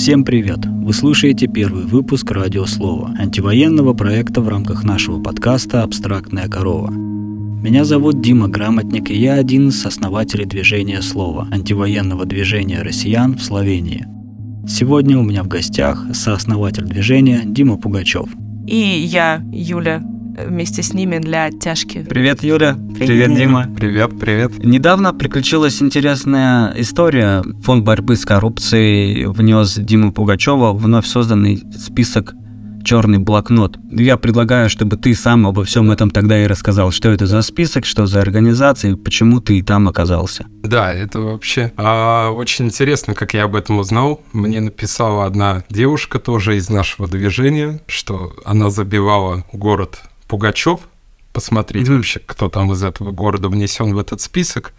Всем 0.00 0.24
привет! 0.24 0.60
Вы 0.64 0.94
слушаете 0.94 1.46
первый 1.46 1.84
выпуск 1.84 2.30
«Радио 2.30 2.64
Слово» 2.64 3.14
антивоенного 3.18 3.92
проекта 3.92 4.40
в 4.40 4.48
рамках 4.48 4.82
нашего 4.82 5.22
подкаста 5.22 5.82
«Абстрактная 5.82 6.48
корова». 6.48 6.90
Меня 6.90 7.84
зовут 7.84 8.22
Дима 8.22 8.48
Грамотник, 8.48 9.10
и 9.10 9.14
я 9.14 9.34
один 9.34 9.68
из 9.68 9.84
основателей 9.84 10.46
движения 10.46 11.02
«Слово» 11.02 11.48
антивоенного 11.52 12.24
движения 12.24 12.80
россиян 12.80 13.36
в 13.36 13.42
Словении. 13.42 14.06
Сегодня 14.66 15.18
у 15.18 15.22
меня 15.22 15.42
в 15.42 15.48
гостях 15.48 16.02
сооснователь 16.14 16.84
движения 16.84 17.42
Дима 17.44 17.76
Пугачев. 17.76 18.30
И 18.66 18.78
я, 18.78 19.44
Юля, 19.52 20.02
вместе 20.46 20.82
с 20.82 20.92
ними 20.92 21.18
для 21.18 21.46
оттяжки. 21.46 22.04
Привет, 22.08 22.42
Юля. 22.42 22.74
Привет, 22.74 23.06
привет 23.06 23.34
Дима. 23.34 23.68
Привет, 23.76 24.18
привет. 24.18 24.64
Недавно 24.64 25.14
приключилась 25.14 25.80
интересная 25.80 26.74
история. 26.76 27.42
Фонд 27.62 27.84
борьбы 27.84 28.16
с 28.16 28.24
коррупцией 28.24 29.26
внес 29.26 29.76
Диму 29.76 30.12
Пугачева 30.12 30.72
в 30.72 30.90
вновь 30.90 31.06
созданный 31.06 31.62
список 31.78 32.34
черный 32.82 33.18
блокнот. 33.18 33.78
Я 33.90 34.16
предлагаю, 34.16 34.68
чтобы 34.68 34.96
ты 34.96 35.14
сам 35.14 35.46
обо 35.46 35.64
всем 35.64 35.90
этом 35.90 36.10
тогда 36.10 36.42
и 36.42 36.46
рассказал, 36.46 36.90
что 36.90 37.10
это 37.10 37.26
за 37.26 37.42
список, 37.42 37.84
что 37.84 38.06
за 38.06 38.20
организация, 38.20 38.96
почему 38.96 39.40
ты 39.40 39.62
там 39.62 39.88
оказался. 39.88 40.46
Да, 40.62 40.92
это 40.92 41.20
вообще 41.20 41.72
а, 41.76 42.30
очень 42.30 42.66
интересно, 42.66 43.14
как 43.14 43.34
я 43.34 43.44
об 43.44 43.54
этом 43.54 43.78
узнал. 43.78 44.22
Мне 44.32 44.60
написала 44.60 45.26
одна 45.26 45.62
девушка 45.70 46.18
тоже 46.18 46.56
из 46.56 46.68
нашего 46.68 47.06
движения, 47.06 47.80
что 47.86 48.32
она 48.44 48.70
забивала 48.70 49.44
город 49.52 50.00
Пугачев, 50.30 50.78
посмотреть 51.32 51.88
mm-hmm. 51.88 51.96
вообще, 51.96 52.20
кто 52.24 52.48
там 52.48 52.70
из 52.70 52.84
этого 52.84 53.10
города 53.10 53.48
внесен 53.48 53.92
в 53.92 53.98
этот 53.98 54.20
список, 54.20 54.72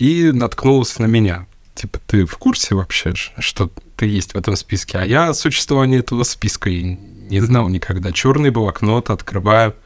и 0.00 0.32
наткнулась 0.32 0.98
на 0.98 1.06
меня. 1.06 1.46
Типа, 1.76 2.00
ты 2.08 2.26
в 2.26 2.36
курсе 2.38 2.74
вообще, 2.74 3.14
что 3.14 3.70
ты 3.96 4.06
есть 4.06 4.32
в 4.32 4.36
этом 4.36 4.56
списке? 4.56 4.98
А 4.98 5.04
я 5.04 5.28
о 5.28 5.34
существовании 5.34 6.00
этого 6.00 6.24
списка 6.24 6.70
и 6.70 6.82
не 6.82 7.40
знал 7.40 7.68
никогда. 7.68 8.10
Черный 8.10 8.50
блокнот 8.50 9.10
открываю, 9.10 9.76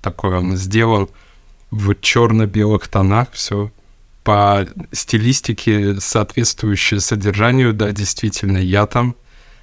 такой 0.00 0.38
он 0.38 0.56
сделан 0.56 1.08
в 1.72 1.92
черно-белых 2.00 2.86
тонах, 2.86 3.32
все 3.32 3.72
по 4.22 4.64
стилистике 4.92 5.98
соответствующее 6.00 7.00
содержанию, 7.00 7.74
да, 7.74 7.90
действительно, 7.90 8.58
я 8.58 8.86
там. 8.86 9.16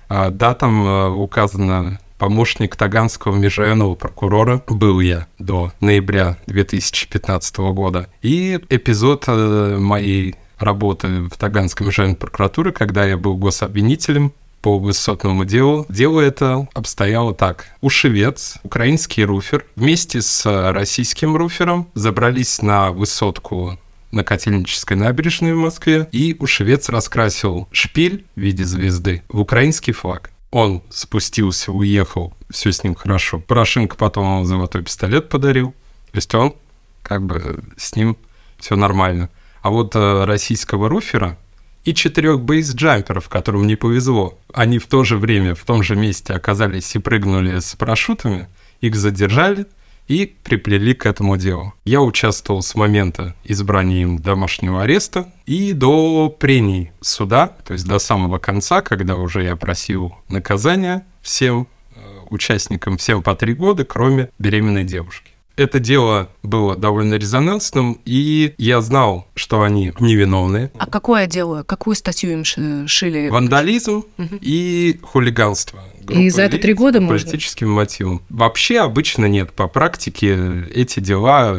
А, 0.09 0.30
да, 0.30 0.56
там 0.56 0.84
а, 0.86 1.09
указано 1.09 2.00
помощник 2.26 2.76
Таганского 2.76 3.36
межрайонного 3.36 3.94
прокурора 3.94 4.64
был 4.68 5.00
я 5.00 5.28
до 5.38 5.72
ноября 5.80 6.40
2015 6.48 7.58
года. 7.58 8.09
И 8.23 8.59
эпизод 8.70 9.26
э, 9.28 9.78
моей 9.80 10.34
работы 10.58 11.30
в 11.31 11.38
Таганском 11.38 11.86
межрайонной 11.86 12.18
прокуратуре, 12.18 12.72
когда 12.72 13.06
я 13.06 13.16
был 13.16 13.38
гособвинителем 13.38 14.34
по 14.64 14.80
высотному 14.80 15.46
делу. 15.46 15.86
Дело 15.88 16.20
это 16.20 16.68
обстояло 16.73 17.36
так. 17.36 17.68
Ушевец, 17.81 18.56
украинский 18.64 19.23
руфер, 19.23 19.64
вместе 19.76 20.23
с 20.23 20.72
российским 20.72 21.36
руфером 21.36 21.90
забрались 21.94 22.59
на 22.64 22.90
высотку 22.90 23.78
на 24.12 24.23
Котельнической 24.23 24.98
набережной 24.98 25.53
в 25.53 25.58
Москве, 25.58 26.08
и 26.12 26.36
Ушевец 26.40 26.90
раскрасил 26.90 27.68
шпиль 27.72 28.26
в 28.36 28.40
виде 28.40 28.64
звезды 28.64 29.22
в 29.30 29.42
украинский 29.42 29.94
флаг. 29.94 30.31
Он 30.56 30.81
спустился, 30.89 31.73
уехал, 31.73 32.34
все 32.50 32.72
с 32.72 32.81
ним 32.81 32.95
хорошо. 32.95 33.42
Порошенко 33.42 33.98
потом 33.98 34.38
ему 34.38 34.45
золотой 34.45 34.84
пистолет 34.84 35.28
подарил. 35.28 35.72
То 36.14 36.17
есть 36.17 36.34
он 36.34 36.56
как 37.03 37.25
бы 37.25 37.62
с 37.75 37.94
ним 37.97 38.16
все 38.58 38.78
нормально. 38.78 39.30
А 39.62 39.70
вот 39.70 39.97
э, 39.97 40.23
российского 40.23 40.88
руфера 40.88 41.38
и 41.84 41.94
четырех 41.94 42.40
бейс-джамперов, 42.40 43.28
которым 43.28 43.68
не 43.68 43.75
повезло, 43.75 44.40
они 44.53 44.80
в 44.80 44.88
то 44.88 45.03
же 45.03 45.18
время 45.18 45.56
в 45.56 45.66
том 45.66 45.84
же 45.84 45.97
месте 45.97 46.31
оказались 46.31 46.96
и 46.96 47.00
прыгнули 47.00 47.59
с 47.59 47.75
парашютами, 47.75 48.47
их 48.80 48.96
задержали, 48.96 49.66
и 50.08 50.36
приплели 50.44 50.94
к 50.94 51.06
этому 51.06 51.38
делу. 51.38 51.74
Я 51.86 52.02
участвовал 52.02 52.62
с 52.62 52.76
момента 52.76 53.36
избрания 53.44 54.04
им 54.04 54.20
домашнего 54.20 54.84
ареста 54.84 55.32
и 55.46 55.74
до 55.74 56.30
прений 56.30 56.92
суда, 57.02 57.56
то 57.66 57.74
есть 57.74 57.88
до 57.88 58.00
самого 58.00 58.38
конца, 58.38 58.82
когда 58.82 59.16
уже 59.16 59.44
я 59.44 59.56
просил 59.56 60.16
наказания 60.30 61.06
всем 61.22 61.68
э, 61.96 62.00
участникам, 62.30 62.98
всем 62.98 63.24
по 63.24 63.36
три 63.36 63.54
года, 63.54 63.86
кроме 63.86 64.30
беременной 64.40 64.84
девушки. 64.84 65.32
Это 65.58 65.80
дело 65.80 66.30
было 66.44 66.76
довольно 66.76 67.14
резонансным, 67.14 68.02
и 68.04 68.54
я 68.58 68.82
знал, 68.82 69.26
что 69.36 69.62
они 69.62 69.94
невиновны. 70.00 70.70
А 70.78 70.86
какое 70.86 71.28
дело? 71.28 71.64
Какую 71.64 71.96
статью 71.96 72.32
им 72.32 72.44
шили? 72.44 73.30
Вандализм 73.30 74.04
угу. 74.18 74.38
и 74.42 75.00
хулиганство. 75.02 75.80
И 76.10 76.30
за 76.30 76.44
это 76.44 76.58
три 76.58 76.74
года 76.74 77.02
можно? 77.02 77.18
Политическим 77.18 77.72
мотивом. 77.72 78.22
Вообще 78.30 78.80
обычно 78.80 79.26
нет. 79.26 79.52
По 79.54 79.68
практике 79.68 80.66
эти 80.74 81.00
дела 81.00 81.58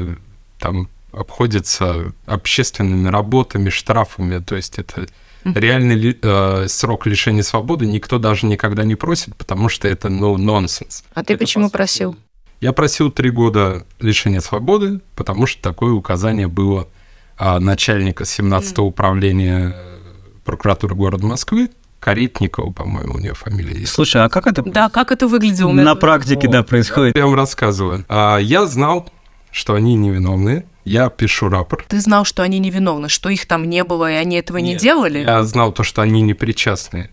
там 0.58 0.88
обходятся 1.12 2.12
общественными 2.26 3.08
работами, 3.08 3.70
штрафами. 3.70 4.38
То 4.38 4.56
есть 4.56 4.78
это 4.78 5.06
реальный 5.44 6.18
э, 6.20 6.66
срок 6.68 7.06
лишения 7.06 7.42
свободы 7.42 7.86
никто 7.86 8.18
даже 8.18 8.46
никогда 8.46 8.84
не 8.84 8.94
просит, 8.94 9.34
потому 9.36 9.68
что 9.68 9.88
это 9.88 10.08
ну, 10.08 10.36
нонсенс. 10.36 11.04
А 11.14 11.22
ты 11.22 11.34
это 11.34 11.40
почему 11.40 11.70
просил? 11.70 12.16
Я 12.60 12.72
просил 12.72 13.10
три 13.10 13.30
года 13.30 13.86
лишения 14.00 14.40
свободы, 14.40 15.00
потому 15.14 15.46
что 15.46 15.62
такое 15.62 15.92
указание 15.92 16.48
было 16.48 16.88
а, 17.36 17.60
начальника 17.60 18.24
17-го 18.24 18.82
управления 18.82 19.74
э, 19.74 19.96
прокуратуры 20.44 20.94
города 20.94 21.26
Москвы, 21.26 21.70
Каритникова, 22.06 22.70
по-моему, 22.70 23.14
у 23.14 23.18
нее 23.18 23.34
фамилия 23.34 23.80
есть. 23.80 23.92
Слушай, 23.92 24.22
а 24.22 24.28
как 24.28 24.46
это? 24.46 24.62
Да, 24.62 24.88
как 24.90 25.10
это 25.10 25.26
выглядело? 25.26 25.72
На 25.72 25.96
практике, 25.96 26.46
да, 26.46 26.62
происходит. 26.62 27.16
Я 27.16 27.26
вам 27.26 27.34
рассказываю. 27.34 28.04
А, 28.08 28.38
я 28.38 28.66
знал, 28.66 29.10
что 29.50 29.74
они 29.74 29.96
невиновны. 29.96 30.66
Я 30.84 31.08
пишу 31.10 31.48
рапорт. 31.48 31.86
Ты 31.88 32.00
знал, 32.00 32.24
что 32.24 32.44
они 32.44 32.60
невиновны, 32.60 33.08
что 33.08 33.28
их 33.28 33.46
там 33.46 33.68
не 33.68 33.82
было, 33.82 34.08
и 34.08 34.14
они 34.14 34.36
этого 34.36 34.58
Нет, 34.58 34.74
не 34.74 34.78
делали? 34.78 35.18
Я 35.18 35.42
знал 35.42 35.72
то, 35.72 35.82
что 35.82 36.00
они 36.00 36.22
не 36.22 36.34
причастны 36.34 37.10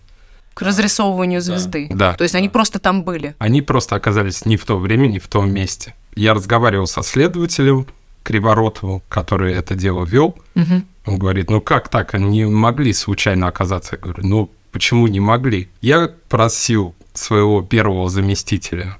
к 0.54 0.62
разрисовыванию 0.62 1.40
звезды. 1.40 1.88
Да. 1.90 2.12
То 2.12 2.22
есть 2.22 2.36
они 2.36 2.48
просто 2.48 2.78
там 2.78 3.02
были. 3.02 3.34
Они 3.38 3.62
просто 3.62 3.96
оказались 3.96 4.46
не 4.46 4.56
в 4.56 4.64
то 4.64 4.78
время, 4.78 5.08
не 5.08 5.18
в 5.18 5.26
том 5.26 5.52
месте. 5.52 5.96
Я 6.14 6.34
разговаривал 6.34 6.86
со 6.86 7.02
следователем 7.02 7.88
Криворотовым, 8.22 9.02
который 9.08 9.54
это 9.54 9.74
дело 9.74 10.04
вел. 10.04 10.36
Угу. 10.54 10.82
Он 11.06 11.18
говорит, 11.18 11.50
ну 11.50 11.60
как 11.60 11.88
так, 11.88 12.14
они 12.14 12.44
могли 12.44 12.92
случайно 12.92 13.48
оказаться? 13.48 13.96
Я 13.96 14.02
говорю, 14.02 14.24
ну 14.24 14.50
почему 14.74 15.06
не 15.06 15.20
могли? 15.20 15.68
Я 15.80 16.10
просил 16.28 16.96
своего 17.14 17.62
первого 17.62 18.10
заместителя 18.10 18.98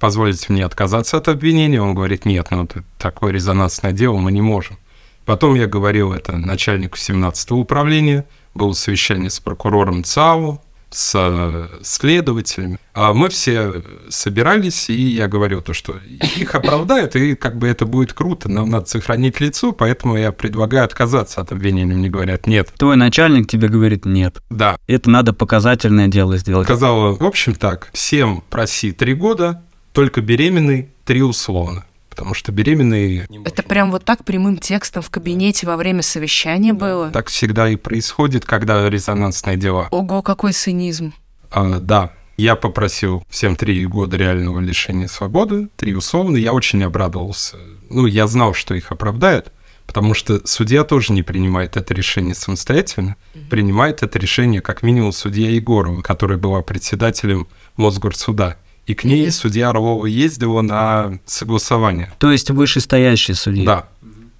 позволить 0.00 0.48
мне 0.48 0.64
отказаться 0.64 1.16
от 1.16 1.28
обвинения. 1.28 1.80
Он 1.80 1.94
говорит, 1.94 2.24
нет, 2.24 2.48
ну 2.50 2.64
это 2.64 2.82
такое 2.98 3.32
резонансное 3.32 3.92
дело 3.92 4.16
мы 4.16 4.32
не 4.32 4.40
можем. 4.42 4.78
Потом 5.24 5.54
я 5.54 5.68
говорил 5.68 6.12
это 6.12 6.36
начальнику 6.36 6.96
17-го 6.96 7.56
управления, 7.56 8.24
было 8.52 8.72
совещание 8.72 9.30
с 9.30 9.38
прокурором 9.38 10.02
ЦАУ, 10.02 10.60
с 10.94 11.70
следователями. 11.82 12.78
А 12.94 13.12
мы 13.12 13.28
все 13.28 13.82
собирались, 14.08 14.90
и 14.90 14.94
я 14.94 15.28
говорил 15.28 15.62
то, 15.62 15.72
что 15.72 15.96
их 16.36 16.54
оправдают, 16.54 17.16
и 17.16 17.34
как 17.34 17.56
бы 17.56 17.68
это 17.68 17.86
будет 17.86 18.12
круто, 18.12 18.48
нам 18.48 18.70
надо 18.70 18.86
сохранить 18.86 19.40
лицо, 19.40 19.72
поэтому 19.72 20.16
я 20.16 20.32
предлагаю 20.32 20.84
отказаться 20.84 21.40
от 21.40 21.52
обвинения. 21.52 21.94
Мне 21.94 22.10
говорят, 22.10 22.46
нет. 22.46 22.72
Твой 22.76 22.96
начальник 22.96 23.48
тебе 23.48 23.68
говорит 23.68 24.04
нет. 24.04 24.42
Да. 24.50 24.76
Это 24.86 25.10
надо 25.10 25.32
показательное 25.32 26.08
дело 26.08 26.36
сделать. 26.36 26.66
Сказала, 26.66 27.14
в 27.16 27.24
общем 27.24 27.54
так, 27.54 27.88
всем 27.92 28.42
проси 28.50 28.92
три 28.92 29.14
года, 29.14 29.62
только 29.92 30.20
беременный 30.20 30.90
три 31.04 31.22
условно 31.22 31.84
потому 32.12 32.34
что 32.34 32.52
беременные... 32.52 33.26
Это 33.46 33.62
прям 33.62 33.90
вот 33.90 34.04
так 34.04 34.22
прямым 34.22 34.58
текстом 34.58 35.02
в 35.02 35.08
кабинете 35.08 35.66
во 35.66 35.78
время 35.78 36.02
совещания 36.02 36.74
было? 36.74 37.10
Так 37.10 37.28
всегда 37.28 37.70
и 37.70 37.76
происходит, 37.76 38.44
когда 38.44 38.90
резонансное 38.90 39.56
дело. 39.56 39.88
Ого, 39.90 40.20
какой 40.20 40.52
цинизм. 40.52 41.14
А, 41.50 41.80
да, 41.80 42.12
я 42.36 42.54
попросил 42.54 43.24
всем 43.30 43.56
три 43.56 43.86
года 43.86 44.18
реального 44.18 44.60
лишения 44.60 45.08
свободы, 45.08 45.68
три 45.76 45.94
условно. 45.94 46.36
Я 46.36 46.52
очень 46.52 46.84
обрадовался. 46.84 47.56
Ну, 47.88 48.04
я 48.04 48.26
знал, 48.26 48.52
что 48.52 48.74
их 48.74 48.92
оправдают, 48.92 49.50
потому 49.86 50.12
что 50.12 50.46
судья 50.46 50.84
тоже 50.84 51.14
не 51.14 51.22
принимает 51.22 51.78
это 51.78 51.94
решение 51.94 52.34
самостоятельно. 52.34 53.16
Mm-hmm. 53.32 53.48
Принимает 53.48 54.02
это 54.02 54.18
решение 54.18 54.60
как 54.60 54.82
минимум 54.82 55.12
судья 55.12 55.48
Егорова, 55.48 56.02
которая 56.02 56.36
была 56.36 56.60
председателем 56.60 57.48
Мосгорсуда 57.76 58.58
и 58.86 58.94
к 58.94 59.04
ней 59.04 59.30
судья 59.30 59.70
Орлова 59.70 60.06
ездила 60.06 60.60
на 60.62 61.18
согласование. 61.24 62.12
То 62.18 62.32
есть 62.32 62.50
вышестоящий 62.50 63.34
судья? 63.34 63.64
Да. 63.64 63.88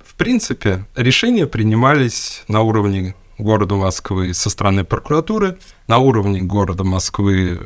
В 0.05 0.15
принципе, 0.15 0.85
решения 0.97 1.47
принимались 1.47 2.43
на 2.49 2.61
уровне 2.63 3.15
города 3.39 3.75
Москвы 3.77 4.35
со 4.35 4.51
стороны 4.51 4.85
прокуратуры, 4.85 5.59
на 5.87 5.99
уровне 5.99 6.41
города 6.41 6.85
Москвы 6.85 7.61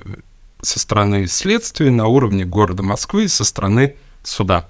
со 0.63 0.79
стороны 0.79 1.27
следствия, 1.27 1.91
на 1.91 2.07
уровне 2.07 2.45
города 2.45 2.83
Москвы 2.83 3.29
со 3.29 3.45
стороны 3.45 3.97
суда. 4.23 4.69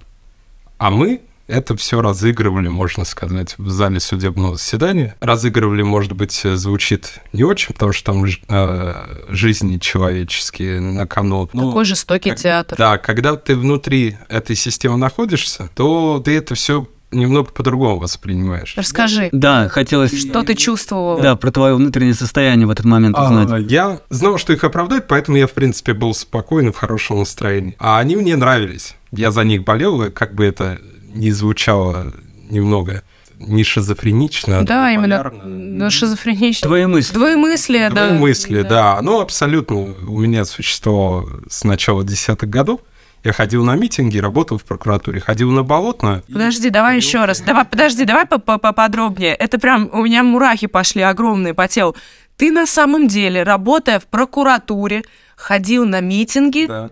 А 0.79 0.91
мы 0.91 1.20
это 1.46 1.76
все 1.76 2.00
разыгрывали, 2.00 2.69
можно 2.69 3.04
сказать, 3.04 3.54
в 3.58 3.70
зале 3.70 4.00
судебного 4.00 4.56
заседания. 4.56 5.14
Разыгрывали, 5.20 5.82
может 5.82 6.12
быть, 6.12 6.32
звучит 6.32 7.20
не 7.32 7.44
очень, 7.44 7.72
потому 7.75 7.93
что 7.93 8.12
там 8.12 8.25
э, 8.25 8.94
жизни 9.28 9.78
человеческие 9.78 10.81
на 10.81 11.06
кону. 11.06 11.48
Но, 11.52 11.69
Такой 11.69 11.84
жестокий 11.84 12.31
как, 12.31 12.38
театр. 12.38 12.78
Да, 12.78 12.98
когда 12.98 13.37
ты 13.37 13.56
внутри 13.56 14.16
этой 14.28 14.56
системы 14.56 14.96
находишься, 14.96 15.70
то 15.75 16.20
ты 16.25 16.37
это 16.37 16.54
все 16.54 16.87
немного 17.12 17.50
по-другому 17.52 18.00
воспринимаешь. 18.00 18.75
Расскажи. 18.76 19.28
Да, 19.32 19.69
хотелось... 19.69 20.19
Что 20.19 20.42
ты 20.42 20.54
чувствовал? 20.54 21.20
Да, 21.20 21.37
про 21.37 21.50
твое 21.50 21.75
внутреннее 21.75 22.14
состояние 22.14 22.66
в 22.66 22.70
этот 22.70 22.84
момент 22.84 23.16
узнать. 23.16 23.50
А, 23.50 23.58
я 23.58 24.00
знал, 24.10 24.38
что 24.38 24.52
их 24.52 24.64
оправдать, 24.64 25.06
поэтому 25.06 25.37
я, 25.37 25.46
в 25.46 25.52
принципе, 25.52 25.94
был 25.94 26.14
спокойный, 26.14 26.72
в 26.72 26.76
хорошем 26.76 27.20
настроении. 27.20 27.76
А 27.78 27.99
они 27.99 28.16
мне 28.16 28.37
нравились. 28.37 28.96
Я 29.12 29.31
за 29.31 29.44
них 29.44 29.64
болел, 29.64 30.10
как 30.10 30.34
бы 30.34 30.44
это 30.44 30.78
ни 31.16 31.30
звучало 31.30 32.12
немного 32.50 33.02
не 33.38 33.64
шизофренично. 33.64 34.64
Да, 34.64 34.90
именно. 34.90 35.30
Ну, 35.44 35.90
шизофренично. 35.90 36.68
Твои 36.68 36.86
мысли. 36.86 37.14
Твои 37.14 37.36
мысли, 37.36 37.88
да. 37.92 38.08
Твои 38.08 38.18
мысли, 38.18 38.62
да. 38.62 38.68
да. 38.68 39.02
Ну, 39.02 39.20
абсолютно 39.20 39.76
у 39.76 40.20
меня 40.20 40.44
существовало 40.44 41.28
с 41.48 41.64
начала 41.64 42.04
десятых 42.04 42.48
годов. 42.48 42.80
Я 43.24 43.32
ходил 43.32 43.64
на 43.64 43.74
митинги, 43.74 44.18
работал 44.18 44.56
в 44.56 44.64
прокуратуре, 44.64 45.20
ходил 45.20 45.50
на 45.50 45.64
болотную. 45.64 46.22
Подожди, 46.32 46.70
давай 46.70 46.96
еще 46.96 47.24
раз. 47.24 47.40
Давай, 47.40 47.64
подожди, 47.64 48.04
давай 48.04 48.24
поподробнее. 48.24 49.34
Это 49.34 49.58
прям 49.58 49.90
у 49.92 50.04
меня 50.04 50.22
мурахи 50.22 50.68
пошли 50.68 51.02
огромные 51.02 51.52
по 51.52 51.66
телу. 51.66 51.96
Ты 52.36 52.52
на 52.52 52.66
самом 52.66 53.08
деле, 53.08 53.42
работая 53.42 53.98
в 53.98 54.06
прокуратуре, 54.06 55.02
ходил 55.36 55.84
на 55.86 56.00
митинги, 56.00 56.66
да. 56.66 56.90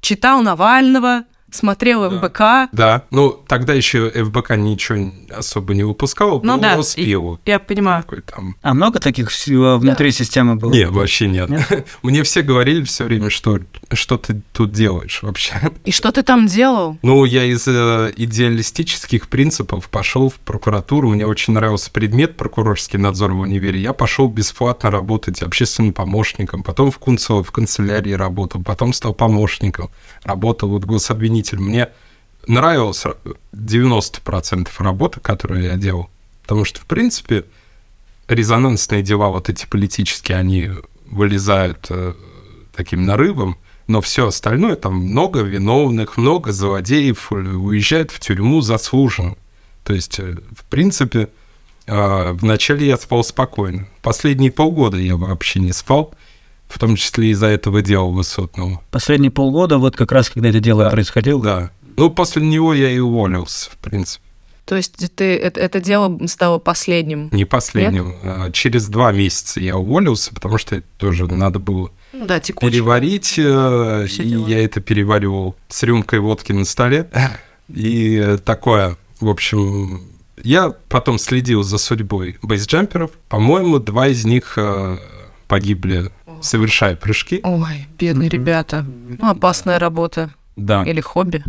читал 0.00 0.42
Навального, 0.42 1.24
смотрел 1.50 2.08
ФБК. 2.10 2.70
Да, 2.72 3.04
ну 3.10 3.30
тогда 3.30 3.74
еще 3.74 4.10
ФБК 4.10 4.56
ничего 4.56 5.12
особо 5.34 5.74
не 5.74 5.82
выпускал, 5.82 6.40
ну, 6.42 6.58
да, 6.58 6.78
успел. 6.78 7.40
Я 7.44 7.58
понимаю. 7.58 8.04
Там... 8.26 8.56
А 8.62 8.74
много 8.74 9.00
таких 9.00 9.30
внутри 9.46 10.10
да. 10.10 10.16
системы 10.16 10.56
было? 10.56 10.72
Нет, 10.72 10.90
вообще 10.90 11.28
нет. 11.28 11.48
нет? 11.48 11.86
Мне 12.02 12.22
все 12.22 12.42
говорили 12.42 12.84
все 12.84 13.04
время, 13.04 13.30
что 13.30 13.60
что 13.92 14.18
ты 14.18 14.42
тут 14.52 14.72
делаешь 14.72 15.20
вообще. 15.22 15.54
И 15.84 15.92
что 15.92 16.12
ты 16.12 16.22
там 16.22 16.46
делал? 16.46 16.98
Ну, 17.02 17.24
я 17.24 17.44
из 17.44 17.66
э, 17.66 18.12
идеалистических 18.16 19.28
принципов 19.28 19.88
пошел 19.88 20.28
в 20.28 20.34
прокуратуру. 20.34 21.10
Мне 21.10 21.26
очень 21.26 21.54
нравился 21.54 21.90
предмет 21.90 22.36
прокурорский 22.36 22.98
надзор 22.98 23.32
в 23.32 23.40
универе. 23.40 23.80
Я 23.80 23.92
пошел 23.92 24.28
бесплатно 24.28 24.90
работать 24.90 25.42
общественным 25.42 25.92
помощником, 25.92 26.62
потом 26.62 26.90
в 26.90 26.98
Кунцево, 26.98 27.42
в 27.42 27.50
канцелярии 27.50 28.12
работал, 28.12 28.62
потом 28.62 28.92
стал 28.92 29.14
помощником, 29.14 29.90
работал 30.22 30.68
вот 30.68 30.84
гособвинителем 30.84 31.37
объяснитель. 31.38 31.60
Мне 31.60 31.88
нравилось 32.46 33.04
90% 33.52 34.68
работы, 34.78 35.20
которую 35.20 35.62
я 35.62 35.76
делал. 35.76 36.08
Потому 36.42 36.64
что, 36.64 36.80
в 36.80 36.86
принципе, 36.86 37.44
резонансные 38.28 39.02
дела, 39.02 39.28
вот 39.28 39.48
эти 39.48 39.66
политические, 39.66 40.38
они 40.38 40.70
вылезают 41.06 41.86
э, 41.90 42.14
таким 42.74 43.04
нарывом, 43.04 43.56
но 43.86 44.00
все 44.00 44.26
остальное, 44.26 44.76
там 44.76 44.94
много 44.94 45.40
виновных, 45.40 46.16
много 46.16 46.52
злодеев 46.52 47.32
уезжают 47.32 48.10
в 48.10 48.20
тюрьму 48.20 48.60
заслуженно. 48.60 49.36
То 49.84 49.94
есть, 49.94 50.18
э, 50.18 50.36
в 50.56 50.64
принципе, 50.64 51.28
э, 51.86 52.32
вначале 52.32 52.86
я 52.86 52.96
спал 52.96 53.24
спокойно. 53.24 53.86
Последние 54.02 54.50
полгода 54.50 54.98
я 54.98 55.16
вообще 55.16 55.60
не 55.60 55.72
спал 55.72 56.14
в 56.68 56.78
том 56.78 56.96
числе 56.96 57.30
из-за 57.30 57.46
этого 57.46 57.82
дела 57.82 58.08
высотного. 58.08 58.80
Последние 58.90 59.30
полгода, 59.30 59.78
вот 59.78 59.96
как 59.96 60.12
раз 60.12 60.30
когда 60.30 60.48
это 60.50 60.60
дело 60.60 60.84
да, 60.84 60.90
происходило? 60.90 61.42
Да. 61.42 61.70
Ну, 61.96 62.10
после 62.10 62.42
него 62.42 62.74
я 62.74 62.90
и 62.90 62.98
уволился, 62.98 63.70
в 63.70 63.76
принципе. 63.78 64.22
То 64.68 64.76
есть 64.76 64.96
ты, 65.16 65.34
это, 65.34 65.60
это 65.60 65.80
дело 65.80 66.18
стало 66.26 66.58
последним? 66.58 67.30
Не 67.32 67.46
последним. 67.46 68.08
Нет? 68.08 68.16
А, 68.22 68.50
через 68.52 68.86
два 68.88 69.12
месяца 69.12 69.60
я 69.60 69.78
уволился, 69.78 70.34
потому 70.34 70.58
что 70.58 70.82
тоже 70.98 71.26
надо 71.26 71.58
было 71.58 71.90
ну, 72.12 72.26
да, 72.26 72.38
переварить. 72.38 73.38
Э, 73.38 74.04
Все 74.06 74.22
и 74.22 74.28
дела. 74.28 74.46
я 74.46 74.62
это 74.62 74.82
переваривал 74.82 75.56
с 75.68 75.82
рюмкой 75.84 76.18
водки 76.18 76.52
на 76.52 76.66
столе. 76.66 77.08
И 77.74 78.36
такое, 78.44 78.98
в 79.20 79.28
общем, 79.30 80.02
я 80.42 80.74
потом 80.90 81.18
следил 81.18 81.62
за 81.62 81.78
судьбой 81.78 82.36
бейсджамперов. 82.42 83.12
По-моему, 83.30 83.78
два 83.78 84.08
из 84.08 84.26
них 84.26 84.54
э, 84.58 84.98
погибли 85.48 86.10
совершая 86.42 86.96
прыжки. 86.96 87.40
Ой, 87.42 87.86
бедные 87.98 88.28
ребята. 88.28 88.84
Ну, 89.20 89.28
опасная 89.30 89.78
работа. 89.78 90.30
Да. 90.56 90.82
Или 90.84 91.00
хобби. 91.00 91.42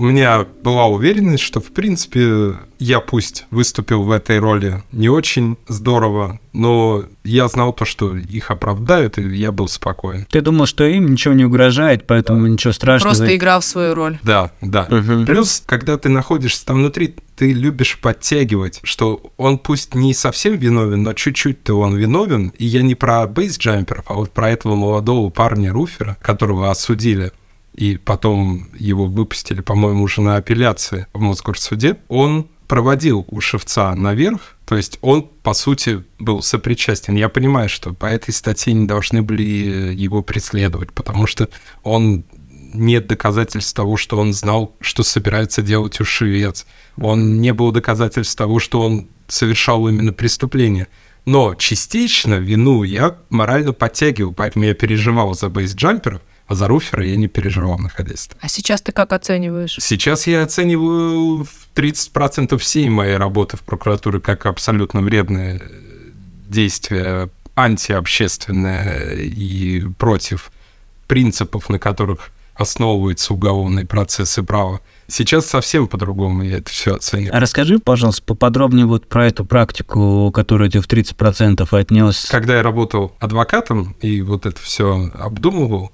У 0.00 0.04
меня 0.04 0.46
была 0.62 0.86
уверенность, 0.86 1.42
что, 1.42 1.60
в 1.60 1.72
принципе, 1.72 2.54
я 2.78 3.00
пусть 3.00 3.44
выступил 3.50 4.02
в 4.02 4.10
этой 4.10 4.38
роли 4.38 4.82
не 4.92 5.10
очень 5.10 5.58
здорово, 5.68 6.40
но 6.54 7.04
я 7.22 7.48
знал 7.48 7.74
то, 7.74 7.84
что 7.84 8.16
их 8.16 8.50
оправдают, 8.50 9.18
и 9.18 9.36
я 9.36 9.52
был 9.52 9.68
спокоен. 9.68 10.26
Ты 10.30 10.40
думал, 10.40 10.64
что 10.64 10.84
им 10.84 11.12
ничего 11.12 11.34
не 11.34 11.44
угрожает, 11.44 12.06
поэтому 12.06 12.44
да. 12.44 12.48
ничего 12.48 12.72
страшного. 12.72 13.14
Просто 13.14 13.36
играл 13.36 13.60
в 13.60 13.64
свою 13.66 13.94
роль. 13.94 14.18
Да, 14.22 14.52
да. 14.62 14.88
Угу. 14.90 15.26
Плюс, 15.26 15.62
когда 15.66 15.98
ты 15.98 16.08
находишься 16.08 16.64
там 16.64 16.78
внутри, 16.78 17.14
ты 17.36 17.52
любишь 17.52 17.98
подтягивать, 18.00 18.80
что 18.82 19.20
он 19.36 19.58
пусть 19.58 19.94
не 19.94 20.14
совсем 20.14 20.56
виновен, 20.56 21.02
но 21.02 21.12
чуть-чуть-то 21.12 21.78
он 21.78 21.94
виновен. 21.94 22.54
И 22.56 22.64
я 22.64 22.80
не 22.80 22.94
про 22.94 23.26
бейсджамперов, 23.26 24.06
а 24.08 24.14
вот 24.14 24.30
про 24.30 24.50
этого 24.50 24.76
молодого 24.76 25.28
парня 25.28 25.74
Руфера, 25.74 26.16
которого 26.22 26.70
осудили 26.70 27.32
и 27.74 27.96
потом 27.96 28.68
его 28.78 29.06
выпустили, 29.06 29.60
по-моему, 29.60 30.04
уже 30.04 30.20
на 30.20 30.36
апелляции 30.36 31.06
в 31.12 31.20
Мосгорсуде, 31.20 31.96
он 32.08 32.48
проводил 32.66 33.26
у 33.28 33.40
Шевца 33.40 33.94
наверх, 33.96 34.56
то 34.64 34.76
есть 34.76 34.98
он, 35.00 35.28
по 35.42 35.54
сути, 35.54 36.04
был 36.20 36.42
сопричастен. 36.42 37.16
Я 37.16 37.28
понимаю, 37.28 37.68
что 37.68 37.92
по 37.92 38.06
этой 38.06 38.32
статье 38.32 38.72
не 38.72 38.86
должны 38.86 39.22
были 39.22 39.42
его 39.42 40.22
преследовать, 40.22 40.92
потому 40.92 41.26
что 41.26 41.48
он 41.82 42.24
нет 42.72 43.08
доказательств 43.08 43.74
того, 43.74 43.96
что 43.96 44.18
он 44.18 44.32
знал, 44.32 44.76
что 44.80 45.02
собирается 45.02 45.62
делать 45.62 46.00
у 46.00 46.04
Швец. 46.04 46.66
Он 46.96 47.40
не 47.40 47.52
было 47.52 47.72
доказательств 47.72 48.36
того, 48.36 48.60
что 48.60 48.80
он 48.80 49.08
совершал 49.26 49.88
именно 49.88 50.12
преступление. 50.12 50.86
Но 51.24 51.54
частично 51.54 52.34
вину 52.34 52.82
я 52.82 53.16
морально 53.28 53.72
подтягивал, 53.72 54.32
поэтому 54.32 54.64
я 54.64 54.74
переживал 54.74 55.34
за 55.34 55.48
бейсджамперов, 55.48 56.22
за 56.54 56.68
руфера 56.68 57.04
я 57.04 57.16
не 57.16 57.28
переживал, 57.28 57.78
находясь 57.78 58.28
там. 58.28 58.38
А 58.40 58.48
сейчас 58.48 58.82
ты 58.82 58.92
как 58.92 59.12
оцениваешь? 59.12 59.76
Сейчас 59.80 60.26
я 60.26 60.42
оцениваю 60.42 61.46
30% 61.74 62.58
всей 62.58 62.88
моей 62.88 63.16
работы 63.16 63.56
в 63.56 63.60
прокуратуре 63.60 64.20
как 64.20 64.46
абсолютно 64.46 65.00
вредное 65.00 65.62
действие, 66.48 67.30
антиобщественное 67.56 69.14
и 69.14 69.82
против 69.98 70.50
принципов, 71.06 71.68
на 71.68 71.78
которых 71.78 72.30
основывается 72.54 73.32
уголовный 73.32 73.86
процесс 73.86 74.38
и 74.38 74.42
право. 74.42 74.80
Сейчас 75.08 75.46
совсем 75.46 75.88
по-другому 75.88 76.42
я 76.42 76.58
это 76.58 76.70
все 76.70 76.94
оцениваю. 76.96 77.36
А 77.36 77.40
расскажи, 77.40 77.78
пожалуйста, 77.78 78.22
поподробнее 78.22 78.86
вот 78.86 79.08
про 79.08 79.26
эту 79.26 79.44
практику, 79.44 80.30
которую 80.32 80.70
ты 80.70 80.80
в 80.80 80.86
30% 80.86 81.66
отнес. 81.76 82.26
Когда 82.30 82.56
я 82.56 82.62
работал 82.62 83.16
адвокатом 83.18 83.96
и 84.00 84.22
вот 84.22 84.46
это 84.46 84.60
все 84.60 85.10
обдумывал, 85.14 85.90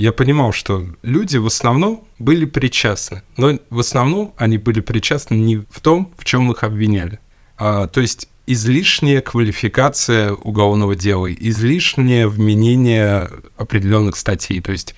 я 0.00 0.12
понимал, 0.12 0.52
что 0.52 0.86
люди 1.02 1.36
в 1.36 1.44
основном 1.44 2.04
были 2.18 2.46
причастны. 2.46 3.20
Но 3.36 3.58
в 3.68 3.80
основном 3.80 4.32
они 4.38 4.56
были 4.56 4.80
причастны 4.80 5.34
не 5.34 5.56
в 5.56 5.80
том, 5.82 6.10
в 6.16 6.24
чем 6.24 6.50
их 6.50 6.64
обвиняли. 6.64 7.18
А, 7.58 7.86
то 7.86 8.00
есть 8.00 8.30
излишняя 8.46 9.20
квалификация 9.20 10.32
уголовного 10.32 10.96
дела, 10.96 11.30
излишнее 11.30 12.28
вменение 12.28 13.28
определенных 13.58 14.16
статей. 14.16 14.62
То 14.62 14.72
есть 14.72 14.94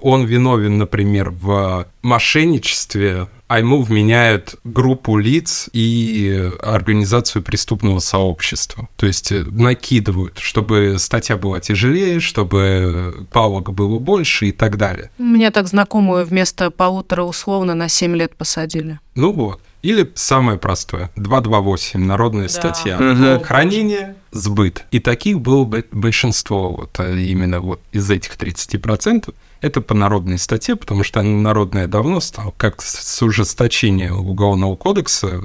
он 0.00 0.24
виновен, 0.24 0.78
например, 0.78 1.30
в 1.30 1.86
мошенничестве, 2.02 3.28
а 3.48 3.58
ему 3.58 3.82
вменяют 3.82 4.54
группу 4.64 5.18
лиц 5.18 5.68
и 5.72 6.50
организацию 6.62 7.42
преступного 7.42 7.98
сообщества. 7.98 8.88
То 8.96 9.06
есть 9.06 9.30
э, 9.30 9.44
накидывают, 9.44 10.38
чтобы 10.38 10.96
статья 10.98 11.36
была 11.36 11.60
тяжелее, 11.60 12.20
чтобы 12.20 13.26
палок 13.30 13.72
было 13.74 13.98
больше 13.98 14.46
и 14.46 14.52
так 14.52 14.78
далее. 14.78 15.10
Меня 15.18 15.50
так 15.50 15.68
знакомую 15.68 16.24
вместо 16.24 16.70
полутора 16.70 17.24
условно 17.24 17.74
на 17.74 17.88
7 17.88 18.16
лет 18.16 18.34
посадили. 18.34 18.98
Ну 19.14 19.32
вот. 19.32 19.60
Или 19.82 20.10
самое 20.14 20.58
простое, 20.58 21.10
228, 21.16 22.00
народная 22.00 22.44
да. 22.44 22.48
статья. 22.48 22.96
Угу. 22.96 23.44
Хранение, 23.44 24.14
сбыт. 24.30 24.84
И 24.92 25.00
таких 25.00 25.40
было 25.40 25.64
бы 25.64 25.84
большинство, 25.90 26.70
вот 26.70 27.00
а 27.00 27.12
именно 27.12 27.60
вот 27.60 27.80
из 27.90 28.08
этих 28.08 28.36
30%. 28.36 29.34
Это 29.62 29.80
по 29.80 29.94
народной 29.94 30.38
статье, 30.38 30.74
потому 30.74 31.04
что 31.04 31.20
она 31.20 31.30
народная 31.30 31.86
давно 31.86 32.20
стала, 32.20 32.52
как 32.56 32.82
с 32.82 33.22
ужесточения 33.22 34.12
Уголовного 34.12 34.74
кодекса. 34.74 35.40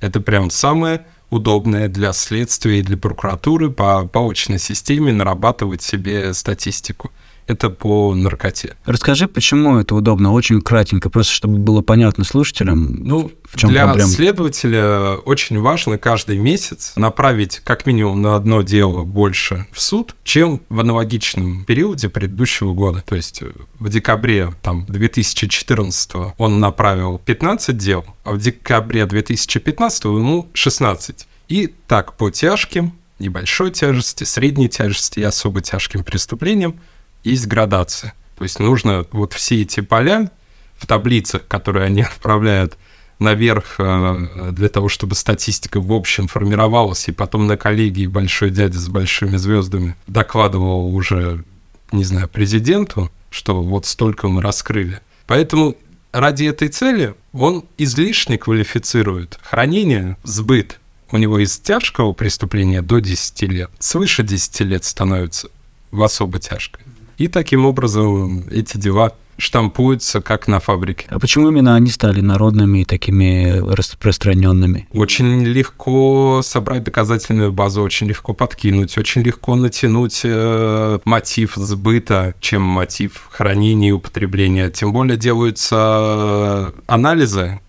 Это 0.00 0.20
прям 0.20 0.50
самое 0.50 1.06
удобное 1.30 1.88
для 1.88 2.12
следствия 2.12 2.80
и 2.80 2.82
для 2.82 2.96
прокуратуры 2.96 3.70
по 3.70 4.04
палочной 4.06 4.58
системе 4.58 5.12
нарабатывать 5.12 5.80
себе 5.80 6.34
статистику. 6.34 7.12
Это 7.52 7.70
по 7.70 8.14
наркоте. 8.14 8.76
Расскажи, 8.84 9.28
почему 9.28 9.78
это 9.78 9.94
удобно, 9.94 10.32
очень 10.32 10.60
кратенько, 10.60 11.10
просто 11.10 11.32
чтобы 11.32 11.58
было 11.58 11.82
понятно 11.82 12.24
слушателям. 12.24 13.04
Ну, 13.04 13.30
в 13.44 13.56
чем 13.56 13.70
для 13.70 13.84
проблема? 13.84 14.10
следователя 14.10 15.14
очень 15.16 15.60
важно 15.60 15.98
каждый 15.98 16.38
месяц 16.38 16.94
направить 16.96 17.60
как 17.64 17.86
минимум 17.86 18.22
на 18.22 18.36
одно 18.36 18.62
дело 18.62 19.04
больше 19.04 19.66
в 19.72 19.80
суд, 19.80 20.16
чем 20.24 20.60
в 20.68 20.80
аналогичном 20.80 21.64
периоде 21.64 22.08
предыдущего 22.08 22.72
года. 22.72 23.02
То 23.06 23.14
есть 23.14 23.42
в 23.78 23.88
декабре 23.88 24.52
там, 24.62 24.86
2014 24.86 26.34
он 26.38 26.60
направил 26.60 27.18
15 27.18 27.76
дел, 27.76 28.04
а 28.24 28.32
в 28.32 28.38
декабре 28.38 29.06
2015 29.06 30.04
ему 30.04 30.48
16. 30.54 31.26
И 31.48 31.74
так 31.86 32.14
по 32.16 32.30
тяжким, 32.30 32.94
небольшой 33.18 33.70
тяжести, 33.70 34.24
средней 34.24 34.68
тяжести 34.68 35.20
и 35.20 35.22
особо 35.22 35.60
тяжким 35.60 36.04
преступлениям 36.04 36.78
есть 37.24 37.46
градация. 37.46 38.14
То 38.36 38.44
есть 38.44 38.58
нужно 38.58 39.06
вот 39.12 39.32
все 39.32 39.62
эти 39.62 39.80
поля 39.80 40.30
в 40.76 40.86
таблицах, 40.86 41.46
которые 41.46 41.86
они 41.86 42.02
отправляют 42.02 42.76
наверх 43.18 43.76
э, 43.78 44.50
для 44.52 44.68
того, 44.68 44.88
чтобы 44.88 45.14
статистика 45.14 45.80
в 45.80 45.92
общем 45.92 46.26
формировалась, 46.28 47.08
и 47.08 47.12
потом 47.12 47.46
на 47.46 47.56
коллегии 47.56 48.06
большой 48.06 48.50
дядя 48.50 48.78
с 48.78 48.88
большими 48.88 49.36
звездами 49.36 49.96
докладывал 50.06 50.94
уже, 50.94 51.44
не 51.92 52.04
знаю, 52.04 52.28
президенту, 52.28 53.10
что 53.30 53.62
вот 53.62 53.86
столько 53.86 54.28
мы 54.28 54.42
раскрыли. 54.42 55.00
Поэтому 55.26 55.76
ради 56.12 56.44
этой 56.44 56.68
цели 56.68 57.14
он 57.32 57.64
излишне 57.78 58.38
квалифицирует 58.38 59.38
хранение, 59.42 60.16
сбыт. 60.24 60.78
У 61.10 61.18
него 61.18 61.38
из 61.38 61.58
тяжкого 61.58 62.12
преступления 62.12 62.82
до 62.82 62.98
10 62.98 63.42
лет, 63.42 63.70
свыше 63.78 64.22
10 64.22 64.60
лет 64.60 64.84
становится 64.84 65.48
в 65.90 66.02
особо 66.02 66.38
тяжкое. 66.38 66.84
И 67.18 67.28
таким 67.28 67.66
образом 67.66 68.44
эти 68.50 68.76
дела 68.76 69.12
штампуются 69.38 70.20
как 70.20 70.46
на 70.46 70.60
фабрике. 70.60 71.06
А 71.08 71.18
почему 71.18 71.48
именно 71.48 71.74
они 71.74 71.90
стали 71.90 72.20
народными 72.20 72.80
и 72.80 72.84
такими 72.84 73.58
распространенными? 73.58 74.86
Очень 74.92 75.44
легко 75.44 76.42
собрать 76.44 76.84
доказательную 76.84 77.52
базу, 77.52 77.82
очень 77.82 78.06
легко 78.06 78.34
подкинуть, 78.34 78.96
очень 78.98 79.22
легко 79.22 79.56
натянуть 79.56 80.20
э, 80.24 80.98
мотив 81.04 81.54
сбыта, 81.56 82.34
чем 82.40 82.62
мотив 82.62 83.28
хранения 83.30 83.88
и 83.90 83.92
употребления. 83.92 84.70
Тем 84.70 84.92
более 84.92 85.16
делаются 85.16 86.72
анализы 86.86 87.60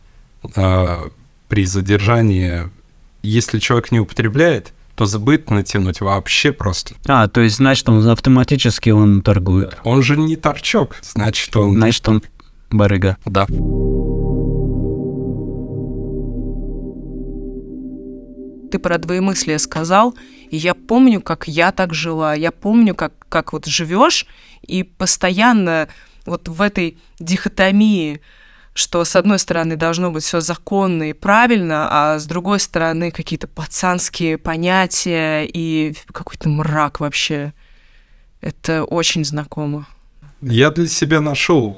э, 0.56 0.98
при 1.48 1.66
задержании. 1.66 2.70
Если 3.24 3.60
человек 3.60 3.92
не 3.92 4.00
употребляет, 4.00 4.74
то 4.96 5.06
сбыт 5.06 5.50
натянуть 5.50 6.02
вообще 6.02 6.52
просто. 6.52 6.96
А, 7.08 7.28
то 7.28 7.42
есть, 7.42 7.58
значит, 7.58 7.90
он 7.90 8.08
автоматически 8.08 8.92
он 8.92 9.22
торгует. 9.22 9.78
Он 9.84 10.04
же 10.04 10.18
не 10.18 10.36
торчок, 10.36 10.98
значит, 11.02 11.56
он... 11.56 11.74
Значит, 11.74 12.08
он 12.08 12.24
барыга. 12.70 13.18
Да. 13.26 13.46
Ты 18.72 18.80
про 18.80 18.98
двоемыслие 18.98 19.60
сказал, 19.60 20.16
и 20.50 20.58
я 20.58 20.74
помню, 20.74 21.22
как 21.22 21.48
я 21.48 21.72
так 21.72 21.94
жила. 21.94 22.34
Я 22.34 22.52
помню, 22.52 22.96
как, 22.96 23.14
как 23.30 23.54
вот 23.54 23.66
живешь, 23.66 24.26
и 24.64 24.84
постоянно 24.84 25.88
вот 26.26 26.48
в 26.48 26.62
этой 26.62 26.98
дихотомии 27.20 28.22
что 28.74 29.06
с 29.06 29.16
одной 29.16 29.40
стороны 29.40 29.76
должно 29.76 30.12
быть 30.12 30.24
все 30.24 30.40
законно 30.40 31.10
и 31.10 31.14
правильно, 31.14 31.88
а 31.90 32.20
с 32.20 32.26
другой 32.26 32.60
стороны 32.60 33.12
какие-то 33.12 33.48
пацанские 33.48 34.38
понятия 34.38 35.46
и 35.46 35.96
какой-то 36.12 36.50
мрак 36.50 37.00
вообще. 37.00 37.54
Это 38.42 38.84
очень 38.84 39.24
знакомо. 39.24 39.88
Я 40.42 40.72
для 40.72 40.88
себя 40.88 41.22
нашел 41.22 41.78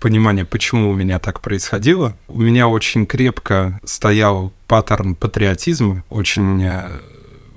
понимание, 0.00 0.44
почему 0.44 0.90
у 0.90 0.94
меня 0.94 1.18
так 1.18 1.40
происходило. 1.40 2.16
У 2.28 2.40
меня 2.40 2.68
очень 2.68 3.06
крепко 3.06 3.78
стоял 3.84 4.52
паттерн 4.66 5.14
патриотизма. 5.14 6.04
Очень 6.08 6.64
э, 6.64 6.88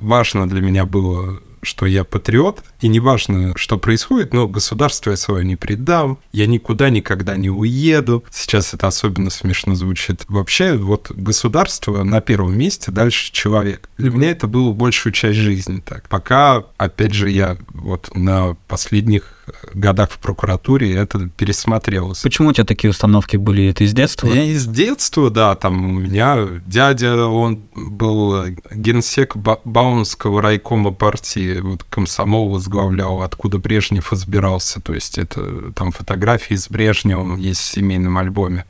важно 0.02 0.50
для 0.50 0.62
меня 0.62 0.86
было 0.86 1.40
что 1.64 1.86
я 1.86 2.04
патриот, 2.04 2.64
и 2.82 2.88
неважно, 2.88 3.54
что 3.56 3.78
происходит, 3.78 4.34
но 4.34 4.48
государство 4.48 5.12
я 5.12 5.18
свое 5.18 5.46
не 5.46 5.56
предам, 5.56 6.20
я 6.32 6.48
никуда 6.48 6.90
никогда 6.90 7.36
не 7.36 7.50
уеду. 7.50 8.24
Сейчас 8.32 8.74
это 8.74 8.88
особенно 8.88 9.30
смешно 9.30 9.76
звучит. 9.76 10.26
Вообще, 10.28 10.76
вот 10.76 11.12
государство 11.12 12.04
на 12.04 12.22
первом 12.22 12.58
месте, 12.58 12.92
дальше 12.92 13.32
человек. 13.32 13.90
Для 13.98 14.12
меня 14.12 14.32
это 14.32 14.48
было 14.48 14.72
большую 14.72 15.14
часть 15.14 15.38
жизни 15.38 15.82
так. 15.86 16.08
Пока, 16.10 16.64
опять 16.78 17.14
же, 17.14 17.30
я 17.30 17.58
вот 17.74 18.16
на 18.16 18.56
последних 18.68 19.43
годах 19.74 20.12
в 20.12 20.20
прокуратуре 20.20 20.94
это 20.94 21.30
пересмотрелось. 21.30 22.22
Почему 22.22 22.50
у 22.50 22.54
тебя 22.54 22.66
такие 22.66 22.92
установки 22.92 23.38
были? 23.38 23.70
Это 23.70 23.84
из 23.84 23.94
детства? 23.94 24.28
Я 24.28 24.44
из 24.44 24.66
детства, 24.66 25.30
да. 25.30 25.56
Там 25.56 25.86
у 25.86 26.00
меня 26.00 26.38
дядя, 26.66 27.26
он 27.26 27.62
был 27.76 28.46
генсек 28.72 29.36
Баунского 29.36 30.42
райкома 30.42 30.92
партии, 30.92 31.60
вот 31.60 31.84
комсомол 31.84 32.50
возглавлял, 32.50 33.22
откуда 33.22 33.58
Брежнев 33.58 34.14
избирался. 34.14 34.82
То 34.82 34.94
есть 34.94 35.18
это 35.18 35.72
там 35.74 35.92
фотографии 35.92 36.56
с 36.56 36.70
Брежневым 36.70 37.38
есть 37.38 37.62
в 37.62 37.66
семейном 37.66 38.18
альбоме. 38.18 38.66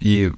И 0.00 0.32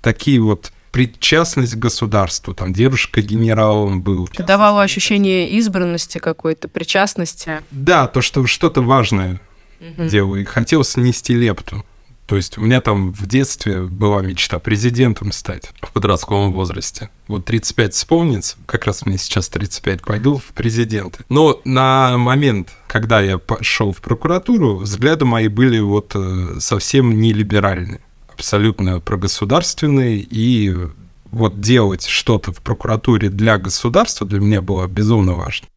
такие 0.00 0.40
вот 0.40 0.72
причастность 0.96 1.74
к 1.74 1.78
государству. 1.78 2.54
Там 2.54 2.72
дедушка 2.72 3.20
генералом 3.20 4.00
был. 4.00 4.30
Это 4.32 4.42
давало 4.42 4.82
ощущение 4.82 5.50
избранности 5.50 6.16
какой-то, 6.16 6.68
причастности. 6.68 7.60
Да, 7.70 8.06
то, 8.06 8.22
что 8.22 8.46
что-то 8.46 8.80
важное 8.80 9.38
угу. 9.78 10.08
делаю. 10.08 10.40
И 10.40 10.44
хотел 10.46 10.84
снести 10.84 11.34
лепту. 11.34 11.84
То 12.24 12.36
есть 12.36 12.56
у 12.56 12.62
меня 12.62 12.80
там 12.80 13.12
в 13.12 13.26
детстве 13.26 13.82
была 13.82 14.22
мечта 14.22 14.58
президентом 14.58 15.32
стать 15.32 15.70
в 15.82 15.92
подростковом 15.92 16.54
возрасте. 16.54 17.10
Вот 17.28 17.44
35 17.44 17.92
вспомнится, 17.92 18.56
как 18.64 18.86
раз 18.86 19.04
мне 19.04 19.18
сейчас 19.18 19.50
35, 19.50 20.00
пойду 20.00 20.38
в 20.38 20.54
президенты. 20.54 21.24
Но 21.28 21.60
на 21.66 22.16
момент, 22.16 22.70
когда 22.86 23.20
я 23.20 23.36
пошел 23.36 23.92
в 23.92 24.00
прокуратуру, 24.00 24.76
взгляды 24.76 25.26
мои 25.26 25.48
были 25.48 25.78
вот 25.78 26.12
э, 26.14 26.56
совсем 26.58 27.20
не 27.20 27.34
либеральные 27.34 28.00
абсолютно 28.36 29.00
прогосударственный, 29.00 30.18
и 30.18 30.74
вот 31.30 31.60
делать 31.60 32.06
что-то 32.06 32.52
в 32.52 32.60
прокуратуре 32.60 33.30
для 33.30 33.58
государства 33.58 34.26
для 34.26 34.40
меня 34.40 34.60
было 34.60 34.86
безумно 34.86 35.32
важно. 35.32 35.68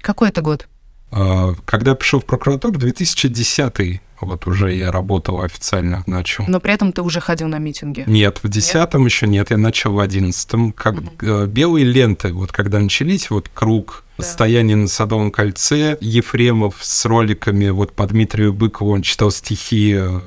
Какой 0.00 0.28
это 0.28 0.40
год? 0.40 0.68
А, 1.10 1.54
когда 1.64 1.90
я 1.90 1.94
пришел 1.96 2.20
в 2.20 2.24
прокуратуру, 2.24 2.78
2010 2.78 4.00
вот 4.20 4.46
уже 4.46 4.74
я 4.74 4.90
работал 4.90 5.42
официально, 5.42 6.02
начал. 6.06 6.44
Но 6.48 6.60
при 6.60 6.74
этом 6.74 6.92
ты 6.92 7.02
уже 7.02 7.20
ходил 7.20 7.48
на 7.48 7.58
митинги? 7.58 8.04
Нет, 8.06 8.40
в 8.42 8.48
десятом 8.48 9.04
еще 9.04 9.26
нет, 9.26 9.50
я 9.50 9.56
начал 9.56 9.92
в 9.92 10.00
одиннадцатом. 10.00 10.72
Как 10.72 10.96
угу. 10.96 11.46
белые 11.46 11.84
ленты, 11.84 12.32
вот 12.32 12.50
когда 12.50 12.80
начались, 12.80 13.30
вот 13.30 13.48
круг, 13.52 14.04
да. 14.16 14.24
стояние 14.24 14.76
на 14.76 14.88
Садовом 14.88 15.30
кольце, 15.30 15.96
Ефремов 16.00 16.78
с 16.80 17.04
роликами, 17.04 17.68
вот 17.68 17.92
по 17.92 18.06
Дмитрию 18.06 18.52
Быкову 18.52 18.92
он 18.92 19.02
читал 19.02 19.30
стихи 19.30 19.94
э, 19.96 20.20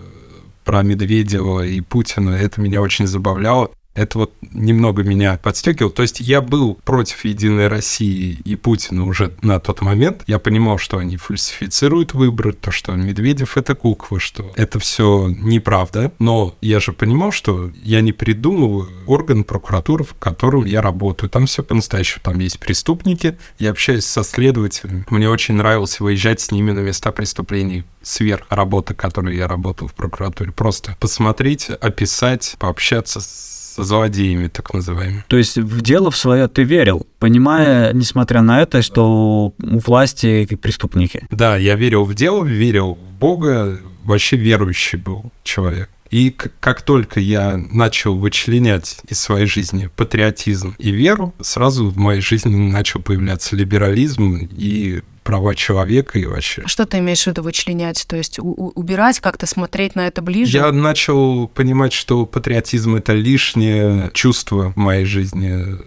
про 0.63 0.83
Медведева 0.83 1.65
и 1.65 1.81
Путина, 1.81 2.31
это 2.31 2.61
меня 2.61 2.81
очень 2.81 3.07
забавляло 3.07 3.71
это 3.93 4.19
вот 4.19 4.33
немного 4.53 5.03
меня 5.03 5.37
подстегивало. 5.41 5.91
То 5.91 6.01
есть 6.01 6.19
я 6.21 6.41
был 6.41 6.75
против 6.75 7.25
Единой 7.25 7.67
России 7.67 8.39
и 8.45 8.55
Путина 8.55 9.05
уже 9.05 9.33
на 9.41 9.59
тот 9.59 9.81
момент. 9.81 10.23
Я 10.27 10.39
понимал, 10.39 10.77
что 10.77 10.97
они 10.97 11.17
фальсифицируют 11.17 12.13
выборы, 12.13 12.53
то, 12.53 12.71
что 12.71 12.93
Медведев— 12.93 13.57
это 13.57 13.75
кукла, 13.75 14.19
что 14.19 14.51
это 14.55 14.79
все 14.79 15.27
неправда. 15.27 16.11
Но 16.19 16.55
я 16.61 16.79
же 16.79 16.93
понимал, 16.93 17.31
что 17.31 17.71
я 17.83 18.01
не 18.01 18.13
придумываю 18.13 18.89
орган 19.07 19.43
прокуратуры, 19.43 20.03
в 20.03 20.13
котором 20.13 20.65
я 20.65 20.81
работаю. 20.81 21.29
Там 21.29 21.45
все 21.45 21.63
по-настоящему. 21.63 22.21
Там 22.23 22.39
есть 22.39 22.59
преступники. 22.59 23.37
Я 23.59 23.71
общаюсь 23.71 24.05
со 24.05 24.23
следователями. 24.23 25.05
Мне 25.09 25.29
очень 25.29 25.55
нравилось 25.55 25.99
выезжать 25.99 26.39
с 26.39 26.51
ними 26.51 26.71
на 26.71 26.79
места 26.79 27.11
преступлений 27.11 27.83
сверх 28.01 28.45
работы, 28.49 28.93
которой 28.93 29.35
я 29.35 29.47
работал 29.47 29.87
в 29.87 29.93
прокуратуре. 29.93 30.51
Просто 30.51 30.95
посмотреть, 30.99 31.69
описать, 31.69 32.55
пообщаться 32.57 33.19
с 33.19 33.51
злодеями, 33.75 34.47
так 34.47 34.73
называемыми. 34.73 35.23
То 35.27 35.37
есть 35.37 35.57
в 35.57 35.81
дело 35.81 36.11
в 36.11 36.17
свое 36.17 36.47
ты 36.47 36.63
верил, 36.63 37.05
понимая, 37.19 37.93
несмотря 37.93 38.41
на 38.41 38.61
это, 38.61 38.81
что 38.81 39.53
у 39.59 39.79
власти 39.79 40.45
преступники? 40.61 41.27
Да, 41.31 41.57
я 41.57 41.75
верил 41.75 42.05
в 42.05 42.13
дело, 42.13 42.43
верил 42.43 42.95
в 42.95 43.19
Бога, 43.19 43.79
вообще 44.03 44.37
верующий 44.37 44.97
был 44.97 45.31
человек. 45.43 45.89
И 46.11 46.35
как 46.59 46.81
только 46.81 47.21
я 47.21 47.57
начал 47.71 48.17
вычленять 48.17 48.97
из 49.07 49.19
своей 49.19 49.47
жизни 49.47 49.89
патриотизм 49.95 50.75
и 50.77 50.91
веру, 50.91 51.33
сразу 51.39 51.89
в 51.89 51.97
моей 51.97 52.21
жизни 52.21 52.53
начал 52.53 53.01
появляться 53.01 53.55
либерализм 53.55 54.35
и 54.51 55.01
права 55.23 55.55
человека 55.55 56.19
и 56.19 56.25
вообще. 56.25 56.63
А 56.65 56.67
что 56.67 56.85
ты 56.85 56.97
имеешь 56.97 57.23
в 57.23 57.27
виду 57.27 57.43
вычленять? 57.43 58.05
То 58.07 58.17
есть 58.17 58.39
убирать, 58.39 59.19
как-то 59.19 59.45
смотреть 59.45 59.95
на 59.95 60.07
это 60.07 60.21
ближе? 60.21 60.57
Я 60.57 60.71
начал 60.71 61.47
понимать, 61.47 61.93
что 61.93 62.25
патриотизм— 62.25 62.95
это 62.97 63.13
лишнее 63.13 64.11
чувство 64.13 64.73
в 64.73 64.77
моей 64.77 65.05
жизни. 65.05 65.77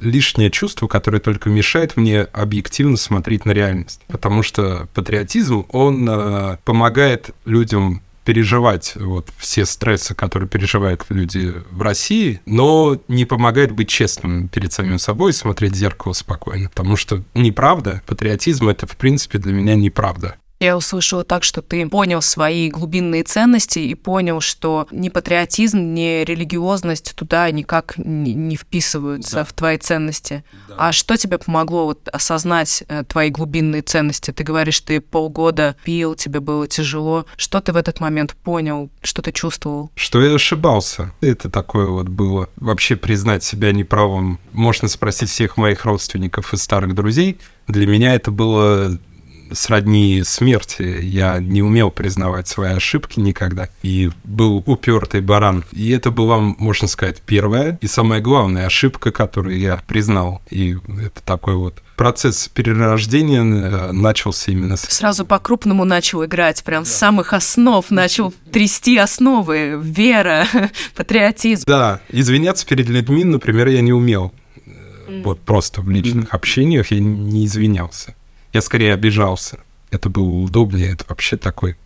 лишнее 0.00 0.50
чувство, 0.50 0.86
которое 0.86 1.18
только 1.20 1.50
мешает 1.50 1.96
мне 1.96 2.22
объективно 2.22 2.96
смотреть 2.96 3.44
на 3.44 3.50
реальность. 3.50 4.00
Потому 4.08 4.42
что 4.42 4.88
патриотизм, 4.94 5.66
он 5.70 6.08
э, 6.08 6.56
помогает 6.64 7.30
людям 7.44 8.02
переживать 8.28 8.92
вот 8.96 9.30
все 9.38 9.64
стрессы, 9.64 10.14
которые 10.14 10.50
переживают 10.50 11.02
люди 11.08 11.54
в 11.70 11.80
России, 11.80 12.42
но 12.44 13.00
не 13.08 13.24
помогает 13.24 13.72
быть 13.72 13.88
честным 13.88 14.48
перед 14.48 14.70
самим 14.70 14.98
собой 14.98 15.30
и 15.30 15.32
смотреть 15.32 15.72
в 15.72 15.76
зеркало 15.76 16.12
спокойно. 16.12 16.68
Потому 16.68 16.96
что 16.96 17.24
неправда, 17.32 18.02
патриотизм— 18.04 18.68
это, 18.68 18.86
в 18.86 18.98
принципе, 18.98 19.38
для 19.38 19.54
меня 19.54 19.76
неправда. 19.76 20.36
Я 20.60 20.76
услышала 20.76 21.22
так, 21.22 21.44
что 21.44 21.62
ты 21.62 21.88
понял 21.88 22.20
свои 22.20 22.68
глубинные 22.68 23.22
ценности 23.22 23.78
и 23.78 23.94
понял, 23.94 24.40
что 24.40 24.88
ни 24.90 25.08
патриотизм, 25.08 25.94
ни 25.94 26.24
религиозность 26.24 27.14
туда 27.14 27.48
никак 27.50 27.94
не 27.96 28.56
вписываются 28.56 29.36
да. 29.36 29.44
в 29.44 29.52
твои 29.52 29.78
ценности. 29.78 30.44
Да. 30.68 30.74
А 30.78 30.92
что 30.92 31.16
тебе 31.16 31.38
помогло 31.38 31.86
вот 31.86 32.08
осознать 32.08 32.82
э, 32.88 33.04
твои 33.04 33.30
глубинные 33.30 33.82
ценности? 33.82 34.32
Ты 34.32 34.42
говоришь, 34.42 34.80
ты 34.80 35.00
полгода 35.00 35.76
пил, 35.84 36.16
тебе 36.16 36.40
было 36.40 36.66
тяжело. 36.66 37.24
Что 37.36 37.60
ты 37.60 37.72
в 37.72 37.76
этот 37.76 38.00
момент 38.00 38.34
понял? 38.34 38.90
Что 39.00 39.22
ты 39.22 39.30
чувствовал? 39.30 39.92
Что 39.94 40.20
я 40.20 40.34
ошибался. 40.34 41.12
Это 41.20 41.48
такое 41.50 41.86
вот 41.86 42.08
было. 42.08 42.48
Вообще 42.56 42.96
признать 42.96 43.44
себя 43.44 43.70
неправым. 43.70 44.40
Можно 44.52 44.88
спросить 44.88 45.30
всех 45.30 45.56
моих 45.56 45.84
родственников 45.84 46.52
и 46.52 46.56
старых 46.56 46.96
друзей. 46.96 47.38
Для 47.68 47.86
меня 47.86 48.14
это 48.14 48.30
было 48.30 48.98
сродни 49.52 50.22
смерти. 50.24 51.00
Я 51.02 51.38
не 51.38 51.62
умел 51.62 51.90
признавать 51.90 52.48
свои 52.48 52.72
ошибки 52.72 53.20
никогда. 53.20 53.68
И 53.82 54.10
был 54.24 54.62
упертый 54.66 55.20
баран. 55.20 55.64
И 55.72 55.90
это 55.90 56.10
была, 56.10 56.38
можно 56.38 56.88
сказать, 56.88 57.22
первая 57.22 57.78
и 57.80 57.86
самая 57.86 58.20
главная 58.20 58.66
ошибка, 58.66 59.10
которую 59.10 59.58
я 59.58 59.82
признал. 59.86 60.42
И 60.50 60.76
это 61.04 61.22
такой 61.24 61.56
вот 61.56 61.82
процесс 61.96 62.48
перерождения 62.48 63.42
э, 63.42 63.92
начался 63.92 64.52
именно 64.52 64.76
с... 64.76 64.82
Сразу 64.82 65.26
по-крупному 65.26 65.84
начал 65.84 66.24
играть, 66.24 66.62
прям 66.62 66.84
да. 66.84 66.88
с 66.88 66.94
самых 66.94 67.32
основ, 67.32 67.84
начал 67.90 68.32
трясти 68.52 68.96
основы, 68.96 69.78
вера, 69.82 70.46
патриотизм. 70.96 71.64
Да, 71.66 72.00
извиняться 72.08 72.64
перед 72.66 72.88
людьми, 72.88 73.24
например, 73.24 73.68
я 73.68 73.80
не 73.80 73.92
умел. 73.92 74.32
Вот 75.24 75.40
просто 75.40 75.80
в 75.80 75.90
личных 75.90 76.32
общениях 76.32 76.90
я 76.90 77.00
не 77.00 77.46
извинялся. 77.46 78.14
Я 78.52 78.60
скорее 78.60 78.94
обижался. 78.94 79.58
Это 79.90 80.08
было 80.08 80.28
удобнее, 80.28 80.92
это 80.92 81.04
вообще 81.08 81.36
такой 81.36 81.76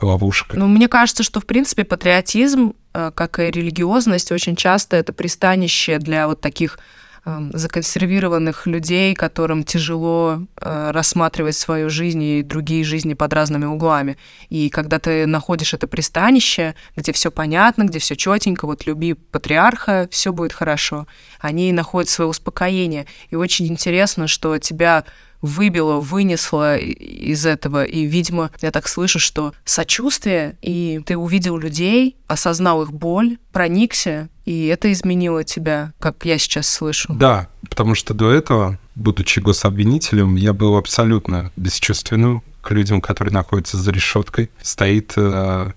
ловушка. 0.00 0.56
Ну, 0.58 0.66
мне 0.66 0.88
кажется, 0.88 1.22
что, 1.22 1.40
в 1.40 1.46
принципе, 1.46 1.84
патриотизм, 1.84 2.74
э, 2.92 3.10
как 3.14 3.38
и 3.38 3.50
религиозность, 3.50 4.32
очень 4.32 4.56
часто 4.56 4.96
это 4.96 5.12
пристанище 5.12 5.98
для 5.98 6.28
вот 6.28 6.40
таких 6.40 6.78
эм, 7.24 7.50
законсервированных 7.54 8.66
людей, 8.66 9.14
которым 9.14 9.64
тяжело 9.64 10.42
э, 10.60 10.90
рассматривать 10.90 11.56
свою 11.56 11.88
жизнь 11.88 12.22
и 12.22 12.42
другие 12.42 12.84
жизни 12.84 13.14
под 13.14 13.32
разными 13.32 13.64
углами. 13.64 14.18
И 14.50 14.68
когда 14.68 14.98
ты 14.98 15.26
находишь 15.26 15.72
это 15.72 15.86
пристанище, 15.86 16.74
где 16.94 17.12
все 17.12 17.30
понятно, 17.30 17.84
где 17.84 17.98
все 17.98 18.16
четенько, 18.16 18.66
вот 18.66 18.86
люби 18.86 19.14
патриарха, 19.14 20.08
все 20.10 20.32
будет 20.32 20.52
хорошо. 20.52 21.06
Они 21.40 21.72
находят 21.72 22.10
свое 22.10 22.28
успокоение. 22.28 23.06
И 23.30 23.36
очень 23.36 23.66
интересно, 23.66 24.28
что 24.28 24.58
тебя 24.58 25.04
выбило, 25.40 26.00
вынесло 26.00 26.76
из 26.76 27.46
этого. 27.46 27.84
И, 27.84 28.04
видимо, 28.04 28.50
я 28.60 28.70
так 28.70 28.88
слышу, 28.88 29.18
что 29.18 29.52
сочувствие, 29.64 30.56
и 30.62 31.00
ты 31.04 31.16
увидел 31.16 31.56
людей, 31.56 32.16
осознал 32.26 32.82
их 32.82 32.92
боль, 32.92 33.38
проникся, 33.52 34.28
и 34.44 34.66
это 34.66 34.90
изменило 34.92 35.44
тебя, 35.44 35.92
как 35.98 36.24
я 36.24 36.38
сейчас 36.38 36.68
слышу. 36.68 37.12
Да, 37.12 37.48
потому 37.68 37.94
что 37.94 38.14
до 38.14 38.30
этого, 38.30 38.78
будучи 38.94 39.40
гособвинителем, 39.40 40.36
я 40.36 40.52
был 40.52 40.76
абсолютно 40.76 41.52
бесчувственным 41.56 42.42
к 42.62 42.70
людям, 42.70 43.00
которые 43.00 43.32
находятся 43.32 43.76
за 43.76 43.90
решеткой. 43.92 44.50
Стоит 44.62 45.12
э, 45.16 45.72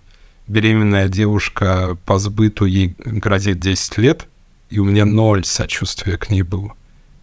беременная 0.47 1.07
девушка 1.07 1.97
по 2.05 2.19
сбыту, 2.19 2.65
ей 2.65 2.95
грозит 2.97 3.60
10 3.60 3.97
лет, 3.97 4.27
и 4.69 4.79
у 4.79 4.86
меня 4.86 5.05
ноль 5.05 5.45
сочувствия 5.45 6.17
к 6.17 6.29
ней 6.29 6.41
было. 6.41 6.73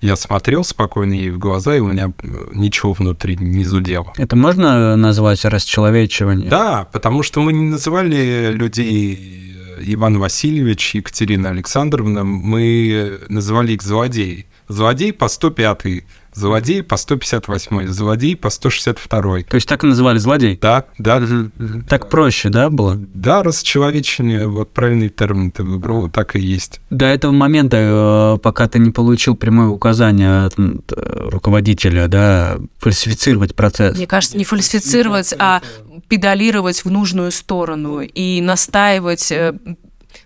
Я 0.01 0.17
смотрел 0.17 0.65
спокойно 0.65 1.15
ей 1.15 1.31
в 1.31 1.39
глаза, 1.39 1.77
и 1.77 1.81
у 1.81 1.89
меня 1.89 2.13
э, 2.23 2.29
ничего 2.53 2.93
внутри 2.93 3.37
не 3.37 3.65
зудело. 3.65 4.13
Это 4.17 4.37
можно 4.37 4.95
назвать 4.97 5.45
расчеловечивание? 5.45 6.49
Да, 6.49 6.87
потому 6.93 7.23
что 7.23 7.41
мы 7.41 7.53
не 7.53 7.65
называли 7.65 8.53
людей 8.53 9.55
э, 9.79 9.83
Иван 9.87 10.19
Васильевич, 10.19 10.95
Екатерина 10.95 11.51
Александровна, 11.51 12.25
мы 12.25 13.19
называли 13.29 13.73
их 13.73 13.83
злодеи. 13.83 14.47
Злодей 14.69 15.13
по 15.13 15.29
105 15.29 16.05
Злодей 16.37 16.83
по 16.83 16.99
158, 16.99 17.87
злодей 17.89 18.37
по 18.37 18.51
162. 18.51 19.43
То 19.49 19.55
есть 19.55 19.67
так 19.67 19.85
и 19.85 19.87
называли 19.87 20.19
злодей? 20.19 20.59
Да, 20.61 20.85
да. 20.99 21.23
Так 21.89 22.11
проще, 22.11 22.51
да, 22.51 22.69
было? 22.69 22.95
Да, 23.15 23.43
расчеловечение, 23.43 24.47
вот 24.47 24.71
правильный 24.71 25.09
термин 25.09 25.51
ты 25.51 25.63
выбрал, 25.63 26.11
так 26.11 26.37
и 26.37 26.41
есть. 26.41 26.81
До 26.91 27.07
этого 27.07 27.33
момента, 27.33 28.35
э, 28.37 28.39
пока 28.43 28.69
ты 28.69 28.79
не 28.79 28.91
получил 28.91 29.35
прямое 29.35 29.69
указание 29.69 30.45
от 30.45 30.55
руководителя, 30.89 32.07
да, 32.07 32.59
фальсифицировать 32.81 33.55
процесс. 33.55 33.97
Мне 33.97 34.07
кажется, 34.07 34.37
не 34.37 34.45
фальсифицировать, 34.45 35.35
а 35.39 35.63
педалировать 36.09 36.85
в 36.85 36.91
нужную 36.91 37.33
сторону 37.33 38.01
и 38.01 38.43
настаивать 38.43 39.33
э, 39.33 39.55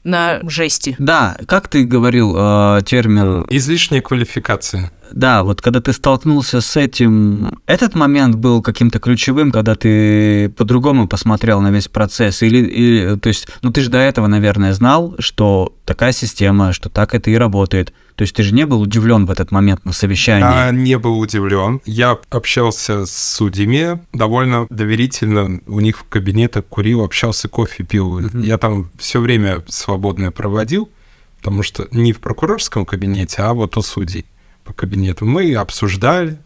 на 0.04 0.40
жести. 0.48 0.96
Да, 0.98 1.36
как 1.46 1.68
ты 1.68 1.84
говорил 1.84 2.34
э, 2.36 2.80
термин... 2.84 3.44
Излишняя 3.50 4.00
квалификация. 4.00 4.90
Да, 5.12 5.42
вот 5.42 5.60
когда 5.60 5.80
ты 5.80 5.92
столкнулся 5.92 6.60
с 6.60 6.76
этим, 6.76 7.58
этот 7.66 7.94
момент 7.94 8.36
был 8.36 8.62
каким-то 8.62 8.98
ключевым, 9.00 9.50
когда 9.50 9.74
ты 9.74 10.48
по-другому 10.50 11.08
посмотрел 11.08 11.60
на 11.60 11.70
весь 11.70 11.88
процесс, 11.88 12.42
или, 12.42 12.58
или, 12.58 13.16
то 13.16 13.28
есть, 13.28 13.48
ну 13.62 13.72
ты 13.72 13.82
же 13.82 13.90
до 13.90 13.98
этого, 13.98 14.26
наверное, 14.28 14.72
знал, 14.72 15.16
что 15.18 15.74
такая 15.84 16.12
система, 16.12 16.72
что 16.72 16.88
так 16.88 17.14
это 17.14 17.30
и 17.30 17.34
работает. 17.34 17.92
То 18.20 18.24
есть 18.24 18.37
ты 18.37 18.42
же 18.42 18.52
не 18.52 18.66
был 18.66 18.83
удивлен 18.83 19.24
в 19.24 19.30
этот 19.30 19.50
момент 19.50 19.87
на 19.87 19.94
совещании? 19.94 20.44
А, 20.44 20.70
не 20.72 20.98
был 20.98 21.18
удивлен. 21.18 21.80
Я 21.87 22.18
общался 22.28 23.06
с 23.06 23.35
судьями 23.37 23.98
довольно 24.12 24.66
доверительно. 24.68 25.62
У 25.66 25.80
них 25.80 26.00
в 26.00 26.04
кабинетах 26.04 26.66
курил, 26.66 27.02
общался, 27.02 27.48
кофе 27.48 27.83
пил. 27.83 28.20
Mm-hmm. 28.20 28.44
Я 28.44 28.59
там 28.59 28.90
все 28.98 29.20
время 29.20 29.64
свободное 29.68 30.33
проводил, 30.33 30.90
потому 31.38 31.62
что 31.62 31.88
не 31.92 32.12
в 32.12 32.20
прокурорском 32.20 32.85
кабинете, 32.85 33.40
а 33.40 33.54
вот 33.54 33.78
у 33.78 33.80
судей 33.80 34.26
по 34.64 34.74
кабинету. 34.74 35.24
Мы 35.24 35.54
обсуждали 35.54 36.37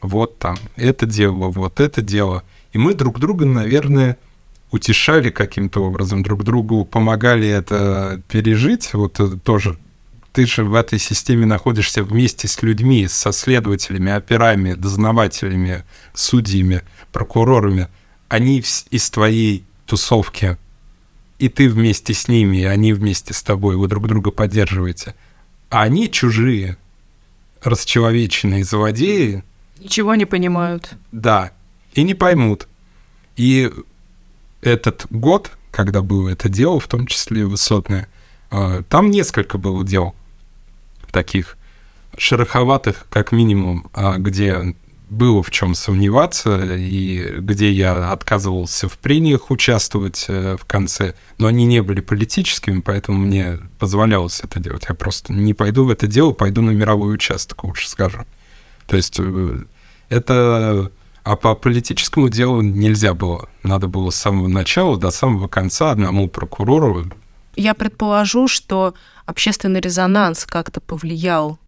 вот 0.00 0.38
там 0.38 0.56
это 0.76 1.04
дело, 1.04 1.50
вот 1.50 1.80
это 1.80 2.00
дело. 2.00 2.44
И 2.72 2.78
мы 2.78 2.94
друг 2.94 3.18
друга, 3.18 3.44
наверное, 3.44 4.16
утешали 4.70 5.28
каким-то 5.28 5.84
образом, 5.84 6.22
друг 6.22 6.44
другу 6.44 6.86
помогали 6.86 7.46
это 7.46 8.22
пережить. 8.26 8.94
Вот 8.94 9.20
тоже 9.44 9.76
ты 10.32 10.46
же 10.46 10.64
в 10.64 10.74
этой 10.74 10.98
системе 10.98 11.46
находишься 11.46 12.04
вместе 12.04 12.46
с 12.46 12.62
людьми, 12.62 13.08
со 13.08 13.32
следователями, 13.32 14.12
операми, 14.12 14.74
дознавателями, 14.74 15.84
судьями, 16.14 16.82
прокурорами. 17.12 17.88
Они 18.28 18.62
из 18.90 19.10
твоей 19.10 19.64
тусовки, 19.86 20.56
и 21.38 21.48
ты 21.48 21.68
вместе 21.68 22.14
с 22.14 22.28
ними, 22.28 22.58
и 22.58 22.64
они 22.64 22.92
вместе 22.92 23.34
с 23.34 23.42
тобой, 23.42 23.76
вы 23.76 23.88
друг 23.88 24.06
друга 24.06 24.30
поддерживаете. 24.30 25.14
А 25.68 25.82
они 25.82 26.10
чужие, 26.10 26.76
расчеловеченные 27.62 28.64
злодеи. 28.64 29.42
Ничего 29.78 30.14
не 30.14 30.26
понимают. 30.26 30.92
Да, 31.10 31.52
и 31.94 32.02
не 32.02 32.14
поймут. 32.14 32.68
И 33.36 33.70
этот 34.60 35.06
год, 35.10 35.50
когда 35.72 36.02
было 36.02 36.28
это 36.28 36.48
дело, 36.48 36.78
в 36.78 36.86
том 36.86 37.06
числе 37.06 37.46
высотное, 37.46 38.08
а, 38.50 38.82
там 38.82 39.10
несколько 39.10 39.58
было 39.58 39.84
дел 39.84 40.14
таких 41.10 41.56
шероховатых, 42.16 43.06
как 43.08 43.32
минимум, 43.32 43.88
а, 43.92 44.18
где 44.18 44.74
было 45.10 45.42
в 45.42 45.50
чем 45.50 45.74
сомневаться, 45.74 46.76
и 46.76 47.40
где 47.40 47.70
я 47.72 48.12
отказывался 48.12 48.88
в 48.88 48.96
прениях 48.98 49.50
участвовать 49.50 50.26
э, 50.28 50.56
в 50.56 50.64
конце, 50.64 51.14
но 51.36 51.48
они 51.48 51.66
не 51.66 51.82
были 51.82 52.00
политическими, 52.00 52.80
поэтому 52.80 53.18
мне 53.18 53.58
позволялось 53.78 54.40
это 54.40 54.60
делать. 54.60 54.86
Я 54.88 54.94
просто 54.94 55.32
не 55.32 55.52
пойду 55.52 55.84
в 55.84 55.90
это 55.90 56.06
дело, 56.06 56.30
пойду 56.30 56.62
на 56.62 56.70
мировой 56.70 57.12
участок, 57.12 57.64
лучше 57.64 57.88
скажу. 57.88 58.20
То 58.86 58.96
есть 58.96 59.18
э, 59.18 59.64
это... 60.08 60.90
А 61.22 61.36
по 61.36 61.54
политическому 61.54 62.30
делу 62.30 62.62
нельзя 62.62 63.12
было. 63.12 63.50
Надо 63.62 63.88
было 63.88 64.08
с 64.08 64.16
самого 64.16 64.48
начала 64.48 64.96
до 64.96 65.10
самого 65.10 65.48
конца 65.48 65.90
одному 65.90 66.28
прокурору. 66.28 67.04
Я 67.56 67.74
предположу, 67.74 68.48
что 68.48 68.94
общественный 69.30 69.80
резонанс 69.80 70.44
как-то 70.44 70.80
повлиял. 70.80 71.58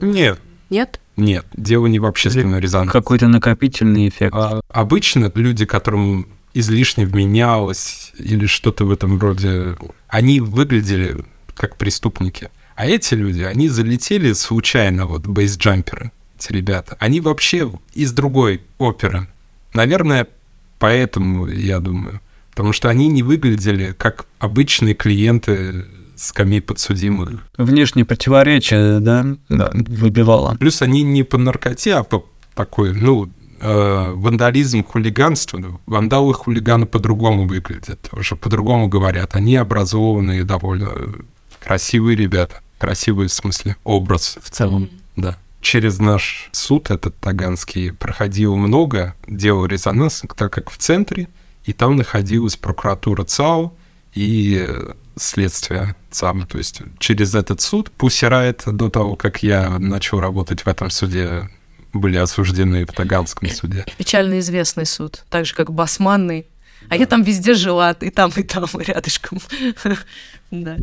Нет. 0.00 0.40
Нет? 0.70 1.00
Нет, 1.16 1.44
дело 1.54 1.86
не 1.86 1.98
в 1.98 2.06
общественном 2.06 2.58
резонансе. 2.58 2.92
Какой-то 2.92 3.28
накопительный 3.28 4.08
эффект. 4.08 4.34
А, 4.34 4.60
обычно 4.68 5.30
люди, 5.34 5.66
которым 5.66 6.26
излишне 6.54 7.04
вменялось 7.06 8.12
или 8.18 8.46
что-то 8.46 8.84
в 8.84 8.90
этом 8.90 9.18
роде, 9.20 9.76
они 10.08 10.40
выглядели 10.40 11.24
как 11.54 11.76
преступники. 11.76 12.50
А 12.74 12.86
эти 12.86 13.14
люди, 13.14 13.42
они 13.42 13.68
залетели 13.68 14.32
случайно, 14.32 15.06
вот 15.06 15.26
бейсджамперы, 15.26 16.10
эти 16.38 16.52
ребята. 16.52 16.96
Они 16.98 17.20
вообще 17.20 17.70
из 17.92 18.12
другой 18.12 18.62
оперы. 18.78 19.28
Наверное, 19.74 20.26
поэтому, 20.78 21.46
я 21.46 21.80
думаю. 21.80 22.20
Потому 22.50 22.72
что 22.72 22.88
они 22.88 23.08
не 23.08 23.22
выглядели 23.22 23.92
как 23.92 24.26
обычные 24.38 24.94
клиенты 24.94 25.86
скамей 26.16 26.60
подсудимых. 26.60 27.40
Внешнее 27.56 28.04
противоречие, 28.04 29.00
да, 29.00 29.26
да, 29.48 29.70
выбивало. 29.72 30.56
Плюс 30.58 30.82
они 30.82 31.02
не 31.02 31.22
по 31.22 31.38
наркоте, 31.38 31.94
а 31.94 32.02
по 32.02 32.24
такой, 32.54 32.92
ну, 32.92 33.28
э, 33.60 34.12
вандализм, 34.14 34.84
хулиганство. 34.84 35.80
Вандалы 35.86 36.34
хулиганы 36.34 36.86
по-другому 36.86 37.46
выглядят, 37.46 38.08
уже 38.12 38.36
по-другому 38.36 38.88
говорят. 38.88 39.34
Они 39.34 39.56
образованные, 39.56 40.44
довольно 40.44 40.90
красивые 41.60 42.16
ребята. 42.16 42.60
Красивый 42.78 43.28
в 43.28 43.32
смысле 43.32 43.76
образ. 43.84 44.38
В 44.42 44.50
целом. 44.50 44.90
Да. 45.16 45.38
Через 45.60 46.00
наш 46.00 46.48
суд, 46.50 46.90
этот 46.90 47.16
таганский, 47.18 47.92
проходило 47.92 48.56
много 48.56 49.14
дел 49.28 49.64
резонанс, 49.64 50.24
так 50.36 50.52
как 50.52 50.70
в 50.70 50.76
центре, 50.76 51.28
и 51.64 51.72
там 51.72 51.96
находилась 51.96 52.56
прокуратура 52.56 53.22
ЦАО 53.22 53.72
и 54.14 54.68
следствие 55.16 55.94
сам. 56.10 56.46
То 56.46 56.58
есть 56.58 56.82
через 56.98 57.34
этот 57.34 57.60
суд 57.60 57.90
Пусирает 57.90 58.62
до 58.66 58.88
того, 58.90 59.16
как 59.16 59.42
я 59.42 59.78
начал 59.78 60.20
работать 60.20 60.62
в 60.62 60.66
этом 60.66 60.90
суде, 60.90 61.48
были 61.92 62.16
осуждены 62.16 62.84
в 62.84 62.92
Таганском 62.92 63.48
суде. 63.50 63.84
Печально 63.98 64.38
известный 64.38 64.86
суд, 64.86 65.24
так 65.30 65.46
же 65.46 65.54
как 65.54 65.72
Басманный. 65.72 66.46
А 66.88 66.96
я 66.96 67.06
там 67.06 67.22
везде 67.22 67.54
жила, 67.54 67.92
и 67.92 68.10
там, 68.10 68.32
и 68.36 68.42
там, 68.42 68.66
рядышком. 68.78 69.38
Да. 70.50 70.76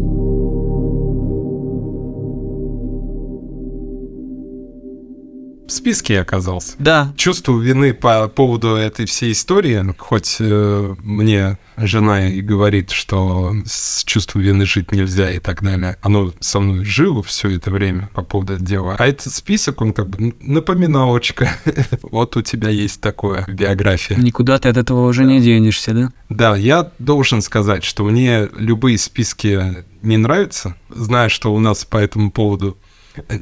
В 5.70 5.74
списке 5.74 6.20
оказался. 6.20 6.74
Да. 6.80 7.14
Чувство 7.16 7.58
вины 7.60 7.94
по 7.94 8.28
поводу 8.28 8.76
этой 8.76 9.06
всей 9.06 9.32
истории, 9.32 9.96
хоть 9.98 10.38
э, 10.40 10.96
мне 11.04 11.58
жена 11.78 12.28
и 12.28 12.42
говорит, 12.42 12.92
что 12.92 13.54
с 13.66 14.04
чувством 14.04 14.42
вины 14.42 14.66
жить 14.66 14.92
нельзя 14.92 15.32
и 15.32 15.40
так 15.40 15.64
далее. 15.64 15.98
Оно 16.02 16.34
со 16.40 16.60
мной 16.60 16.84
жило 16.84 17.24
все 17.24 17.50
это 17.56 17.72
время 17.72 18.10
по 18.14 18.22
поводу 18.22 18.54
этого 18.54 18.68
дела. 18.68 18.96
А 18.98 19.08
этот 19.08 19.34
список, 19.34 19.82
он 19.82 19.94
как 19.94 20.10
бы 20.10 20.34
напоминалочка. 20.42 21.52
вот 22.02 22.36
у 22.36 22.42
тебя 22.42 22.70
есть 22.70 23.00
такое 23.00 23.46
биография. 23.48 24.18
Никуда 24.18 24.60
ты 24.60 24.70
от 24.70 24.78
этого 24.78 25.08
уже 25.08 25.24
не 25.24 25.40
денешься, 25.40 25.94
да? 25.94 26.12
Да, 26.30 26.56
я 26.56 26.92
должен 27.00 27.42
сказать, 27.42 27.84
что 27.84 28.04
мне 28.04 28.50
любые 28.58 28.98
списки 28.98 29.86
не 30.02 30.18
нравятся, 30.18 30.76
зная, 30.90 31.30
что 31.30 31.54
у 31.54 31.60
нас 31.60 31.86
по 31.86 31.98
этому 31.98 32.32
поводу 32.32 32.78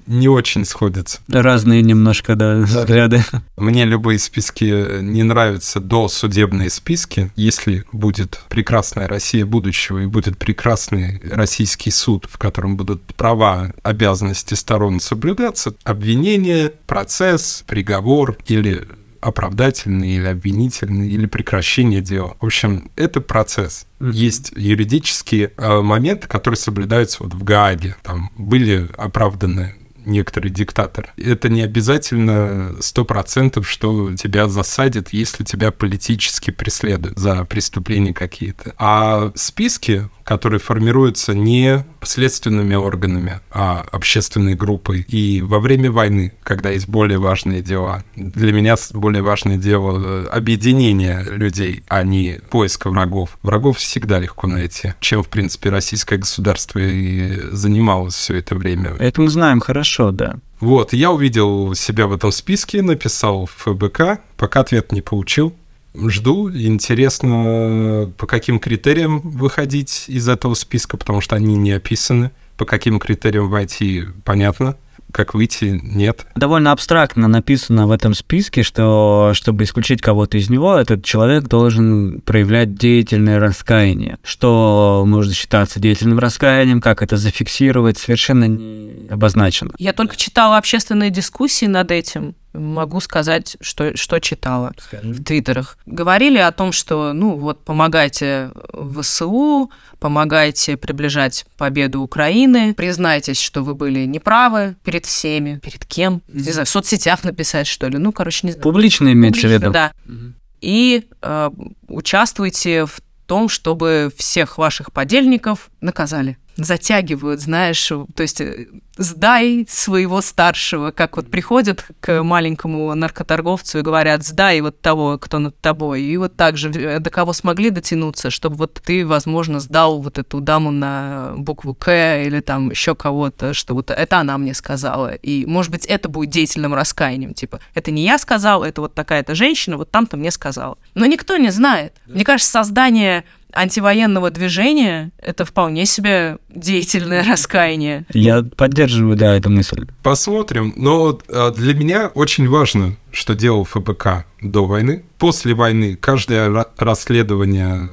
не 0.06 0.28
очень 0.28 0.66
сходятся. 0.66 1.20
Разные 1.28 1.82
немножко, 1.82 2.36
да, 2.36 2.58
взгляды. 2.58 3.24
Мне 3.58 3.86
любые 3.86 4.20
списки 4.20 5.02
не 5.02 5.24
нравятся, 5.24 5.80
до 5.80 6.08
судебные 6.08 6.70
списки. 6.70 7.32
Если 7.36 7.84
будет 7.92 8.42
прекрасная 8.50 9.08
Россия 9.08 9.46
будущего 9.46 10.00
и 10.00 10.06
будет 10.06 10.38
прекрасный 10.38 11.22
российский 11.32 11.92
суд, 11.92 12.28
в 12.30 12.38
котором 12.38 12.78
будут 12.78 13.04
права, 13.16 13.74
обязанности 13.84 14.54
сторон 14.54 15.00
соблюдаться, 15.00 15.74
обвинение, 15.84 16.74
процесс, 16.86 17.64
приговор 17.68 18.38
или 18.48 18.88
оправдательный 19.22 20.12
или 20.12 20.26
обвинительный, 20.26 21.10
или 21.10 21.26
прекращение 21.26 22.02
дела. 22.02 22.36
В 22.40 22.46
общем, 22.46 22.92
это 22.96 23.22
процесс. 23.22 23.88
Есть 24.00 24.52
юридические 24.56 25.52
э, 25.58 25.82
моменты, 25.82 26.28
которые 26.28 26.58
соблюдаются 26.58 27.24
вот 27.24 27.34
в 27.34 27.44
Гааге. 27.44 27.96
Там 28.04 28.32
были 28.38 28.88
оправданы 28.98 29.76
некоторый 30.08 30.50
диктатор. 30.50 31.14
Это 31.18 31.50
не 31.50 31.62
обязательно 31.62 32.76
сто 32.80 33.06
процентов, 33.06 33.70
что 33.70 34.16
тебя 34.16 34.48
засадят, 34.48 35.10
если 35.10 35.44
тебя 35.44 35.72
политически 35.72 36.52
преследуют 36.52 37.20
за 37.20 37.44
преступления 37.46 38.14
какие-то. 38.14 38.74
А 38.78 39.32
списки, 39.36 40.10
которые 40.28 40.60
формируются 40.60 41.34
не 41.34 41.86
следственными 42.02 42.76
органами, 42.76 43.40
а 43.50 43.86
общественной 43.94 44.56
группой. 44.56 45.06
И 45.08 45.42
во 45.42 45.60
время 45.60 45.90
войны, 45.90 46.34
когда 46.44 46.70
есть 46.70 46.90
более 46.90 47.18
важные 47.18 47.62
дела, 47.62 48.04
для 48.18 48.52
меня 48.52 48.76
более 48.94 49.24
важное 49.24 49.56
дело 49.56 49.98
э, 49.98 50.28
объединение 50.28 51.24
людей, 51.24 51.84
а 51.88 52.04
не 52.04 52.42
поиска 52.50 52.90
врагов. 52.90 53.38
Врагов 53.42 53.78
всегда 53.78 54.20
легко 54.20 54.48
найти, 54.48 54.96
чем, 55.00 55.24
в 55.24 55.30
принципе, 55.30 55.70
российское 55.70 56.18
государство 56.18 56.80
и 56.80 57.40
занималось 57.52 58.16
все 58.16 58.36
это 58.36 58.56
время. 58.56 58.96
Это 59.00 59.22
мы 59.22 59.30
знаем 59.30 59.62
хорошо, 59.62 60.12
да. 60.12 60.36
Вот, 60.60 60.92
я 60.92 61.12
увидел 61.12 61.74
себя 61.74 62.06
в 62.08 62.14
этом 62.14 62.34
списке, 62.34 62.82
написал 62.82 63.46
в 63.46 63.52
ФБК, 63.52 64.20
пока 64.36 64.60
ответ 64.60 64.92
не 64.92 65.02
получил 65.02 65.56
жду. 65.96 66.50
Интересно, 66.52 68.12
по 68.18 68.28
каким 68.28 68.60
критериям 68.60 69.20
выходить 69.20 70.06
из 70.08 70.28
этого 70.28 70.54
списка, 70.54 70.98
потому 70.98 71.22
что 71.22 71.36
они 71.36 71.56
не 71.56 71.72
описаны. 71.72 72.32
По 72.58 72.66
каким 72.66 73.00
критериям 73.00 73.50
войти, 73.50 74.06
понятно 74.24 74.76
как 75.12 75.34
выйти, 75.34 75.80
нет. 75.84 76.26
Довольно 76.36 76.72
абстрактно 76.72 77.28
написано 77.28 77.88
в 77.88 77.92
этом 77.92 78.14
списке, 78.14 78.64
что 78.64 79.32
чтобы 79.34 79.64
исключить 79.64 80.02
кого-то 80.02 80.38
из 80.38 80.50
него, 80.50 80.76
этот 80.76 81.04
человек 81.04 81.46
должен 81.46 82.22
проявлять 82.22 82.76
деятельное 82.76 83.40
раскаяние. 83.40 84.18
Что 84.24 85.04
может 85.08 85.34
считаться 85.34 85.80
деятельным 85.80 86.20
раскаянием, 86.20 86.82
как 86.82 87.02
это 87.02 87.18
зафиксировать, 87.18 87.98
совершенно 87.98 88.46
не 88.46 89.08
обозначено. 89.10 89.72
Я 89.78 89.94
только 89.94 90.16
читала 90.16 90.58
общественные 90.58 91.10
дискуссии 91.10 91.66
над 91.66 91.92
этим 91.92 92.36
могу 92.54 93.00
сказать, 93.00 93.58
что, 93.62 93.96
что 93.96 94.20
читала 94.20 94.74
Скажи. 94.78 95.14
в 95.14 95.24
твиттерах. 95.24 95.78
Говорили 95.86 96.38
о 96.38 96.52
том, 96.52 96.72
что, 96.72 97.14
ну, 97.14 97.36
вот, 97.38 97.64
помогайте 97.64 98.52
ВСУ, 98.74 99.72
помогайте 100.00 100.78
приближать 100.78 101.46
победу 101.58 102.02
Украины, 102.02 102.74
признайтесь, 102.74 103.40
что 103.40 103.64
вы 103.64 103.76
были 103.76 104.06
неправы 104.06 104.76
перед 104.84 105.06
всеми, 105.06 105.60
перед 105.60 105.86
кем, 105.86 106.16
mm-hmm. 106.28 106.42
не 106.46 106.52
знаю, 106.52 106.66
в 106.66 106.70
соцсетях 106.70 107.24
написать, 107.24 107.68
что 107.68 107.88
ли, 107.88 107.98
ну, 107.98 108.12
короче, 108.12 108.48
не 108.48 108.52
знаю. 108.52 108.64
Публично 108.64 109.12
имеется 109.12 109.48
в 109.48 109.52
виду. 109.52 109.72
Да. 109.72 109.92
Mm-hmm. 110.06 110.34
И 110.62 111.08
э, 111.22 111.50
участвуйте 111.88 112.86
в 112.86 113.02
том, 113.28 113.50
чтобы 113.50 114.12
всех 114.16 114.58
ваших 114.58 114.92
подельников 114.92 115.70
наказали 115.82 116.38
затягивают, 116.58 117.40
знаешь, 117.40 117.88
то 117.88 118.22
есть 118.22 118.42
э, 118.42 118.68
сдай 118.98 119.66
своего 119.70 120.22
старшего, 120.22 120.92
как 120.92 121.18
вот 121.18 121.30
приходят 121.30 121.86
к 122.00 122.24
маленькому 122.24 122.94
наркоторговцу 122.96 123.80
и 123.80 123.82
говорят, 123.82 124.24
сдай 124.24 124.62
вот 124.62 124.82
того, 124.82 125.18
кто 125.18 125.40
над 125.40 125.60
тобой, 125.60 126.02
и 126.02 126.18
вот 126.18 126.36
так 126.36 126.58
же 126.58 126.72
э, 126.72 127.00
до 127.00 127.10
кого 127.10 127.34
смогли 127.34 127.70
дотянуться, 127.70 128.30
чтобы 128.30 128.56
вот 128.56 128.82
ты, 128.84 129.06
возможно, 129.06 129.60
сдал 129.60 130.02
вот 130.02 130.18
эту 130.18 130.40
даму 130.40 130.72
на 130.72 131.34
букву 131.38 131.74
К 131.74 132.24
или 132.24 132.40
там 132.40 132.72
еще 132.72 132.96
кого-то, 132.96 133.54
что 133.54 133.74
вот 133.74 133.92
это 133.92 134.18
она 134.18 134.38
мне 134.38 134.54
сказала, 134.54 135.14
и, 135.14 135.46
может 135.46 135.72
быть, 135.72 135.86
это 135.86 136.10
будет 136.10 136.32
деятельным 136.32 136.74
раскаянием, 136.74 137.34
типа, 137.34 137.60
это 137.76 137.92
не 137.92 138.04
я 138.04 138.18
сказал, 138.18 138.64
это 138.64 138.82
вот 138.82 138.96
такая-то 138.96 139.36
женщина, 139.36 139.78
вот 139.78 139.92
там-то 139.92 140.18
мне 140.18 140.32
сказала. 140.32 140.78
Но 140.96 141.06
никто 141.06 141.38
не 141.38 141.50
знает. 141.50 141.94
Мне 142.08 142.26
кажется, 142.26 142.52
создание 142.52 143.24
антивоенного 143.58 144.30
движения— 144.30 145.12
это 145.18 145.46
вполне 145.46 145.86
себе 145.86 146.38
деятельное 146.50 147.24
раскаяние. 147.28 148.06
Я 148.14 148.44
поддерживаю, 148.44 149.18
да, 149.18 149.36
эту 149.36 149.50
мысль. 149.50 149.88
Посмотрим. 150.04 150.74
Но 150.76 151.20
а, 151.30 151.52
для 151.52 151.74
меня 151.74 152.08
очень 152.14 152.48
важно, 152.48 152.96
что 153.12 153.36
делал 153.36 153.64
ФБК 153.64 154.26
до 154.42 154.66
войны. 154.66 155.04
После 155.18 155.54
войны 155.54 155.96
каждое 155.96 156.66
расследование 156.78 157.90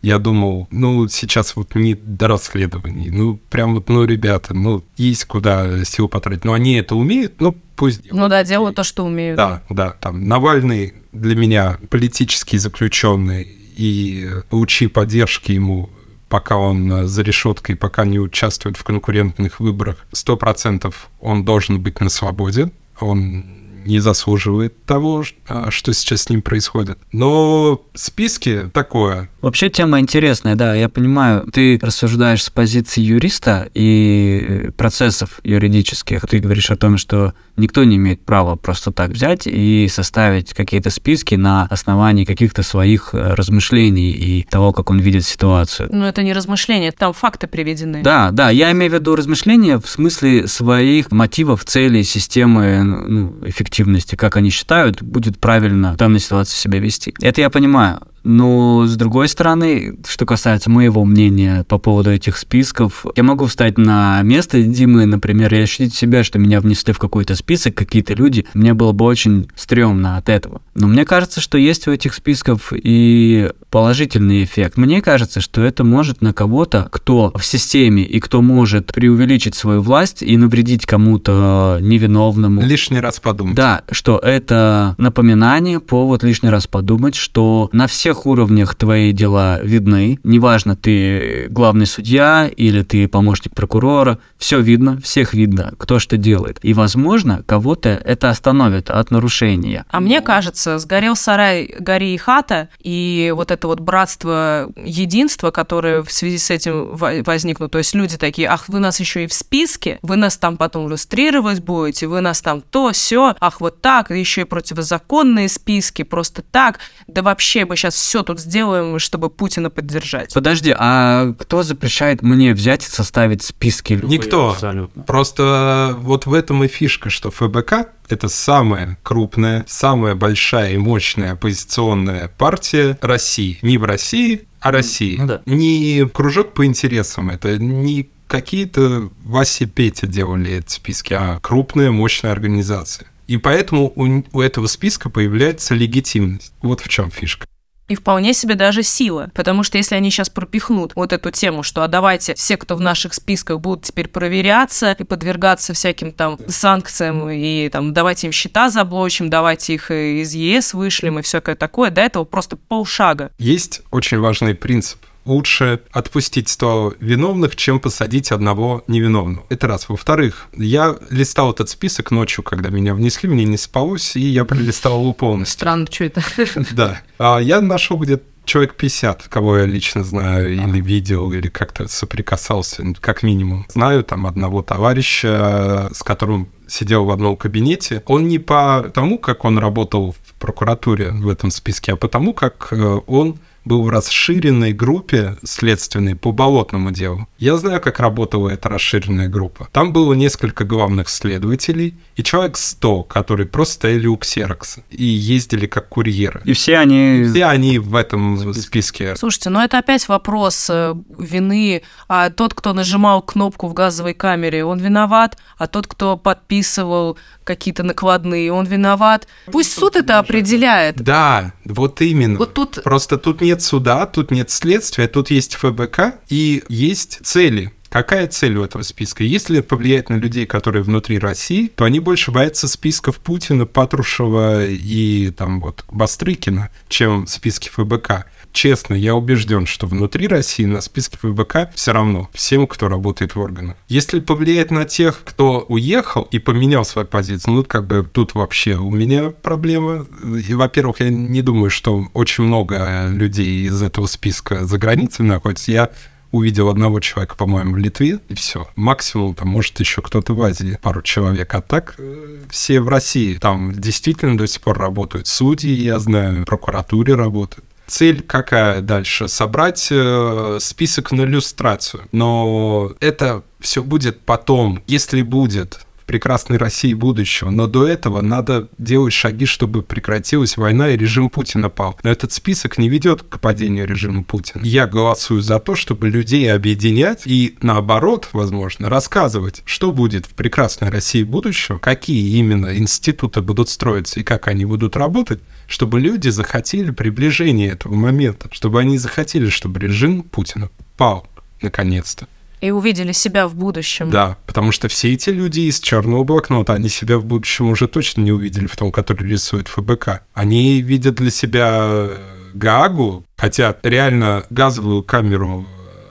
я 0.00 0.18
думал, 0.18 0.66
ну, 0.72 1.06
сейчас 1.06 1.54
вот 1.54 1.76
не 1.76 1.94
до 1.94 2.26
расследований. 2.26 3.10
Ну, 3.10 3.38
прям 3.50 3.74
вот, 3.74 3.88
ну, 3.88 4.04
ребята, 4.04 4.52
ну, 4.52 4.82
есть 4.96 5.26
куда 5.26 5.84
сил 5.84 6.08
потратить. 6.08 6.44
Но 6.44 6.54
они 6.54 6.74
это 6.74 6.96
умеют, 6.96 7.40
ну, 7.40 7.56
пусть 7.76 8.02
делают. 8.02 8.20
Ну 8.20 8.28
да, 8.28 8.42
делают 8.42 8.74
то, 8.74 8.82
что 8.82 9.04
умеют. 9.04 9.36
Да, 9.36 9.62
да. 9.70 9.90
Там 9.90 10.26
Навальный 10.26 10.94
для 11.12 11.36
меня 11.36 11.78
политический 11.88 12.58
заключенный 12.58 13.61
и 13.76 14.28
лучи 14.50 14.86
поддержки 14.86 15.52
ему 15.52 15.90
пока 16.28 16.56
он 16.56 17.06
за 17.06 17.22
решеткой, 17.22 17.76
пока 17.76 18.06
не 18.06 18.18
участвует 18.18 18.78
в 18.78 18.84
конкурентных 18.84 19.60
выборах, 19.60 20.06
сто 20.12 20.36
процентов 20.36 21.10
он 21.20 21.44
должен 21.44 21.80
быть 21.80 22.00
на 22.00 22.08
свободе. 22.08 22.70
Он 23.00 23.44
не 23.84 24.00
заслуживает 24.00 24.84
того, 24.84 25.24
а, 25.48 25.70
что 25.70 25.92
сейчас 25.92 26.22
с 26.22 26.28
ним 26.30 26.42
происходит. 26.42 26.98
Но 27.12 27.82
списки 27.94 28.70
такое. 28.72 29.28
Вообще 29.40 29.70
тема 29.70 29.98
интересная, 29.98 30.54
да, 30.54 30.74
я 30.74 30.88
понимаю. 30.88 31.46
Ты 31.52 31.78
рассуждаешь 31.82 32.44
с 32.44 32.50
позиции 32.50 33.00
юриста 33.00 33.68
и 33.74 34.46
э, 34.48 34.70
процессов 34.70 35.40
юридических. 35.42 36.24
Ты 36.28 36.38
говоришь 36.38 36.70
о 36.70 36.76
том, 36.76 36.96
что 36.96 37.34
никто 37.56 37.82
не 37.82 37.96
имеет 37.96 38.24
права 38.24 38.54
просто 38.54 38.92
так 38.92 39.10
взять 39.10 39.46
и 39.46 39.88
составить 39.88 40.54
какие-то 40.54 40.90
списки 40.90 41.34
на 41.34 41.66
основании 41.70 42.24
каких-то 42.24 42.62
своих 42.62 43.10
э, 43.14 43.34
размышлений 43.34 44.12
и 44.12 44.44
того, 44.44 44.72
как 44.72 44.90
он 44.90 45.00
видит 45.00 45.24
ситуацию. 45.24 45.88
Ну, 45.92 46.04
это 46.04 46.22
не 46.22 46.32
размышления, 46.32 46.92
там 46.92 47.12
факты 47.12 47.48
приведены. 47.48 48.02
Да, 48.02 48.30
да, 48.30 48.50
я 48.50 48.70
имею 48.70 48.92
в 48.92 48.94
виду 48.94 49.16
размышления 49.16 49.78
в 49.78 49.88
смысле 49.88 50.46
своих 50.46 51.10
мотивов, 51.10 51.64
целей, 51.64 52.04
системы 52.04 52.82
ну, 52.82 53.36
эффективности, 53.42 53.71
как 54.16 54.36
они 54.36 54.50
считают, 54.50 55.02
будет 55.02 55.38
правильно 55.38 55.94
в 55.94 55.96
данной 55.96 56.20
ситуации 56.20 56.56
себя 56.56 56.78
вести. 56.78 57.14
Это 57.20 57.40
я 57.40 57.50
понимаю. 57.50 58.00
Но, 58.24 58.86
с 58.86 58.96
другой 58.96 59.28
стороны, 59.28 59.96
что 60.06 60.26
касается 60.26 60.70
моего 60.70 61.04
мнения 61.04 61.64
по 61.68 61.78
поводу 61.78 62.10
этих 62.10 62.36
списков, 62.36 63.04
я 63.16 63.22
могу 63.22 63.46
встать 63.46 63.78
на 63.78 64.22
место 64.22 64.62
Димы, 64.62 65.06
например, 65.06 65.54
и 65.54 65.58
ощутить 65.58 65.94
себя, 65.94 66.24
что 66.24 66.38
меня 66.38 66.60
внесли 66.60 66.92
в 66.92 66.98
какой-то 66.98 67.34
список 67.34 67.74
какие-то 67.74 68.14
люди. 68.14 68.46
Мне 68.54 68.74
было 68.74 68.92
бы 68.92 69.04
очень 69.04 69.48
стрёмно 69.56 70.16
от 70.16 70.28
этого. 70.28 70.62
Но 70.74 70.86
мне 70.86 71.04
кажется, 71.04 71.40
что 71.40 71.58
есть 71.58 71.88
у 71.88 71.92
этих 71.92 72.14
списков 72.14 72.72
и 72.72 73.50
положительный 73.70 74.44
эффект. 74.44 74.76
Мне 74.76 75.00
кажется, 75.02 75.40
что 75.40 75.62
это 75.62 75.84
может 75.84 76.20
на 76.20 76.32
кого-то, 76.32 76.88
кто 76.90 77.32
в 77.34 77.44
системе 77.44 78.04
и 78.04 78.20
кто 78.20 78.42
может 78.42 78.92
преувеличить 78.92 79.54
свою 79.54 79.80
власть 79.80 80.22
и 80.22 80.36
навредить 80.36 80.86
кому-то 80.86 81.78
невиновному. 81.80 82.62
Лишний 82.62 83.00
раз 83.00 83.20
подумать. 83.20 83.56
Да, 83.56 83.82
что 83.90 84.18
это 84.18 84.94
напоминание, 84.98 85.80
повод 85.80 86.22
лишний 86.22 86.50
раз 86.50 86.66
подумать, 86.66 87.14
что 87.14 87.68
на 87.72 87.86
всех 88.12 88.26
уровнях 88.26 88.74
твои 88.74 89.12
дела 89.12 89.58
видны. 89.62 90.18
Неважно, 90.22 90.76
ты 90.76 91.46
главный 91.48 91.86
судья 91.86 92.46
или 92.54 92.82
ты 92.82 93.08
помощник 93.08 93.54
прокурора, 93.54 94.18
все 94.36 94.60
видно, 94.60 95.00
всех 95.00 95.32
видно, 95.32 95.72
кто 95.78 95.98
что 95.98 96.18
делает. 96.18 96.58
И, 96.62 96.74
возможно, 96.74 97.42
кого-то 97.46 97.88
это 97.88 98.28
остановит 98.28 98.90
от 98.90 99.10
нарушения. 99.10 99.86
А 99.88 100.00
мне 100.00 100.20
кажется, 100.20 100.78
сгорел 100.78 101.16
сарай, 101.16 101.74
гори 101.78 102.14
и 102.14 102.18
хата, 102.18 102.68
и 102.82 103.32
вот 103.34 103.50
это 103.50 103.66
вот 103.66 103.80
братство, 103.80 104.70
единство, 104.76 105.50
которое 105.50 106.02
в 106.02 106.12
связи 106.12 106.36
с 106.36 106.50
этим 106.50 106.94
возникло. 106.94 107.68
То 107.70 107.78
есть 107.78 107.94
люди 107.94 108.18
такие, 108.18 108.48
ах, 108.48 108.68
вы 108.68 108.78
нас 108.78 109.00
еще 109.00 109.24
и 109.24 109.26
в 109.26 109.32
списке, 109.32 109.98
вы 110.02 110.16
нас 110.16 110.36
там 110.36 110.58
потом 110.58 110.86
иллюстрировать 110.86 111.60
будете, 111.60 112.08
вы 112.08 112.20
нас 112.20 112.42
там 112.42 112.60
то, 112.60 112.92
все, 112.92 113.34
ах, 113.40 113.62
вот 113.62 113.80
так, 113.80 114.10
еще 114.10 114.42
и 114.42 114.44
противозаконные 114.44 115.48
списки, 115.48 116.02
просто 116.02 116.42
так. 116.42 116.78
Да 117.06 117.22
вообще 117.22 117.64
мы 117.64 117.76
сейчас 117.76 118.01
все 118.02 118.24
тут 118.24 118.40
сделаем, 118.40 118.98
чтобы 118.98 119.30
Путина 119.30 119.70
поддержать. 119.70 120.34
Подожди, 120.34 120.74
а 120.76 121.34
кто 121.38 121.62
запрещает 121.62 122.20
мне 122.20 122.52
взять 122.52 122.84
и 122.84 122.90
составить 122.90 123.44
списки? 123.44 123.98
Никто. 124.02 124.50
Абсолютно. 124.50 125.04
Просто 125.04 125.96
вот 126.00 126.26
в 126.26 126.34
этом 126.34 126.64
и 126.64 126.66
фишка, 126.66 127.10
что 127.10 127.30
ФБК 127.30 127.90
это 128.08 128.28
самая 128.28 128.98
крупная, 129.04 129.64
самая 129.68 130.16
большая 130.16 130.72
и 130.72 130.78
мощная 130.78 131.32
оппозиционная 131.32 132.26
партия 132.26 132.98
России. 133.00 133.60
Не 133.62 133.78
в 133.78 133.84
России, 133.84 134.48
а 134.60 134.72
России. 134.72 135.16
Ну, 135.18 135.26
да. 135.28 135.42
Не 135.46 136.04
кружок 136.12 136.54
по 136.54 136.66
интересам, 136.66 137.30
это 137.30 137.56
не 137.56 138.10
какие-то 138.26 139.10
Вася 139.24 139.66
Петя 139.66 140.08
делали 140.08 140.54
эти 140.54 140.72
списки, 140.72 141.14
а 141.14 141.38
крупная, 141.40 141.92
мощная 141.92 142.32
организация. 142.32 143.06
И 143.28 143.36
поэтому 143.36 143.92
у, 143.94 144.24
у 144.32 144.40
этого 144.40 144.66
списка 144.66 145.08
появляется 145.08 145.74
легитимность. 145.74 146.52
Вот 146.62 146.80
в 146.80 146.88
чем 146.88 147.08
фишка 147.12 147.46
и 147.92 147.94
вполне 147.94 148.32
себе 148.32 148.54
даже 148.54 148.82
сила. 148.82 149.30
Потому 149.34 149.62
что 149.62 149.78
если 149.78 149.94
они 149.94 150.10
сейчас 150.10 150.30
пропихнут 150.30 150.92
вот 150.94 151.12
эту 151.12 151.30
тему, 151.30 151.62
что 151.62 151.82
а 151.82 151.88
давайте 151.88 152.34
все, 152.34 152.56
кто 152.56 152.76
в 152.76 152.80
наших 152.80 153.14
списках 153.14 153.60
будут 153.60 153.84
теперь 153.84 154.08
проверяться 154.08 154.96
и 154.98 155.04
подвергаться 155.04 155.74
всяким 155.74 156.12
там 156.12 156.38
санкциям, 156.48 157.28
и 157.30 157.68
там 157.68 157.92
давайте 157.92 158.28
им 158.28 158.32
счета 158.32 158.70
заблочим, 158.70 159.30
давайте 159.30 159.74
их 159.74 159.90
из 159.90 160.34
ЕС 160.34 160.74
вышлем 160.74 161.18
и 161.18 161.22
всякое 161.22 161.54
такое, 161.54 161.90
до 161.90 162.00
этого 162.00 162.24
просто 162.24 162.56
полшага. 162.56 163.30
Есть 163.38 163.82
очень 163.90 164.18
важный 164.18 164.54
принцип 164.54 164.98
лучше 165.24 165.80
отпустить 165.90 166.48
100 166.48 166.94
виновных, 167.00 167.56
чем 167.56 167.80
посадить 167.80 168.32
одного 168.32 168.82
невиновного. 168.86 169.44
Это 169.48 169.66
раз. 169.66 169.88
Во-вторых, 169.88 170.48
я 170.56 170.96
листал 171.10 171.52
этот 171.52 171.68
список 171.68 172.10
ночью, 172.10 172.42
когда 172.44 172.70
меня 172.70 172.94
внесли, 172.94 173.28
мне 173.28 173.44
не 173.44 173.56
спалось, 173.56 174.16
и 174.16 174.20
я 174.20 174.44
пролистал 174.44 175.00
его 175.00 175.12
полностью. 175.12 175.54
Странно, 175.54 175.86
что 175.90 176.04
это? 176.04 176.22
Да. 176.72 177.02
А 177.18 177.38
я 177.38 177.60
нашел 177.60 177.98
где-то 177.98 178.24
человек 178.44 178.74
50, 178.74 179.28
кого 179.28 179.58
я 179.58 179.66
лично 179.66 180.04
знаю, 180.04 180.52
или 180.52 180.80
видел, 180.80 181.32
или 181.32 181.48
как-то 181.48 181.88
соприкасался, 181.88 182.84
как 183.00 183.22
минимум. 183.22 183.66
Знаю 183.68 184.04
там 184.04 184.26
одного 184.26 184.62
товарища, 184.62 185.90
с 185.92 186.02
которым 186.02 186.48
сидел 186.66 187.04
в 187.04 187.10
одном 187.10 187.36
кабинете. 187.36 188.02
Он 188.06 188.28
не 188.28 188.38
по 188.38 188.90
тому, 188.94 189.18
как 189.18 189.44
он 189.44 189.58
работал 189.58 190.12
в 190.12 190.34
прокуратуре 190.34 191.10
в 191.10 191.28
этом 191.28 191.50
списке, 191.50 191.92
а 191.92 191.96
потому, 191.96 192.32
как 192.32 192.68
э, 192.72 193.00
он 193.06 193.38
был 193.64 193.82
в 193.82 193.88
расширенной 193.88 194.72
группе 194.72 195.36
следственной 195.44 196.16
по 196.16 196.32
болотному 196.32 196.90
делу. 196.90 197.28
Я 197.38 197.56
знаю, 197.56 197.80
как 197.80 198.00
работала 198.00 198.48
эта 198.48 198.68
расширенная 198.68 199.28
группа. 199.28 199.68
Там 199.72 199.92
было 199.92 200.14
несколько 200.14 200.64
главных 200.64 201.08
следователей 201.08 201.94
и 202.16 202.22
человек 202.22 202.56
100, 202.56 203.04
которые 203.04 203.46
просто 203.46 203.74
стояли 203.74 204.06
у 204.06 204.16
ксерокса 204.16 204.82
и 204.90 205.04
ездили 205.04 205.66
как 205.66 205.88
курьеры. 205.88 206.42
И 206.44 206.52
все 206.52 206.78
они... 206.78 207.24
Все 207.24 207.46
они 207.46 207.78
в 207.78 207.94
этом 207.94 208.52
списке. 208.54 209.16
Слушайте, 209.16 209.50
ну 209.50 209.60
это 209.60 209.78
опять 209.78 210.08
вопрос 210.08 210.68
э, 210.70 210.94
вины. 211.18 211.82
А 212.08 212.30
тот, 212.30 212.54
кто 212.54 212.72
нажимал 212.72 213.22
кнопку 213.22 213.68
в 213.68 213.74
газовой 213.74 214.14
камере, 214.14 214.64
он 214.64 214.78
виноват, 214.78 215.38
а 215.56 215.66
тот, 215.66 215.86
кто 215.86 216.16
подписывал 216.16 217.18
какие-то 217.44 217.82
накладные, 217.82 218.52
он 218.52 218.66
виноват. 218.66 219.26
Пусть 219.46 219.72
суд 219.72 219.96
это 219.96 220.18
определяет. 220.18 220.96
Да, 220.96 221.52
вот 221.64 222.00
именно. 222.00 222.38
Вот 222.38 222.54
тут... 222.54 222.82
Просто 222.82 223.18
тут 223.18 223.40
нет 223.40 223.62
суда, 223.62 224.06
тут 224.06 224.30
нет 224.30 224.50
следствия, 224.50 225.08
тут 225.08 225.30
есть 225.30 225.54
ФБК 225.56 226.14
и 226.28 226.62
есть 226.68 227.20
цели. 227.22 227.72
Какая 227.92 228.26
цель 228.26 228.56
у 228.56 228.64
этого 228.64 228.80
списка? 228.82 229.22
Если 229.22 229.60
повлиять 229.60 230.08
на 230.08 230.14
людей, 230.14 230.46
которые 230.46 230.82
внутри 230.82 231.18
России, 231.18 231.70
то 231.74 231.84
они 231.84 232.00
больше 232.00 232.30
боятся 232.30 232.66
списков 232.66 233.18
Путина, 233.18 233.66
Патрушева 233.66 234.64
и 234.66 235.30
там 235.30 235.60
вот 235.60 235.84
Бастрыкина, 235.90 236.70
чем 236.88 237.26
списки 237.26 237.68
ФБК 237.68 238.24
честно, 238.52 238.94
я 238.94 239.14
убежден, 239.14 239.66
что 239.66 239.86
внутри 239.86 240.28
России 240.28 240.64
на 240.64 240.80
списке 240.80 241.18
ФБК 241.18 241.72
все 241.74 241.92
равно 241.92 242.28
всем, 242.32 242.66
кто 242.66 242.88
работает 242.88 243.34
в 243.34 243.40
органах. 243.40 243.76
Если 243.88 244.20
повлиять 244.20 244.70
на 244.70 244.84
тех, 244.84 245.22
кто 245.24 245.64
уехал 245.68 246.22
и 246.30 246.38
поменял 246.38 246.84
свою 246.84 247.06
позицию, 247.06 247.54
ну, 247.54 247.64
как 247.64 247.86
бы 247.86 248.08
тут 248.10 248.34
вообще 248.34 248.76
у 248.76 248.90
меня 248.90 249.30
проблема. 249.30 250.06
И, 250.48 250.54
во-первых, 250.54 251.00
я 251.00 251.10
не 251.10 251.42
думаю, 251.42 251.70
что 251.70 252.08
очень 252.12 252.44
много 252.44 253.08
людей 253.08 253.66
из 253.66 253.82
этого 253.82 254.06
списка 254.06 254.64
за 254.64 254.78
границей 254.78 255.24
находится. 255.24 255.72
Я 255.72 255.90
увидел 256.32 256.68
одного 256.68 256.98
человека, 257.00 257.36
по-моему, 257.36 257.74
в 257.74 257.76
Литве, 257.76 258.18
и 258.28 258.34
все. 258.34 258.66
Максимум, 258.74 259.34
там, 259.34 259.48
может, 259.48 259.78
еще 259.78 260.02
кто-то 260.02 260.34
в 260.34 260.42
Азии, 260.42 260.78
пару 260.82 261.02
человек. 261.02 261.54
А 261.54 261.60
так 261.60 261.94
э, 261.98 262.38
все 262.50 262.80
в 262.80 262.88
России. 262.88 263.36
Там 263.36 263.72
действительно 263.72 264.36
до 264.36 264.46
сих 264.46 264.62
пор 264.62 264.78
работают 264.78 265.26
судьи, 265.26 265.70
я 265.70 265.98
знаю, 265.98 266.42
в 266.42 266.44
прокуратуре 266.44 267.14
работают. 267.14 267.66
Цель 267.92 268.22
какая 268.22 268.80
дальше? 268.80 269.28
Собрать 269.28 269.88
э, 269.90 270.56
список 270.62 271.12
на 271.12 271.24
иллюстрацию. 271.24 272.04
Но 272.10 272.92
это 273.00 273.42
все 273.60 273.82
будет 273.82 274.18
потом, 274.20 274.82
если 274.86 275.20
будет 275.20 275.80
прекрасной 276.06 276.58
России 276.58 276.94
будущего. 276.94 277.50
Но 277.50 277.66
до 277.66 277.86
этого 277.86 278.20
надо 278.20 278.68
делать 278.78 279.12
шаги, 279.12 279.46
чтобы 279.46 279.82
прекратилась 279.82 280.56
война 280.56 280.90
и 280.90 280.96
режим 280.96 281.30
Путина 281.30 281.68
пал. 281.68 281.98
Но 282.02 282.10
этот 282.10 282.32
список 282.32 282.78
не 282.78 282.88
ведет 282.88 283.22
к 283.22 283.38
падению 283.40 283.86
режима 283.86 284.22
Путина. 284.24 284.62
Я 284.64 284.86
голосую 284.86 285.42
за 285.42 285.58
то, 285.58 285.74
чтобы 285.74 286.08
людей 286.08 286.52
объединять 286.52 287.22
и 287.26 287.56
наоборот, 287.62 288.28
возможно, 288.32 288.88
рассказывать, 288.88 289.62
что 289.64 289.92
будет 289.92 290.26
в 290.26 290.30
прекрасной 290.30 290.90
России 290.90 291.22
будущего, 291.22 291.78
какие 291.78 292.36
именно 292.36 292.76
институты 292.76 293.40
будут 293.40 293.68
строиться 293.68 294.20
и 294.20 294.22
как 294.22 294.48
они 294.48 294.64
будут 294.64 294.96
работать, 294.96 295.40
чтобы 295.66 296.00
люди 296.00 296.28
захотели 296.28 296.90
приближения 296.90 297.72
этого 297.72 297.94
момента, 297.94 298.48
чтобы 298.52 298.80
они 298.80 298.98
захотели, 298.98 299.48
чтобы 299.48 299.80
режим 299.80 300.22
Путина 300.22 300.70
пал 300.96 301.26
наконец-то. 301.62 302.26
И 302.62 302.70
увидели 302.70 303.12
себя 303.12 303.48
в 303.48 303.54
будущем. 303.56 304.08
Да, 304.10 304.38
потому 304.46 304.72
что 304.72 304.88
все 304.88 305.12
эти 305.12 305.30
люди 305.30 305.60
из 305.60 305.80
черного 305.80 306.22
блокнота, 306.24 306.72
они 306.74 306.88
себя 306.88 307.18
в 307.18 307.24
будущем 307.24 307.68
уже 307.68 307.88
точно 307.88 308.22
не 308.22 308.32
увидели 308.32 308.66
в 308.66 308.76
том, 308.76 308.92
который 308.92 309.28
рисует 309.28 309.68
ФБК. 309.68 310.22
Они 310.32 310.80
видят 310.80 311.16
для 311.16 311.30
себя 311.30 311.80
э, 311.82 312.16
Гаагу, 312.54 313.26
хотя 313.36 313.76
реально 313.82 314.44
газовую 314.48 315.02
камеру 315.02 315.66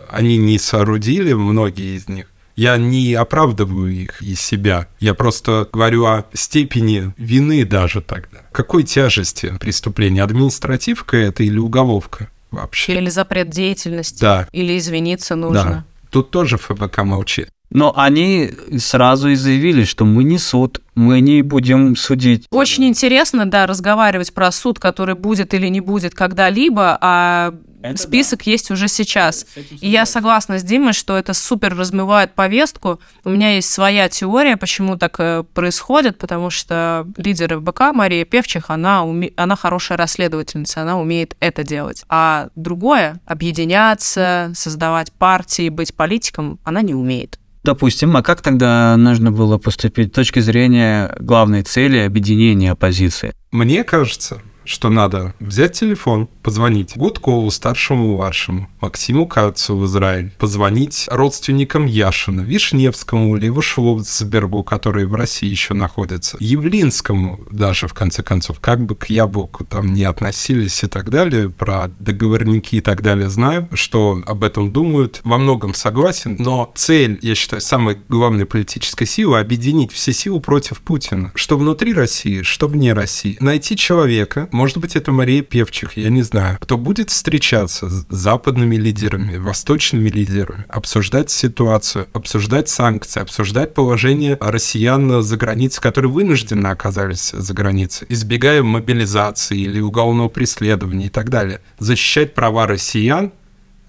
они 0.10 0.38
не 0.38 0.60
соорудили, 0.60 1.34
многие 1.34 1.96
из 1.96 2.10
них, 2.10 2.28
Я 2.58 2.76
не 2.76 3.14
оправдываю 3.14 3.90
их 3.90 4.22
из 4.22 4.42
себя. 4.42 4.88
Я 5.00 5.14
просто 5.14 5.70
говорю 5.72 6.06
о 6.06 6.26
степени 6.34 7.14
вины 7.18 7.64
даже 7.64 8.02
тогда. 8.02 8.40
Какой 8.52 8.84
тяжести 8.84 9.54
преступления? 9.58 10.22
Административка 10.22 11.16
это 11.16 11.44
или 11.44 11.58
уголовка 11.58 12.30
вообще? 12.52 12.98
Или 12.98 13.10
запрет 13.10 13.50
деятельности. 13.50 14.20
Да. 14.20 14.48
Или 14.52 14.78
извиниться 14.78 15.36
нужно. 15.36 15.64
Да. 15.64 15.86
Тут 16.12 16.30
тоже 16.30 16.58
ФБК 16.58 17.04
молчит. 17.04 17.50
Но 17.71 17.93
они 17.97 18.52
сразу 18.78 19.30
и 19.30 19.36
заявили, 19.36 19.86
что 19.86 20.04
мы 20.04 20.26
не 20.26 20.38
суд, 20.38 20.82
мы 20.93 21.21
не 21.21 21.41
будем 21.41 21.95
судить. 21.95 22.45
Очень 22.52 22.86
интересно, 22.86 23.45
да, 23.50 23.65
разговаривать 23.65 24.34
про 24.34 24.52
суд, 24.52 24.78
который 24.78 25.15
будет 25.15 25.54
или 25.54 25.67
не 25.67 25.80
будет 25.80 26.13
когда-либо, 26.13 26.97
а 27.00 27.54
список 27.96 28.48
есть 28.48 28.72
уже 28.72 28.88
сейчас. 28.88 29.46
И 29.56 29.89
я 29.89 30.06
согласна 30.06 30.60
с 30.60 30.63
Димой, 30.63 30.94
что 30.94 31.17
это 31.17 31.34
супер 31.34 31.76
размывает 31.76 32.34
повестку. 32.34 33.00
У 33.24 33.30
меня 33.30 33.56
есть 33.56 33.72
своя 33.72 34.10
теория, 34.10 34.58
почему 34.58 34.98
так 34.98 35.15
э, 35.20 35.44
происходит, 35.54 36.17
потому 36.17 36.50
что 36.50 37.08
лидер 37.17 37.60
ФБК 37.60 37.94
Мария 37.94 38.26
Певчих, 38.26 38.70
она, 38.70 39.04
уме... 39.04 39.32
она 39.36 39.56
хорошая 39.56 39.98
расследовательница, 39.98 40.82
она 40.82 41.00
умеет 41.00 41.36
это 41.39 41.63
делать. 41.63 42.04
А 42.10 42.50
другое, 42.56 43.20
объединяться, 43.26 44.52
создавать 44.56 45.12
партии, 45.12 45.70
быть 45.70 45.94
политиком, 45.94 46.60
она 46.63 46.82
не 46.82 46.94
умеет. 46.94 47.38
Допустим, 47.63 48.17
а 48.17 48.24
как 48.24 48.41
тогда 48.41 48.98
нужно 48.98 49.32
было 49.32 49.58
поступить 49.60 50.10
с 50.10 50.15
точки 50.15 50.39
зрения 50.39 51.15
главной 51.20 51.62
цели 51.62 52.00
объединения 52.00 52.72
оппозиции? 52.72 53.34
Мне 53.52 53.84
кажется, 53.84 54.41
что 54.65 54.89
надо 54.89 55.34
взять 55.39 55.74
телефон, 55.74 56.28
позвонить 56.43 56.95
Гудкову, 56.95 57.50
старшему 57.52 58.17
вашему, 58.17 58.69
Максиму 58.80 59.28
Кацу 59.28 59.78
в 59.78 59.86
Израиль, 59.86 60.32
позвонить 60.38 61.08
родственникам 61.10 61.86
Яшина, 61.86 62.41
Вишневскому, 62.41 63.36
Левошловцбергу, 63.36 64.63
которые 64.63 65.08
в 65.08 65.15
России 65.15 65.50
еще 65.50 65.74
находятся, 65.74 66.38
Явлинскому 66.39 67.39
даже, 67.50 67.88
в 67.88 67.93
конце 67.93 68.24
концов, 68.24 68.60
как 68.60 68.86
бы 68.86 68.95
к 68.95 69.06
яблоку 69.06 69.65
там 69.65 69.93
не 69.93 70.04
относились 70.04 70.84
и 70.84 70.88
так 70.88 71.10
далее, 71.10 71.50
про 71.50 71.89
договорники 72.00 72.76
и 72.76 72.82
так 72.82 73.02
далее 73.02 73.30
знаю, 73.30 73.67
что 73.74 74.21
об 74.26 74.43
этом 74.43 74.71
думают, 74.71 75.21
во 75.24 75.38
многом 75.38 75.74
согласен, 75.74 76.36
но 76.39 76.71
цель, 76.76 77.19
я 77.21 77.36
считаю, 77.36 77.62
самой 77.62 77.97
главной 78.10 78.45
политической 78.45 79.06
силы— 79.06 79.39
объединить 79.39 79.91
все 79.91 80.13
силы 80.13 80.39
против 80.39 80.82
Путина, 80.82 81.32
что 81.36 81.58
внутри 81.58 81.93
России, 81.93 82.41
что 82.41 82.67
вне 82.67 82.93
России, 82.93 83.38
найти 83.39 83.76
человека, 83.76 84.50
может 84.52 84.78
быть, 84.78 84.96
это 84.96 85.12
Мария 85.12 85.42
Певчих, 85.42 85.98
я 85.98 86.10
не 86.10 86.22
знаю, 86.24 86.58
кто 86.60 86.78
будет 86.78 87.10
встречаться 87.10 87.90
с 87.90 88.06
западными 88.10 88.76
лидерами, 88.76 89.38
восточными 89.38 90.10
лидерами, 90.10 90.66
обсуждать 90.68 91.30
ситуацию, 91.30 92.08
обсуждать 92.14 92.70
санкции, 92.70 93.22
обсуждать 93.22 93.74
положение 93.74 94.38
россиян 94.40 95.22
за 95.22 95.38
границей, 95.38 95.82
которые 95.82 96.12
вынуждены 96.12 96.68
оказались 96.68 97.32
за 97.32 97.54
границей, 97.54 98.08
избегая 98.10 98.64
мобилизации 98.64 99.58
или 99.60 99.80
уголовного 99.80 100.30
преследования 100.30 101.08
и 101.08 101.10
так 101.10 101.30
далее. 101.30 101.62
Защищать 101.80 102.34
права 102.34 102.68
россиян 102.68 103.32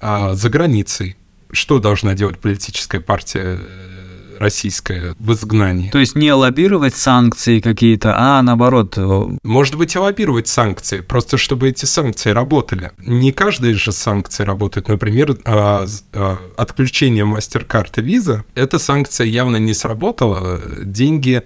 а, 0.01 0.35
за 0.35 0.51
границей. 0.51 1.17
Что 1.51 1.79
должна 1.79 2.15
делать 2.15 2.39
политическая 2.39 3.01
партия 3.01 3.59
э, 3.61 3.92
российская 4.43 5.15
в 5.19 5.33
изгнании. 5.33 5.91
То 5.91 5.99
есть 5.99 6.15
не 6.17 6.33
лоббировать 6.33 6.95
санкции 6.95 7.61
какие-то, 7.61 8.15
а 8.17 8.43
наоборот... 8.43 8.95
Э, 8.99 9.37
Может 9.43 9.77
быть, 9.77 9.95
и 9.95 9.99
лоббировать 9.99 10.49
санкции, 10.49 11.01
просто 11.01 11.39
чтобы 11.39 11.69
эти 11.69 11.87
санкции 11.87 12.31
работали. 12.31 12.91
Не 12.99 13.33
каждая 13.33 13.75
же 13.75 13.93
санкции 13.93 14.43
работает. 14.45 14.89
Например, 14.89 15.39
а, 15.45 15.87
а, 16.13 16.39
отключение 16.57 17.25
MasterCard 17.25 17.93
и 17.97 18.01
Visa, 18.01 18.43
эта 18.55 18.79
санкция 18.79 19.27
явно 19.27 19.57
не 19.57 19.75
сработала. 19.75 20.61
Деньги 20.83 21.43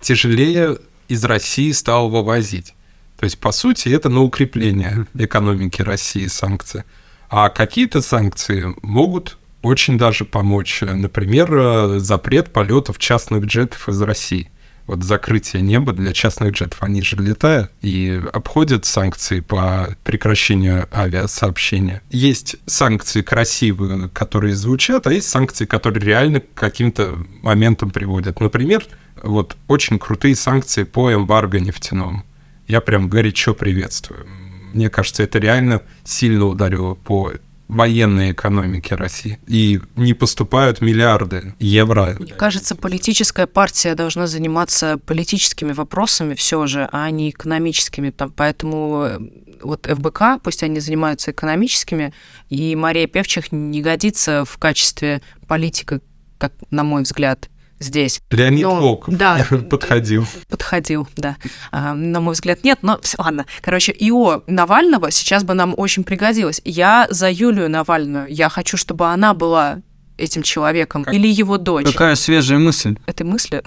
тяжелее 0.00 0.78
из 1.08 1.24
России 1.24 1.72
стал 1.72 2.08
вывозить. 2.08 2.74
То 3.18 3.24
есть, 3.24 3.38
по 3.38 3.50
сути, 3.50 3.88
это 3.88 4.08
на 4.08 4.22
укрепление 4.22 5.06
экономики 5.14 5.82
России 5.82 6.26
санкции. 6.26 6.84
А 7.28 7.48
какие-то 7.48 8.00
санкции 8.00 8.74
могут 8.82 9.38
очень 9.62 9.98
даже 9.98 10.24
помочь. 10.24 10.82
Например, 10.82 11.48
э, 11.52 11.98
запрет 11.98 12.52
полетов 12.52 12.98
частных 12.98 13.44
джетов 13.44 13.88
из 13.88 14.00
России. 14.02 14.50
Вот 14.86 15.04
закрытие 15.04 15.60
неба 15.60 15.92
для 15.92 16.14
частных 16.14 16.52
джетов, 16.52 16.82
они 16.82 17.02
же 17.02 17.16
летают 17.16 17.70
и 17.82 18.22
обходят 18.32 18.86
санкции 18.86 19.40
по 19.40 19.94
прекращению 20.02 20.88
авиасообщения. 20.90 22.00
Есть 22.08 22.56
санкции 22.64 23.20
красивые, 23.20 24.08
которые 24.08 24.54
звучат, 24.54 25.06
а 25.06 25.12
есть 25.12 25.28
санкции, 25.28 25.66
которые 25.66 26.02
реально 26.02 26.40
к 26.40 26.54
каким-то 26.54 27.18
моментам 27.42 27.90
приводят. 27.90 28.40
Например, 28.40 28.82
вот 29.22 29.58
очень 29.66 29.98
крутые 29.98 30.34
санкции 30.34 30.84
по 30.84 31.12
эмбарго 31.12 31.60
нефтяному. 31.60 32.24
Я 32.66 32.80
прям 32.80 33.10
горячо 33.10 33.52
приветствую. 33.52 34.26
Мне 34.72 34.88
кажется, 34.88 35.22
это 35.22 35.38
реально 35.38 35.82
сильно 36.04 36.46
ударило 36.46 36.94
по 36.94 37.32
военной 37.68 38.32
экономики 38.32 38.94
России. 38.94 39.38
И 39.46 39.80
не 39.96 40.14
поступают 40.14 40.80
миллиарды 40.80 41.54
евро. 41.58 42.16
Мне 42.18 42.32
кажется, 42.32 42.74
политическая 42.74 43.46
партия 43.46 43.94
должна 43.94 44.26
заниматься 44.26 44.98
политическими 44.98 45.72
вопросами 45.72 46.34
все 46.34 46.66
же, 46.66 46.88
а 46.92 47.10
не 47.10 47.30
экономическими. 47.30 48.10
Там, 48.10 48.32
поэтому 48.34 49.02
э, 49.04 49.18
вот 49.62 49.86
ФБК, 49.86 50.42
пусть 50.42 50.62
они 50.62 50.80
занимаются 50.80 51.30
экономическими, 51.30 52.14
и 52.48 52.74
Мария 52.74 53.06
Певчих 53.06 53.52
не 53.52 53.82
годится 53.82 54.44
в 54.44 54.56
качестве 54.58 55.20
политика, 55.46 56.00
как 56.38 56.52
на 56.70 56.84
мой 56.84 57.02
взгляд 57.02 57.50
здесь. 57.78 58.20
Леонид 58.30 58.64
но, 58.64 58.76
Волков 58.80 59.14
да, 59.14 59.46
подходил. 59.70 60.26
Подходил, 60.48 61.08
да. 61.16 61.36
А, 61.70 61.94
на 61.94 62.20
мой 62.20 62.34
взгляд, 62.34 62.64
нет, 62.64 62.80
но 62.82 62.98
все, 63.02 63.16
ладно. 63.18 63.46
Короче, 63.60 63.94
ИО 63.98 64.42
Навального 64.46 65.10
сейчас 65.10 65.44
бы 65.44 65.54
нам 65.54 65.74
очень 65.76 66.04
пригодилось. 66.04 66.60
Я 66.64 67.06
за 67.10 67.30
Юлию 67.30 67.70
Навальную. 67.70 68.26
Я 68.28 68.48
хочу, 68.48 68.76
чтобы 68.76 69.06
она 69.06 69.34
была 69.34 69.80
этим 70.16 70.42
человеком 70.42 71.04
как? 71.04 71.14
или 71.14 71.28
его 71.28 71.58
дочь. 71.58 71.86
Какая 71.86 72.16
свежая 72.16 72.58
мысль. 72.58 72.96
Это 73.06 73.24
мысль? 73.24 73.60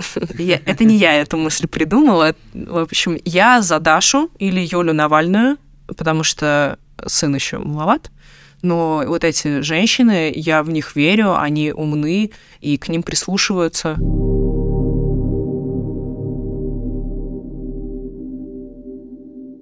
Это 0.65 0.84
не 0.84 0.97
я 0.97 1.15
эту 1.15 1.38
мысль 1.38 1.67
придумала. 1.67 2.36
В 2.54 2.78
общем, 2.78 3.17
я 3.26 3.62
за 3.62 3.80
Дашу 3.80 4.30
или 4.38 4.60
Юлю 4.60 4.93
Навальную, 4.93 5.58
потому 5.88 6.24
что 6.24 6.78
сын 7.06 7.34
еще 7.34 7.58
маловат 7.58 8.12
но 8.62 9.04
вот 9.06 9.24
эти 9.24 9.62
женщины, 9.62 10.32
я 10.36 10.63
в 10.63 10.69
них 10.69 10.95
верю, 10.95 11.39
они 11.39 11.71
умны 11.71 12.32
и 12.60 12.78
к 12.78 12.89
ним 12.89 13.04
прислушиваются. 13.04 13.97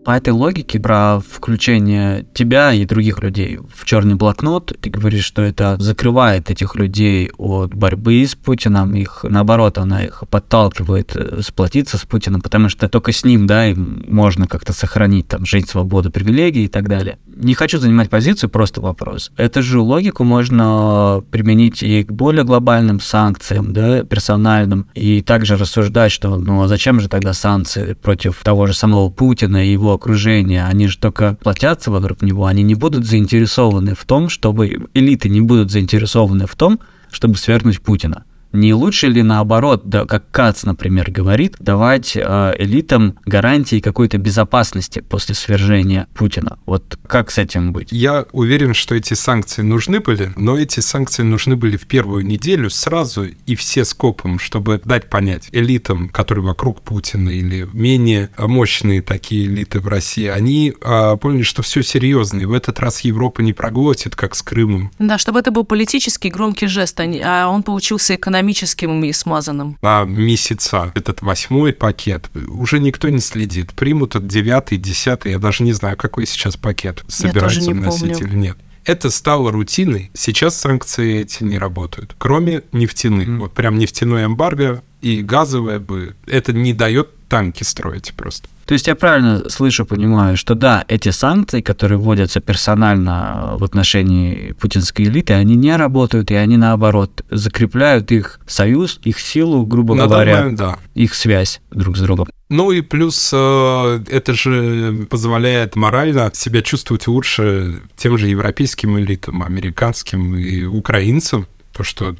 По 0.09 0.13
этой 0.13 0.33
логике 0.33 0.79
про 0.79 1.19
включение 1.19 2.25
тебя 2.33 2.73
и 2.73 2.83
других 2.85 3.21
людей 3.21 3.59
в 3.71 3.85
черный 3.85 4.15
блокнот, 4.15 4.75
ты 4.81 4.89
говоришь, 4.89 5.23
что 5.23 5.43
это 5.43 5.75
закрывает 5.79 6.49
этих 6.49 6.75
людей 6.75 7.29
от 7.37 7.75
борьбы 7.75 8.25
с 8.25 8.33
Путиным, 8.33 8.95
их 8.95 9.19
наоборот, 9.21 9.77
она 9.77 10.03
их 10.03 10.23
подталкивает 10.27 11.15
э, 11.15 11.41
сплотиться 11.43 11.99
с 11.99 12.05
Путиным, 12.05 12.41
потому 12.41 12.69
что 12.69 12.89
только 12.89 13.11
с 13.11 13.23
ним, 13.23 13.45
да, 13.45 13.67
им 13.67 14.03
можно 14.07 14.47
как-то 14.47 14.73
сохранить 14.73 15.27
там 15.27 15.45
жизнь, 15.45 15.67
свободу, 15.67 16.09
привилегии 16.09 16.63
и 16.63 16.67
так 16.67 16.89
далее. 16.89 17.19
Не 17.27 17.53
хочу 17.53 17.77
занимать 17.77 18.09
позицию, 18.09 18.49
просто 18.49 18.81
вопрос. 18.81 19.31
Эту 19.37 19.61
же 19.61 19.79
логику 19.79 20.23
можно 20.23 21.23
применить 21.29 21.83
и 21.83 22.03
к 22.03 22.11
более 22.11 22.45
глобальным 22.45 22.99
санкциям, 22.99 23.73
да, 23.73 24.03
персональным, 24.03 24.87
и 24.95 25.21
также 25.21 25.55
рассуждать, 25.55 26.11
что 26.11 26.35
ну 26.37 26.63
а 26.63 26.67
зачем 26.67 26.99
же 26.99 27.09
тогда 27.09 27.33
санкции 27.33 27.93
против 27.93 28.41
того 28.43 28.65
же 28.65 28.73
самого 28.73 29.11
Путина 29.11 29.63
и 29.63 29.71
его 29.73 29.89
его 29.89 29.97
окружения, 29.99 30.65
они 30.65 30.87
же 30.87 30.97
только 30.97 31.37
платятся 31.43 31.91
вокруг 31.91 32.21
него, 32.21 32.45
они 32.45 32.63
не 32.63 32.75
будут 32.75 33.05
заинтересованы 33.05 33.93
в 33.93 34.05
том, 34.05 34.29
чтобы 34.29 34.87
элиты 34.93 35.29
не 35.29 35.41
будут 35.41 35.71
заинтересованы 35.71 36.47
в 36.47 36.55
том, 36.55 36.79
чтобы 37.11 37.35
свергнуть 37.35 37.81
Путина. 37.81 38.23
Не 38.51 38.73
лучше 38.73 39.07
ли 39.07 39.21
наоборот, 39.21 39.83
да, 39.85 40.05
как 40.05 40.31
Кац, 40.31 40.63
например, 40.63 41.11
говорит, 41.11 41.55
давать 41.59 42.15
э, 42.15 42.55
элитам 42.57 43.17
гарантии 43.25 43.79
какой-то 43.79 44.17
безопасности 44.17 45.01
после 45.01 45.35
свержения 45.35 46.07
Путина? 46.15 46.57
Вот 46.65 46.97
как 47.07 47.29
с 47.31 47.37
этим 47.37 47.71
быть? 47.73 47.91
Я 47.91 48.25
уверен, 48.31 48.73
что 48.73 48.95
эти 48.95 49.13
санкции 49.13 49.61
нужны 49.61 49.99
были, 49.99 50.33
но 50.35 50.57
эти 50.57 50.79
санкции 50.79 51.23
нужны 51.23 51.55
были 51.55 51.77
в 51.77 51.85
первую 51.85 52.25
неделю 52.25 52.69
сразу 52.69 53.25
и 53.25 53.55
все 53.55 53.85
скопом, 53.85 54.39
чтобы 54.39 54.81
дать 54.83 55.09
понять 55.09 55.49
элитам, 55.51 56.09
которые 56.09 56.45
вокруг 56.45 56.81
Путина 56.81 57.29
или 57.29 57.67
менее 57.73 58.29
мощные 58.37 59.01
такие 59.01 59.45
элиты 59.45 59.79
в 59.79 59.87
России, 59.87 60.25
они 60.25 60.73
э, 60.81 61.17
поняли, 61.17 61.43
что 61.43 61.61
все 61.61 61.83
серьезно, 61.83 62.39
и 62.39 62.45
в 62.45 62.53
этот 62.53 62.79
раз 62.79 63.01
Европа 63.01 63.41
не 63.41 63.53
проглотит, 63.53 64.15
как 64.15 64.35
с 64.35 64.41
Крымом. 64.41 64.91
Да, 64.97 65.17
чтобы 65.17 65.39
это 65.39 65.51
был 65.51 65.65
политический 65.65 66.29
громкий 66.29 66.67
жест, 66.67 66.99
а 66.99 67.47
он 67.47 67.63
получился 67.63 68.15
экономический 68.15 68.38
экономическим 68.39 69.03
и 69.03 69.11
смазанным. 69.11 69.77
А 69.81 70.05
месяца 70.05 70.91
этот 70.95 71.21
восьмой 71.21 71.73
пакет 71.73 72.29
уже 72.47 72.79
никто 72.79 73.09
не 73.09 73.19
следит. 73.19 73.73
Примут 73.73 74.15
этот 74.15 74.27
девятый, 74.27 74.77
десятый, 74.77 75.33
я 75.33 75.39
даже 75.39 75.63
не 75.63 75.73
знаю, 75.73 75.97
какой 75.97 76.25
сейчас 76.25 76.57
пакет 76.57 77.03
собирается 77.07 77.71
вносить 77.71 78.21
или 78.21 78.35
нет. 78.35 78.57
это 78.85 79.09
стало 79.09 79.51
рутиной. 79.51 80.09
Сейчас 80.13 80.59
санкции 80.59 81.19
эти 81.21 81.43
не 81.43 81.57
работают, 81.57 82.15
кроме 82.17 82.63
нефтяных. 82.71 83.27
Mm. 83.27 83.37
Вот 83.39 83.53
прям 83.53 83.77
нефтяной 83.77 84.25
эмбарго 84.25 84.83
и 85.01 85.21
газовое 85.21 85.79
бы, 85.79 86.15
это 86.25 86.53
не 86.53 86.73
дает 86.73 87.09
танки 87.27 87.63
строить 87.63 88.13
просто. 88.15 88.47
То 88.69 88.73
есть 88.73 88.85
я 88.85 88.93
правильно 88.93 89.49
слышу, 89.49 89.83
понимаю, 89.83 90.37
что 90.37 90.53
да, 90.53 90.85
эти 90.87 91.09
санкции, 91.09 91.61
которые 91.61 91.97
вводятся 91.97 92.39
персонально 92.39 93.55
в 93.57 93.63
отношении 93.63 94.51
путинской 94.51 95.05
элиты, 95.05 95.33
они 95.33 95.55
не 95.55 95.75
работают, 95.75 96.29
и 96.29 96.35
они 96.35 96.55
наоборот 96.55 97.25
закрепляют 97.31 98.11
их 98.11 98.39
союз, 98.45 98.99
их 99.03 99.19
силу, 99.19 99.65
грубо 99.65 99.95
На 99.95 100.05
говоря, 100.05 100.37
момент, 100.37 100.59
да. 100.59 100.77
их 100.93 101.15
связь 101.15 101.61
друг 101.71 101.97
с 101.97 102.01
другом. 102.01 102.27
Ну 102.49 102.71
и 102.71 102.81
плюс 102.81 103.31
э, 103.33 104.03
это 104.07 104.35
же 104.35 105.07
позволяет 105.09 105.75
морально 105.75 106.29
себя 106.35 106.61
чувствовать 106.61 107.07
лучше 107.07 107.81
тем 107.97 108.19
же 108.19 108.27
европейским 108.27 108.99
элитам, 108.99 109.41
американским 109.41 110.35
и 110.35 110.65
украинцам, 110.65 111.47
то 111.75 111.83
что 111.83 112.15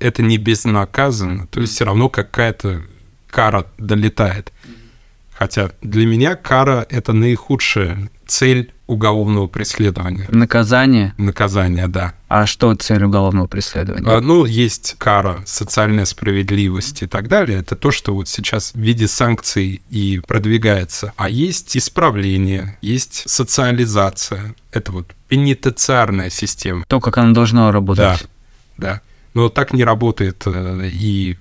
это 0.00 0.22
не 0.22 0.36
безнаказанно, 0.36 1.46
то 1.46 1.62
есть 1.62 1.72
все 1.72 1.86
равно 1.86 2.10
какая-то 2.10 2.82
кара 3.30 3.64
долетает. 3.78 4.52
Хотя 5.34 5.70
для 5.82 6.06
меня 6.06 6.36
кара— 6.36 6.86
это 6.90 7.12
наихудшая 7.12 8.10
цель 8.26 8.72
уголовного 8.86 9.46
преследования. 9.46 10.26
Наказание? 10.30 11.14
Наказание, 11.16 11.88
да. 11.88 12.14
А 12.28 12.46
что 12.46 12.74
цель 12.74 13.04
уголовного 13.04 13.46
преследования? 13.46 14.08
А, 14.08 14.20
ну, 14.20 14.44
есть 14.44 14.96
кара, 14.98 15.42
социальная 15.46 16.04
справедливость 16.04 17.02
и 17.02 17.06
так 17.06 17.28
далее. 17.28 17.58
Это 17.60 17.76
то, 17.76 17.90
что 17.90 18.14
вот 18.14 18.28
сейчас 18.28 18.72
в 18.72 18.78
виде 18.78 19.08
санкций 19.08 19.82
и 19.90 20.20
продвигается. 20.26 21.12
А 21.16 21.28
есть 21.28 21.76
исправление, 21.76 22.78
есть 22.82 23.28
социализация. 23.28 24.54
Это 24.70 24.92
вот 24.92 25.14
пенитенциарная 25.28 26.30
система. 26.30 26.84
То, 26.86 27.00
как 27.00 27.18
она 27.18 27.32
должна 27.32 27.72
работать. 27.72 28.26
Да, 28.76 28.92
да. 28.92 29.00
Но 29.32 29.48
так 29.48 29.72
не 29.72 29.82
работает 29.82 30.42
э, 30.46 30.90
и 30.92 31.36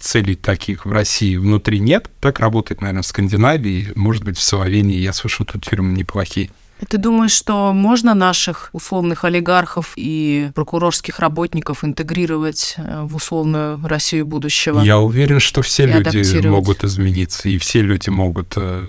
целей 0.00 0.34
таких 0.34 0.86
в 0.86 0.92
России 0.92 1.36
внутри 1.36 1.78
нет. 1.78 2.10
Так 2.20 2.40
работает, 2.40 2.80
наверное, 2.80 3.02
в 3.02 3.06
Скандинавии, 3.06 3.92
может 3.94 4.24
быть, 4.24 4.38
в 4.38 4.42
Словении. 4.42 4.98
Я 4.98 5.12
слышал, 5.12 5.46
тут 5.46 5.64
тюрьмы 5.64 5.96
неплохие. 5.96 6.50
Ты 6.88 6.96
думаешь, 6.96 7.32
что 7.32 7.72
можно 7.72 8.14
наших 8.14 8.70
условных 8.72 9.24
олигархов 9.24 9.92
и 9.96 10.50
прокурорских 10.54 11.18
работников 11.18 11.84
интегрировать 11.84 12.74
э, 12.78 13.02
в 13.02 13.16
условную 13.16 13.78
Россию 13.86 14.24
будущего? 14.26 14.80
Я 14.80 14.98
уверен, 14.98 15.40
что 15.40 15.60
все 15.60 15.84
люди 15.84 16.46
могут 16.46 16.82
измениться, 16.82 17.48
и 17.48 17.58
все 17.58 17.82
люди 17.82 18.08
могут 18.08 18.54
э, 18.56 18.86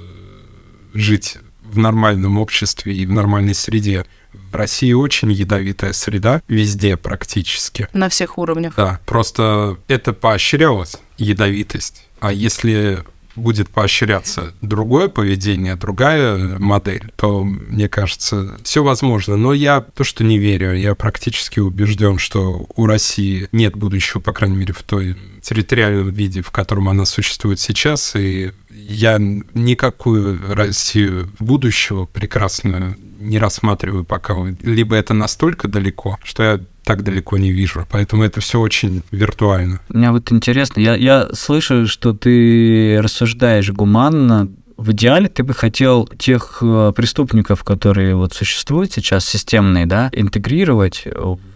жить 0.93 1.37
в 1.63 1.77
нормальном 1.77 2.37
обществе 2.37 2.95
и 2.95 3.05
в 3.05 3.11
нормальной 3.11 3.55
среде. 3.55 4.05
В 4.33 4.55
России 4.55 4.93
очень 4.93 5.31
ядовитая 5.31 5.93
среда, 5.93 6.41
везде 6.47 6.97
практически. 6.97 7.87
На 7.93 8.09
всех 8.09 8.37
уровнях. 8.37 8.75
Да, 8.75 8.99
просто 9.05 9.77
это 9.87 10.13
поощрялось, 10.13 10.97
ядовитость. 11.17 12.07
А 12.19 12.31
если 12.31 13.03
будет 13.35 13.69
поощряться 13.69 14.53
другое 14.61 15.07
поведение, 15.07 15.75
другая 15.75 16.59
модель, 16.59 17.11
то, 17.15 17.43
мне 17.43 17.87
кажется, 17.87 18.57
все 18.63 18.83
возможно. 18.83 19.37
Но 19.37 19.53
я 19.53 19.81
то, 19.81 20.03
что 20.03 20.23
не 20.23 20.37
верю, 20.37 20.75
я 20.75 20.95
практически 20.95 21.59
убежден, 21.59 22.17
что 22.17 22.65
у 22.75 22.85
России 22.85 23.47
нет 23.51 23.75
будущего, 23.75 24.19
по 24.19 24.33
крайней 24.33 24.57
мере, 24.57 24.73
в 24.73 24.83
той 24.83 25.15
территориальном 25.41 26.09
виде, 26.09 26.41
в 26.41 26.51
котором 26.51 26.89
она 26.89 27.05
существует 27.05 27.59
сейчас, 27.59 28.15
и 28.15 28.51
я 28.69 29.17
никакую 29.19 30.39
Россию 30.53 31.31
будущего 31.39 32.05
прекрасную 32.05 32.97
не 33.21 33.39
рассматриваю 33.39 34.03
пока. 34.03 34.35
Либо 34.61 34.95
это 34.95 35.13
настолько 35.13 35.67
далеко, 35.67 36.17
что 36.23 36.43
я 36.43 36.59
так 36.83 37.03
далеко 37.03 37.37
не 37.37 37.51
вижу. 37.51 37.85
Поэтому 37.89 38.23
это 38.23 38.41
все 38.41 38.59
очень 38.59 39.03
виртуально. 39.11 39.79
Мне 39.89 40.11
вот 40.11 40.31
интересно, 40.31 40.79
я, 40.79 40.95
я 40.95 41.29
слышу, 41.33 41.87
что 41.87 42.13
ты 42.13 42.99
рассуждаешь 43.01 43.71
гуманно, 43.71 44.49
в 44.77 44.93
идеале 44.93 45.27
ты 45.27 45.43
бы 45.43 45.53
хотел 45.53 46.07
тех 46.17 46.57
э, 46.61 46.91
преступников, 46.95 47.63
которые 47.63 48.15
вот 48.15 48.33
существуют 48.33 48.91
сейчас, 48.91 49.25
системные, 49.25 49.85
да, 49.85 50.09
интегрировать 50.11 51.03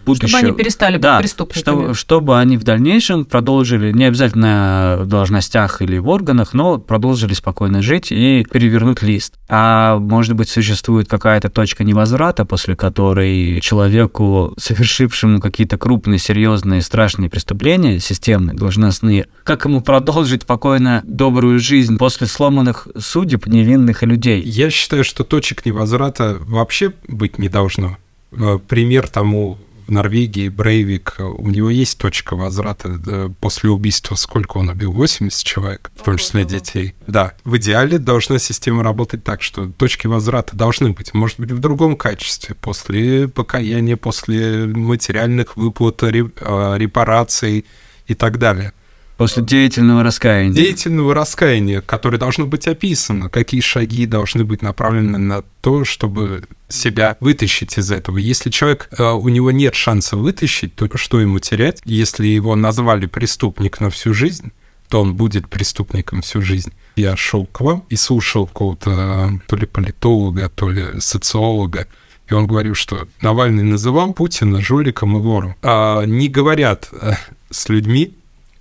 в 0.05 0.07
будущее. 0.07 0.29
Чтобы 0.29 0.47
они 0.47 0.57
перестали 0.57 0.97
да, 0.97 1.17
быть 1.17 1.23
преступниками. 1.23 1.61
Чтобы, 1.61 1.93
чтобы 1.95 2.39
они 2.39 2.57
в 2.57 2.63
дальнейшем 2.63 3.25
продолжили, 3.25 3.91
не 3.91 4.05
обязательно 4.05 4.99
в 5.01 5.07
должностях 5.07 5.81
или 5.81 5.97
в 5.97 6.07
органах, 6.07 6.53
но 6.53 6.77
продолжили 6.77 7.33
спокойно 7.33 7.81
жить 7.81 8.11
и 8.11 8.45
перевернуть 8.49 9.01
лист. 9.01 9.33
А 9.49 9.97
может 9.97 10.35
быть, 10.35 10.49
существует 10.49 11.09
какая-то 11.09 11.49
точка 11.49 11.83
невозврата, 11.83 12.45
после 12.45 12.75
которой 12.75 13.59
человеку, 13.61 14.53
совершившему 14.57 15.39
какие-то 15.39 15.77
крупные, 15.77 16.19
серьезные, 16.19 16.81
страшные 16.81 17.29
преступления, 17.29 17.99
системные, 17.99 18.55
должностные, 18.55 19.27
как 19.43 19.65
ему 19.65 19.81
продолжить 19.81 20.43
спокойно 20.43 21.01
добрую 21.05 21.59
жизнь 21.59 21.97
после 21.97 22.27
сломанных 22.27 22.87
судеб 22.97 23.47
невинных 23.47 24.03
людей? 24.03 24.41
Я 24.41 24.69
считаю, 24.69 25.03
что 25.03 25.23
точек 25.23 25.65
невозврата 25.65 26.37
вообще 26.39 26.93
быть 27.07 27.37
не 27.37 27.49
должно. 27.49 27.97
Э, 28.31 28.59
пример 28.67 29.07
тому 29.07 29.57
в 29.87 29.91
Норвегии 29.91 30.49
Брейвик, 30.49 31.15
у 31.19 31.49
него 31.49 31.69
есть 31.69 31.97
точка 31.97 32.35
возврата 32.35 33.31
после 33.39 33.69
убийства, 33.69 34.15
сколько 34.15 34.57
он 34.57 34.69
убил? 34.69 34.91
80 34.91 35.45
человек, 35.45 35.91
в 35.95 36.03
том 36.03 36.17
числе 36.17 36.45
детей. 36.45 36.95
Да, 37.07 37.33
в 37.43 37.57
идеале 37.57 37.99
должна 37.99 38.39
система 38.39 38.83
работать 38.83 39.23
так, 39.23 39.41
что 39.41 39.67
точки 39.69 40.07
возврата 40.07 40.55
должны 40.55 40.91
быть, 40.91 41.13
может 41.13 41.39
быть, 41.39 41.51
в 41.51 41.59
другом 41.59 41.95
качестве, 41.95 42.55
после 42.55 43.27
покаяния, 43.27 43.97
после 43.97 44.65
материальных 44.65 45.57
выплат, 45.57 46.03
а, 46.03 46.75
репараций 46.75 47.65
и 48.07 48.13
так 48.13 48.37
далее. 48.37 48.73
После 49.17 49.43
деятельного 49.43 50.03
раскаяния. 50.03 50.53
Деятельного 50.53 51.13
раскаяния, 51.13 51.81
которое 51.81 52.17
должно 52.17 52.45
быть 52.45 52.67
описано, 52.67 53.29
какие 53.29 53.61
шаги 53.61 54.05
должны 54.05 54.43
быть 54.43 54.61
направлены 54.61 55.17
на 55.17 55.43
то, 55.61 55.85
чтобы 55.85 56.43
себя 56.67 57.15
вытащить 57.21 57.77
из 57.77 57.91
этого. 57.91 58.17
Если 58.17 58.49
человек, 58.49 58.89
э, 58.97 59.03
у 59.03 59.29
него 59.29 59.51
нет 59.51 59.75
шанса 59.75 60.17
вытащить, 60.17 60.75
то 60.75 60.89
что 60.95 61.21
ему 61.21 61.39
терять? 61.39 61.81
Если 61.85 62.27
его 62.27 62.55
назвали 62.55 63.05
преступник 63.05 63.79
на 63.79 63.89
всю 63.89 64.13
жизнь, 64.13 64.51
то 64.89 65.01
он 65.01 65.15
будет 65.15 65.47
преступником 65.47 66.21
всю 66.21 66.41
жизнь. 66.41 66.73
Я 66.95 67.15
шел 67.15 67.45
к 67.45 67.61
вам 67.61 67.85
и 67.89 67.95
слушал 67.95 68.47
какого-то 68.47 68.91
э, 68.91 69.39
то 69.47 69.55
ли 69.55 69.65
политолога, 69.65 70.49
то 70.49 70.69
ли 70.69 70.99
социолога, 70.99 71.87
и 72.29 72.33
он 72.33 72.47
говорил, 72.47 72.73
что 72.73 73.07
Навальный 73.21 73.63
называл 73.63 74.13
Путина 74.13 74.59
жуликом 74.61 75.17
и 75.17 75.21
вором. 75.21 75.55
А 75.61 76.03
не 76.03 76.27
говорят 76.27 76.89
э, 76.91 77.13
с 77.49 77.69
людьми, 77.69 78.13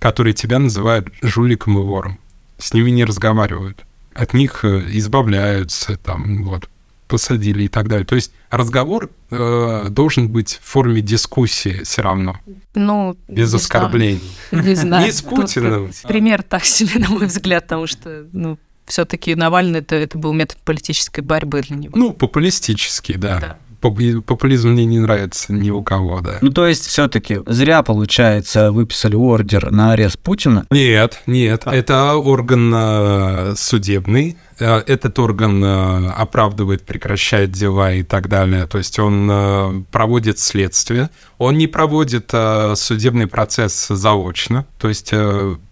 которые 0.05 0.35
тебя 0.35 0.59
называют 0.59 1.07
жуликом 1.23 1.79
и 1.79 1.81
вором. 1.81 2.19
С 2.59 2.75
ними 2.75 2.91
не 2.91 3.05
разговаривают. 3.05 3.85
От 4.13 4.35
них 4.35 4.63
э, 4.63 4.83
избавляются, 4.89 5.97
там, 5.97 6.43
вот, 6.43 6.69
посадили 7.07 7.63
и 7.63 7.67
так 7.67 7.87
далее. 7.87 8.05
То 8.05 8.13
есть 8.13 8.31
разговор 8.51 9.09
э, 9.31 9.87
должен 9.89 10.29
быть 10.29 10.59
в 10.61 10.63
форме 10.63 11.01
дискуссии 11.01 11.81
все 11.83 12.03
равно. 12.03 12.39
Ну, 12.75 13.17
без 13.27 13.51
не 13.51 13.57
оскорблений. 13.57 14.31
Не 14.51 14.75
знаю. 14.75 15.07
Не 15.07 15.11
с 15.11 15.23
Путиным. 15.23 15.89
Пример 16.03 16.43
так 16.43 16.65
себе, 16.65 16.99
на 16.99 17.09
мой 17.09 17.25
взгляд, 17.25 17.63
потому 17.63 17.87
что, 17.87 18.27
ну, 18.31 18.59
все-таки 18.85 19.33
Навальный 19.33 19.79
это, 19.79 19.95
это 19.95 20.19
был 20.19 20.33
метод 20.33 20.59
политической 20.63 21.21
борьбы 21.21 21.63
для 21.63 21.77
него. 21.77 21.97
Ну, 21.97 22.13
популистический, 22.13 23.15
да. 23.15 23.39
да 23.39 23.57
популизм 23.91 24.69
мне 24.69 24.85
не 24.85 24.99
нравится 24.99 25.53
ни 25.53 25.69
у 25.69 25.83
кого, 25.83 26.21
да. 26.21 26.37
Ну, 26.41 26.51
то 26.51 26.67
есть, 26.67 26.85
все-таки 26.85 27.39
зря, 27.45 27.83
получается, 27.83 28.71
выписали 28.71 29.15
ордер 29.15 29.71
на 29.71 29.93
арест 29.93 30.19
Путина? 30.19 30.65
Нет, 30.71 31.21
нет. 31.25 31.63
А. 31.65 31.75
Это 31.75 32.15
орган 32.15 32.71
э, 32.75 33.53
судебный, 33.57 34.37
этот 34.63 35.19
орган 35.19 35.63
э, 35.63 36.09
оправдывает, 36.09 36.83
прекращает 36.83 37.51
дела 37.51 37.93
и 37.93 38.03
так 38.03 38.29
далее. 38.29 38.67
То 38.67 38.77
есть 38.77 38.97
он 38.99 39.29
э, 39.29 39.83
проводит 39.91 40.39
следствие. 40.39 41.09
Он 41.37 41.57
не 41.57 41.67
проводит 41.67 42.31
судебный 42.75 43.27
процесс 43.27 43.87
заочно. 43.89 44.65
То 44.77 44.87
есть 44.87 45.13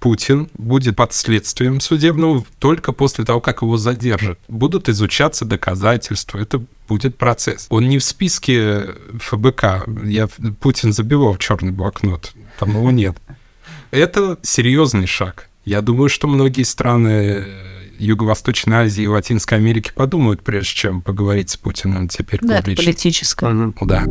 Путин 0.01 0.49
будет 0.55 0.97
под 0.97 1.13
следствием 1.13 1.79
судебного 1.79 2.43
только 2.59 2.91
после 2.91 3.23
того, 3.23 3.39
как 3.39 3.61
его 3.61 3.77
задержат. 3.77 4.39
Будут 4.49 4.89
изучаться 4.89 5.45
доказательства. 5.45 6.37
Это 6.37 6.61
будет 6.89 7.17
процесс. 7.17 7.67
Он 7.69 7.87
не 7.87 7.97
в 7.97 8.03
списке 8.03 8.87
ФБК. 9.19 9.87
Я 10.03 10.27
Путин 10.59 10.91
забивал 10.91 11.33
в 11.33 11.39
черный 11.39 11.71
блокнот. 11.71 12.33
Там 12.59 12.71
его 12.71 12.91
нет. 12.91 13.15
Это 13.91 14.37
серьезный 14.41 15.07
шаг. 15.07 15.49
Я 15.65 15.81
думаю, 15.81 16.09
что 16.09 16.27
многие 16.27 16.63
страны 16.63 17.45
Юго-Восточной 17.99 18.77
Азии 18.77 19.03
и 19.03 19.07
Латинской 19.07 19.57
Америки 19.57 19.91
подумают, 19.93 20.41
прежде 20.41 20.73
чем 20.73 21.01
поговорить 21.01 21.49
с 21.49 21.57
Путиным 21.57 22.07
теперь 22.07 22.39
да, 22.41 22.57
публично. 22.57 22.71
Это 22.71 22.81
политическое. 22.81 23.73
Да. 23.81 24.03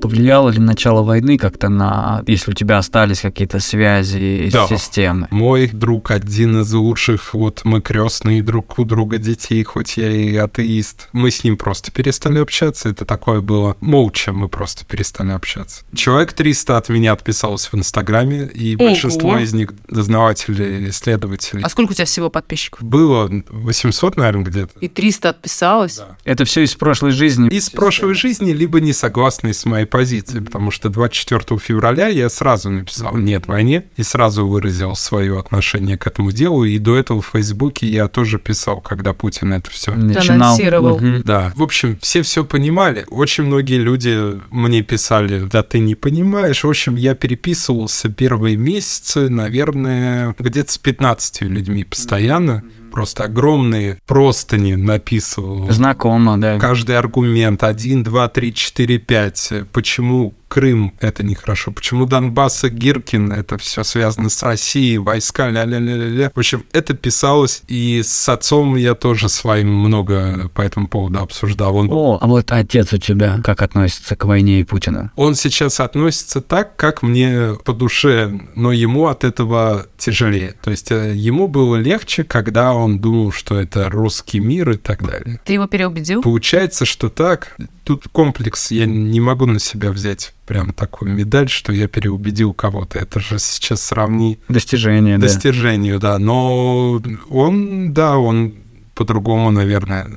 Повлияло 0.00 0.50
ли 0.50 0.58
начало 0.58 1.02
войны 1.02 1.38
как-то 1.38 1.68
на, 1.68 2.22
если 2.26 2.50
у 2.50 2.54
тебя 2.54 2.78
остались 2.78 3.20
какие-то 3.20 3.60
связи 3.60 4.50
да. 4.52 4.66
системы? 4.66 5.28
Мой 5.30 5.68
друг 5.68 6.10
один 6.10 6.62
из 6.62 6.72
лучших, 6.72 7.34
вот 7.34 7.60
мы 7.64 7.80
крестные 7.80 8.42
друг 8.42 8.78
у 8.78 8.84
друга 8.84 9.18
детей, 9.18 9.62
хоть 9.62 9.96
я 9.96 10.10
и 10.10 10.34
атеист. 10.36 11.08
Мы 11.12 11.30
с 11.30 11.44
ним 11.44 11.56
просто 11.56 11.92
перестали 11.92 12.38
общаться, 12.38 12.88
это 12.88 13.04
такое 13.04 13.40
было 13.40 13.76
молча, 13.80 14.32
мы 14.32 14.48
просто 14.48 14.84
перестали 14.84 15.30
общаться. 15.30 15.84
Человек 15.94 16.32
300 16.32 16.76
от 16.76 16.88
меня 16.88 17.12
отписалось 17.12 17.66
в 17.66 17.74
Инстаграме, 17.74 18.46
и 18.46 18.76
Ого. 18.76 18.88
большинство 18.88 19.38
из 19.38 19.52
них 19.52 19.72
дознаватели, 19.88 20.88
исследователи. 20.88 21.62
А 21.62 21.68
сколько 21.68 21.92
у 21.92 21.94
тебя 21.94 22.06
всего 22.06 22.30
подписчиков? 22.30 22.82
Было 22.82 23.30
800, 23.48 24.16
наверное, 24.16 24.44
где-то. 24.44 24.78
И 24.80 24.88
300 24.88 25.28
отписалось? 25.28 25.96
Да. 25.96 26.16
Это 26.24 26.44
все 26.44 26.62
из 26.62 26.74
прошлой 26.74 27.12
жизни? 27.12 27.48
Из 27.48 27.70
прошлой 27.70 28.14
жизни, 28.14 28.52
либо 28.52 28.80
не 28.80 28.92
согласны 28.92 29.52
с 29.52 29.64
моей 29.64 29.86
позицией, 29.90 30.42
потому 30.42 30.70
что 30.70 30.88
24 30.88 31.58
февраля 31.58 32.08
я 32.08 32.28
сразу 32.30 32.70
написал 32.70 33.16
«нет 33.16 33.46
войне» 33.46 33.84
и 33.96 34.02
сразу 34.02 34.46
выразил 34.46 34.94
свое 34.96 35.38
отношение 35.38 35.98
к 35.98 36.06
этому 36.06 36.32
делу, 36.32 36.64
и 36.64 36.78
до 36.78 36.96
этого 36.96 37.20
в 37.20 37.26
Фейсбуке 37.26 37.86
я 37.86 38.08
тоже 38.08 38.38
писал, 38.38 38.80
когда 38.80 39.12
Путин 39.12 39.52
это 39.52 39.70
все 39.70 39.92
начинал. 39.92 40.56
Угу. 40.96 41.22
Да. 41.24 41.52
В 41.56 41.62
общем, 41.62 41.98
все 42.00 42.22
все 42.22 42.44
понимали. 42.44 43.04
Очень 43.10 43.44
многие 43.44 43.78
люди 43.78 44.40
мне 44.50 44.82
писали, 44.82 45.44
да 45.50 45.62
ты 45.62 45.78
не 45.80 45.94
понимаешь. 45.94 46.64
В 46.64 46.68
общем, 46.68 46.96
я 46.96 47.14
переписывался 47.14 48.08
первые 48.08 48.56
месяцы, 48.56 49.28
наверное, 49.28 50.34
где-то 50.38 50.72
с 50.72 50.78
15 50.78 51.42
людьми 51.42 51.84
постоянно. 51.84 52.62
Просто 52.90 53.24
огромные 53.24 53.98
простыни 54.06 54.74
написывал. 54.74 55.70
Знакомо, 55.70 56.38
да. 56.38 56.58
Каждый 56.58 56.98
аргумент. 56.98 57.62
Один, 57.62 58.02
два, 58.02 58.28
три, 58.28 58.54
четыре, 58.54 58.98
пять. 58.98 59.52
Почему 59.72 60.34
Крым— 60.50 60.94
это 61.00 61.22
нехорошо. 61.22 61.70
Почему 61.70 62.06
Донбасс 62.06 62.64
и 62.64 62.70
Гиркин— 62.70 63.32
это 63.32 63.56
все 63.56 63.84
связано 63.84 64.28
с 64.28 64.42
Россией, 64.42 64.98
войска, 64.98 65.48
ля-ля-ля-ля. 65.48 66.32
В 66.34 66.38
общем, 66.38 66.64
это 66.72 66.92
писалось, 66.92 67.62
и 67.68 68.02
с 68.04 68.28
отцом 68.28 68.74
я 68.74 68.96
тоже 68.96 69.28
своим 69.28 69.72
много 69.72 70.50
по 70.52 70.62
этому 70.62 70.88
поводу 70.88 71.20
обсуждал. 71.20 71.76
Он... 71.76 71.88
О, 71.92 72.18
а 72.20 72.26
вот 72.26 72.50
отец 72.50 72.92
у 72.92 72.98
тебя 72.98 73.38
как 73.44 73.62
относится 73.62 74.16
к 74.16 74.24
войне 74.24 74.58
и 74.58 74.64
Путину? 74.64 75.12
Он 75.14 75.36
сейчас 75.36 75.78
относится 75.78 76.40
так, 76.40 76.74
как 76.74 77.02
мне 77.02 77.54
по 77.64 77.72
душе, 77.72 78.40
но 78.56 78.72
ему 78.72 79.06
от 79.06 79.22
этого 79.22 79.86
тяжелее. 79.98 80.56
То 80.64 80.72
есть 80.72 80.90
э, 80.90 81.14
ему 81.14 81.46
было 81.46 81.76
легче, 81.76 82.24
когда 82.24 82.74
он 82.74 82.98
думал, 82.98 83.30
что 83.30 83.54
это 83.54 83.88
русский 83.88 84.40
мир 84.40 84.70
и 84.70 84.76
так 84.76 85.06
далее. 85.06 85.40
Ты 85.44 85.52
его 85.52 85.68
переубедил? 85.68 86.22
Получается, 86.22 86.84
что 86.84 87.08
так 87.08 87.56
тут 87.84 88.08
комплекс, 88.12 88.70
я 88.70 88.86
не 88.86 89.20
могу 89.20 89.46
на 89.46 89.58
себя 89.58 89.90
взять 89.90 90.32
прям 90.50 90.72
такую 90.72 91.14
медаль, 91.14 91.48
что 91.48 91.72
я 91.72 91.86
переубедил 91.86 92.52
кого-то. 92.52 92.98
Это 92.98 93.20
же 93.20 93.38
сейчас 93.38 93.82
сравни... 93.82 94.40
Достижение, 94.48 95.16
Достижению, 95.16 96.00
да. 96.00 96.14
да. 96.14 96.18
Но 96.18 97.00
он, 97.30 97.92
да, 97.92 98.18
он 98.18 98.54
по-другому, 98.96 99.52
наверное, 99.52 100.10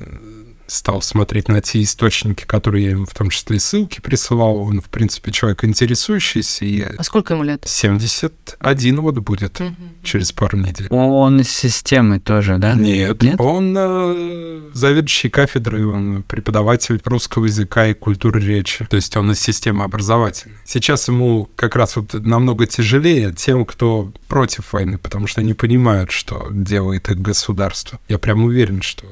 стал 0.66 1.02
смотреть 1.02 1.48
на 1.48 1.60
те 1.60 1.82
источники, 1.82 2.44
которые 2.44 2.84
я 2.84 2.90
ему 2.90 3.06
в 3.06 3.14
том 3.14 3.30
числе 3.30 3.58
ссылки 3.58 4.00
присылал. 4.00 4.56
Он, 4.56 4.80
в 4.80 4.88
принципе, 4.88 5.32
человек 5.32 5.64
интересующийся. 5.64 6.64
И 6.64 6.82
а 6.82 7.02
сколько 7.02 7.34
ему 7.34 7.44
лет? 7.44 7.64
71 7.66 9.00
вот 9.00 9.18
будет 9.18 9.60
угу. 9.60 9.74
через 10.02 10.32
пару 10.32 10.58
недель. 10.58 10.88
Он 10.90 11.40
из 11.40 11.50
системы 11.50 12.20
тоже, 12.20 12.58
да? 12.58 12.74
Нет. 12.74 13.22
Нет? 13.22 13.40
Он 13.40 13.74
э, 13.76 14.70
заведующий 14.72 15.28
кафедрой, 15.28 15.84
он 15.84 16.22
преподаватель 16.22 17.00
русского 17.04 17.46
языка 17.46 17.86
и 17.86 17.94
культуры 17.94 18.40
речи. 18.40 18.86
То 18.88 18.96
есть 18.96 19.16
он 19.16 19.32
из 19.32 19.40
системы 19.40 19.84
образовательной. 19.84 20.56
Сейчас 20.64 21.08
ему 21.08 21.48
как 21.56 21.76
раз 21.76 21.96
вот 21.96 22.14
намного 22.14 22.66
тяжелее 22.66 23.32
тем, 23.32 23.64
кто 23.64 24.12
против 24.28 24.72
войны, 24.72 24.98
потому 24.98 25.26
что 25.26 25.40
они 25.40 25.54
понимают, 25.54 26.10
что 26.10 26.48
делает 26.50 27.08
их 27.10 27.20
государство. 27.20 27.98
Я 28.08 28.18
прям 28.18 28.44
уверен, 28.44 28.82
что 28.82 29.06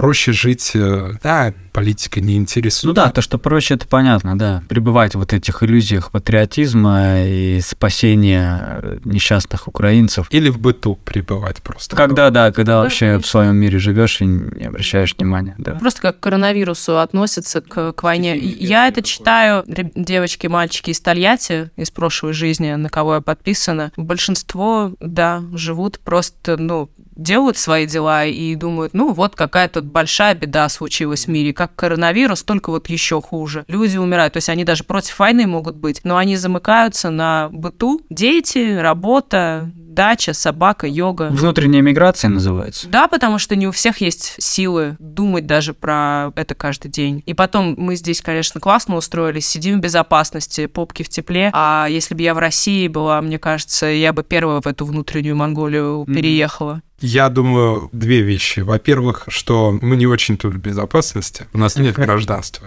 проще 0.00 0.32
жить, 0.32 0.72
э, 0.74 1.12
да, 1.22 1.52
политика 1.72 2.22
не 2.22 2.36
интересует. 2.36 2.96
Ну 2.96 3.02
да, 3.02 3.10
то, 3.10 3.20
что 3.20 3.36
проще, 3.36 3.74
это 3.74 3.86
понятно, 3.86 4.38
да. 4.38 4.62
Пребывать 4.66 5.14
в 5.14 5.18
вот 5.18 5.34
этих 5.34 5.62
иллюзиях 5.62 6.10
патриотизма 6.10 7.22
и 7.26 7.60
спасения 7.60 8.98
несчастных 9.04 9.68
украинцев. 9.68 10.26
Или 10.30 10.48
в 10.48 10.58
быту 10.58 10.94
пребывать 11.04 11.60
просто. 11.62 11.96
Когда, 11.96 12.30
да, 12.30 12.50
когда 12.50 12.80
вообще 12.80 13.18
в 13.18 13.26
своем 13.26 13.56
мире 13.56 13.78
живешь 13.78 14.22
и 14.22 14.24
не 14.24 14.64
обращаешь 14.64 15.14
внимания, 15.18 15.54
да. 15.58 15.72
Просто 15.72 16.00
как 16.00 16.18
к 16.18 16.22
коронавирусу 16.22 16.98
относятся 16.98 17.60
к, 17.60 17.92
к 17.92 18.02
войне. 18.02 18.38
Я 18.38 18.88
это 18.88 19.02
читаю, 19.02 19.64
девочки, 19.66 20.46
мальчики 20.46 20.92
из 20.92 21.00
Тольятти, 21.00 21.70
из 21.76 21.90
прошлой 21.90 22.32
жизни, 22.32 22.72
на 22.72 22.88
кого 22.88 23.16
я 23.16 23.20
подписана. 23.20 23.92
Большинство, 23.98 24.94
да, 24.98 25.42
живут 25.52 26.00
просто, 26.00 26.56
ну, 26.56 26.88
делают 27.20 27.56
свои 27.56 27.86
дела 27.86 28.24
и 28.24 28.54
думают, 28.54 28.94
ну 28.94 29.12
вот 29.12 29.36
какая 29.36 29.68
тут 29.68 29.84
большая 29.84 30.34
беда 30.34 30.68
случилась 30.68 31.26
в 31.26 31.28
мире, 31.28 31.52
как 31.52 31.74
коронавирус, 31.74 32.42
только 32.42 32.70
вот 32.70 32.88
еще 32.88 33.20
хуже. 33.20 33.64
Люди 33.68 33.98
умирают, 33.98 34.32
то 34.32 34.38
есть 34.38 34.48
они 34.48 34.64
даже 34.64 34.84
против 34.84 35.18
войны 35.18 35.46
могут 35.46 35.76
быть, 35.76 36.00
но 36.04 36.16
они 36.16 36.36
замыкаются 36.36 37.10
на 37.10 37.48
быту, 37.52 38.00
дети, 38.08 38.76
работа, 38.78 39.70
дача, 39.74 40.32
собака, 40.32 40.86
йога. 40.86 41.28
Внутренняя 41.30 41.82
миграция 41.82 42.30
называется. 42.30 42.88
Да, 42.88 43.08
потому 43.08 43.38
что 43.38 43.56
не 43.56 43.68
у 43.68 43.72
всех 43.72 44.00
есть 44.00 44.36
силы 44.38 44.96
думать 44.98 45.46
даже 45.46 45.74
про 45.74 46.32
это 46.36 46.54
каждый 46.54 46.90
день. 46.90 47.22
И 47.26 47.34
потом 47.34 47.74
мы 47.76 47.96
здесь, 47.96 48.22
конечно, 48.22 48.60
классно 48.60 48.96
устроились, 48.96 49.46
сидим 49.46 49.78
в 49.78 49.82
безопасности, 49.82 50.66
попки 50.66 51.02
в 51.02 51.08
тепле. 51.08 51.50
А 51.52 51.86
если 51.90 52.14
бы 52.14 52.22
я 52.22 52.34
в 52.34 52.38
России 52.38 52.88
была, 52.88 53.20
мне 53.20 53.38
кажется, 53.38 53.86
я 53.86 54.12
бы 54.12 54.22
первая 54.22 54.60
в 54.60 54.66
эту 54.66 54.86
внутреннюю 54.86 55.36
Монголию 55.36 56.06
переехала. 56.06 56.82
Я 57.00 57.28
думаю, 57.28 57.88
две 57.92 58.20
вещи. 58.20 58.60
Во-первых, 58.60 59.24
что 59.28 59.78
мы 59.80 59.96
не 59.96 60.06
очень 60.06 60.36
тут 60.36 60.54
в 60.54 60.58
безопасности. 60.58 61.46
У 61.52 61.58
нас 61.58 61.76
нет 61.76 61.94
гражданства 61.94 62.66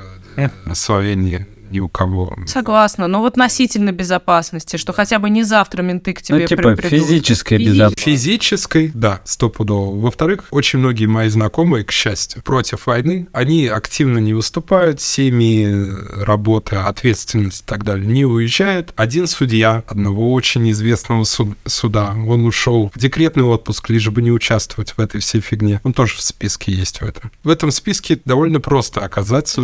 в 0.66 0.74
Словении 0.74 1.48
ни 1.74 1.80
у 1.80 1.89
кого. 1.89 2.36
Согласна, 2.45 3.07
но 3.07 3.19
вот 3.19 3.34
относительно 3.34 3.91
безопасности, 3.91 4.78
что 4.78 4.93
хотя 4.93 5.17
бы 5.17 5.30
не 5.30 5.43
завтра 5.43 5.82
менты 5.82 6.13
к 6.13 6.21
тебе 6.21 6.41
ну, 6.41 6.47
типа 6.47 6.76
придут. 6.76 6.86
физической 6.86 7.57
безопасности. 7.57 8.03
Физической, 8.03 8.91
да, 8.93 9.21
стопудово. 9.26 9.99
Во-вторых, 9.99 10.45
очень 10.51 10.80
многие 10.80 11.07
мои 11.07 11.30
знакомые, 11.30 11.84
к 11.84 11.91
счастью, 11.91 12.43
против 12.43 12.86
войны, 12.86 13.28
они 13.34 13.67
активно 13.67 14.19
не 14.19 14.34
выступают, 14.34 15.01
семьи, 15.01 15.88
работа, 16.24 16.88
ответственность 16.88 17.63
и 17.63 17.65
так 17.65 17.84
далее 17.84 18.05
не 18.05 18.26
уезжают. 18.26 18.93
Один 18.95 19.26
судья 19.28 19.84
одного 19.88 20.32
очень 20.32 20.69
известного 20.71 21.24
суд, 21.24 21.57
суда, 21.65 22.15
он 22.15 22.45
ушел 22.45 22.91
в 22.93 22.99
декретный 22.99 23.43
отпуск, 23.43 23.89
лишь 23.89 24.07
бы 24.09 24.21
не 24.21 24.32
участвовать 24.32 24.91
в 24.91 24.99
этой 24.99 25.19
всей 25.21 25.41
фигне. 25.41 25.82
Он 25.84 25.93
тоже 25.93 26.17
в 26.17 26.21
списке 26.21 26.71
есть 26.71 27.01
в 27.01 27.03
этом. 27.03 27.32
В 27.43 27.49
этом 27.49 27.71
списке 27.71 28.19
довольно 28.24 28.59
просто 28.61 29.01
оказаться 29.01 29.61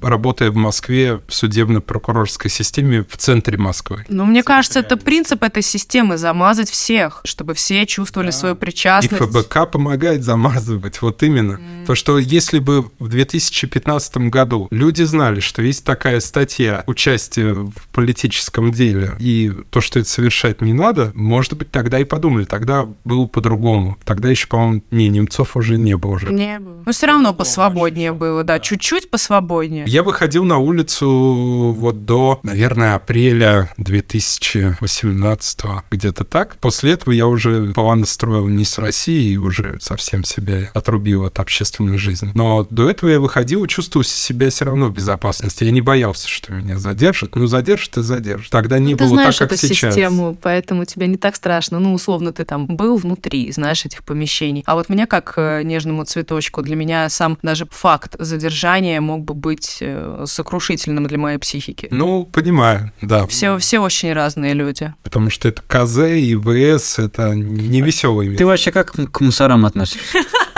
работая 0.00 0.50
в 0.50 0.56
Москве 0.56 1.20
в 1.26 1.32
судебно-прокурорской 1.32 2.50
системе 2.50 3.04
в 3.08 3.16
центре 3.16 3.56
Москвы. 3.56 4.04
Ну, 4.08 4.24
мне 4.24 4.42
кажется, 4.42 4.80
это 4.80 4.96
принцип 4.96 5.42
этой 5.42 5.62
системы— 5.62 6.16
замазать 6.18 6.70
всех, 6.70 7.20
чтобы 7.24 7.54
все 7.54 7.86
чувствовали 7.86 8.28
да. 8.28 8.32
свою 8.32 8.56
причастность. 8.56 9.20
И 9.20 9.24
ФБК 9.24 9.70
помогает 9.70 10.22
замазывать, 10.22 11.02
вот 11.02 11.22
именно. 11.22 11.52
Mm. 11.52 11.86
То, 11.86 11.94
что 11.94 12.18
если 12.18 12.58
бы 12.58 12.90
в 12.98 13.08
2015 13.08 14.16
году 14.28 14.68
люди 14.70 15.02
знали, 15.02 15.40
что 15.40 15.62
есть 15.62 15.84
такая 15.84 16.20
статья 16.20 16.84
участие 16.86 17.54
в 17.54 17.88
политическом 17.92 18.72
деле, 18.72 19.12
и 19.18 19.52
то, 19.70 19.80
что 19.80 19.98
это 19.98 20.08
совершать 20.08 20.60
не 20.60 20.72
надо, 20.72 21.12
может 21.14 21.56
быть, 21.56 21.70
тогда 21.70 21.98
и 21.98 22.04
подумали, 22.04 22.44
тогда 22.44 22.86
было 23.04 23.26
по-другому. 23.26 23.98
Тогда 24.04 24.28
еще, 24.28 24.46
по-моему, 24.46 24.82
не, 24.90 25.08
немцов 25.08 25.56
уже 25.56 25.78
не 25.78 25.96
было 25.96 26.12
уже. 26.12 26.32
Не 26.32 26.58
было. 26.58 26.82
Но 26.84 26.92
все 26.92 27.06
равно 27.06 27.32
посвободнее 27.34 28.12
было, 28.12 28.44
да, 28.44 28.58
чуть-чуть 28.58 29.10
посвободнее. 29.10 29.84
Я 29.90 30.04
выходил 30.04 30.44
на 30.44 30.58
улицу 30.58 31.74
вот 31.76 32.04
до, 32.04 32.38
наверное, 32.44 32.94
апреля 32.94 33.72
2018 33.76 35.60
где-то 35.90 36.22
так. 36.22 36.58
После 36.60 36.92
этого 36.92 37.12
я 37.12 37.26
уже 37.26 37.72
планы 37.72 38.06
строил 38.06 38.46
не 38.46 38.64
с 38.64 38.78
Россией, 38.78 39.36
уже 39.36 39.78
совсем 39.80 40.22
себя 40.22 40.70
отрубил 40.74 41.24
от 41.24 41.40
общественной 41.40 41.98
жизни. 41.98 42.30
Но 42.34 42.68
до 42.70 42.88
этого 42.88 43.10
я 43.10 43.18
выходил 43.18 43.64
и 43.64 43.68
чувствовал 43.68 44.04
себя 44.04 44.50
все 44.50 44.66
равно 44.66 44.86
в 44.86 44.92
безопасности. 44.92 45.64
Я 45.64 45.72
не 45.72 45.80
боялся, 45.80 46.28
что 46.28 46.52
меня 46.52 46.78
задержат. 46.78 47.34
Ну, 47.34 47.48
задержат 47.48 47.96
и 47.96 48.02
задержат. 48.02 48.52
Тогда 48.52 48.78
не 48.78 48.94
ты 48.94 49.02
было 49.02 49.16
знаешь 49.16 49.38
так, 49.38 49.48
как 49.48 49.58
эту 49.58 49.66
сейчас. 49.66 49.92
систему, 49.92 50.38
поэтому 50.40 50.84
тебе 50.84 51.08
не 51.08 51.16
так 51.16 51.34
страшно. 51.34 51.80
Ну, 51.80 51.94
условно, 51.94 52.32
ты 52.32 52.44
там 52.44 52.68
был 52.68 52.96
внутри, 52.96 53.50
знаешь, 53.50 53.84
этих 53.84 54.04
помещений. 54.04 54.62
А 54.66 54.76
вот 54.76 54.88
мне, 54.88 55.08
как 55.08 55.34
э, 55.36 55.62
нежному 55.64 56.04
цветочку, 56.04 56.62
для 56.62 56.76
меня 56.76 57.08
сам 57.08 57.36
даже 57.42 57.66
факт 57.66 58.14
задержания 58.20 59.00
мог 59.00 59.24
бы 59.24 59.34
быть 59.34 59.79
Э, 59.82 60.24
сокрушительным 60.26 61.06
для 61.06 61.18
моей 61.18 61.38
психики. 61.38 61.88
Ну, 61.90 62.24
понимаю, 62.24 62.92
да. 63.00 63.26
Все, 63.26 63.58
все 63.58 63.78
очень 63.80 64.12
разные 64.12 64.54
люди. 64.54 64.92
Потому 65.02 65.30
что 65.30 65.48
это 65.48 65.62
КЗ 65.62 65.98
и 65.98 66.36
ВС, 66.36 66.98
это 66.98 67.34
не 67.34 67.80
веселые 67.80 68.36
Ты 68.36 68.46
вообще 68.46 68.72
как 68.72 68.92
к 68.92 69.20
мусорам 69.20 69.64
относишься? 69.66 70.18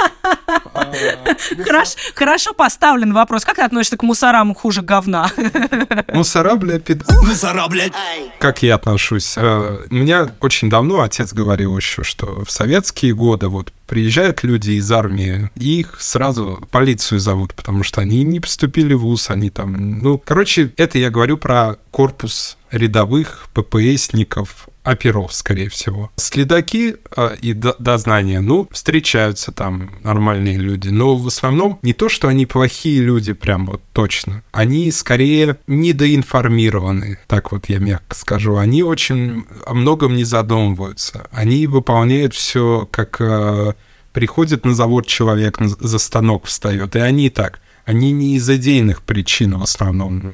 Хорошо, 1.65 1.99
хорошо 2.15 2.55
поставлен 2.55 3.13
вопрос. 3.13 3.45
Как 3.45 3.57
ты 3.57 3.63
относишься 3.63 3.97
к 3.97 4.03
мусорам 4.03 4.55
хуже 4.55 4.83
говна? 4.83 5.31
Мусора, 6.13 6.57
блядь, 6.57 6.85
пид... 6.85 7.03
Мусора, 7.23 7.67
блядь. 7.69 7.93
Как 8.39 8.63
я 8.63 8.75
отношусь? 8.75 9.35
Э, 9.37 9.79
у 9.91 9.95
меня 9.95 10.29
очень 10.41 10.71
давно 10.71 11.01
отец 11.01 11.33
говорил 11.33 11.77
еще, 11.77 12.03
что 12.03 12.45
в 12.45 12.51
советские 12.51 13.15
годы 13.15 13.49
вот 13.49 13.73
приезжают 13.87 14.43
люди 14.43 14.73
из 14.73 14.91
армии, 14.91 15.51
и 15.55 15.81
их 15.81 16.01
сразу 16.01 16.67
полицию 16.71 17.21
зовут, 17.21 17.55
потому 17.55 17.83
что 17.83 18.01
они 18.01 18.25
не 18.25 18.41
поступили 18.41 18.95
в 18.95 19.01
ВУЗ, 19.01 19.31
они 19.31 19.51
там... 19.51 19.99
Ну, 19.99 20.19
короче, 20.19 20.73
это 20.77 20.99
я 20.99 21.11
говорю 21.11 21.37
про 21.37 21.77
корпус 21.91 22.57
рядовых 22.71 23.49
ППСников, 23.53 24.69
оперов, 24.85 25.33
скорее 25.33 25.69
всего. 25.69 26.11
Следаки 26.17 26.97
э, 27.17 27.37
и 27.41 27.53
дознания, 27.53 28.41
ну, 28.41 28.69
встречаются 28.71 29.53
там 29.53 29.91
нормальные 30.03 30.59
люди, 30.59 30.89
но 30.89 31.17
в 31.17 31.27
основном 31.27 31.79
не 31.83 31.93
то, 31.93 32.09
что 32.09 32.29
они 32.29 32.47
плохие 32.47 33.01
люди, 33.01 33.33
прям 33.33 33.67
вот 33.67 33.83
точно. 33.93 34.43
Они 34.53 34.91
скорее 34.91 35.57
недоинформированы, 35.67 37.19
так 37.27 37.53
вот 37.53 37.69
я 37.69 37.79
мягко 37.79 38.15
скажу. 38.15 38.57
Они 38.57 38.83
очень 38.83 39.45
о 39.67 39.75
многом 39.75 40.17
не 40.17 40.25
задумываются. 40.25 41.29
Они 41.31 41.67
выполняют 41.67 42.35
все 42.35 42.89
как 42.91 43.21
э, 43.21 43.75
приходит 44.13 44.65
на 44.65 44.75
завод 44.75 45.07
человек, 45.07 45.59
за 45.61 45.99
станок 45.99 46.47
встает, 46.47 46.97
и 46.97 46.99
они 46.99 47.31
так. 47.31 47.61
Они 47.85 48.13
не 48.13 48.37
из 48.37 48.49
идейных 48.49 49.03
причин 49.03 49.59
в 49.59 49.63
основном 49.63 50.29
э, 50.29 50.33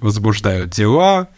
возбуждают 0.00 0.70
дела, 0.70 1.28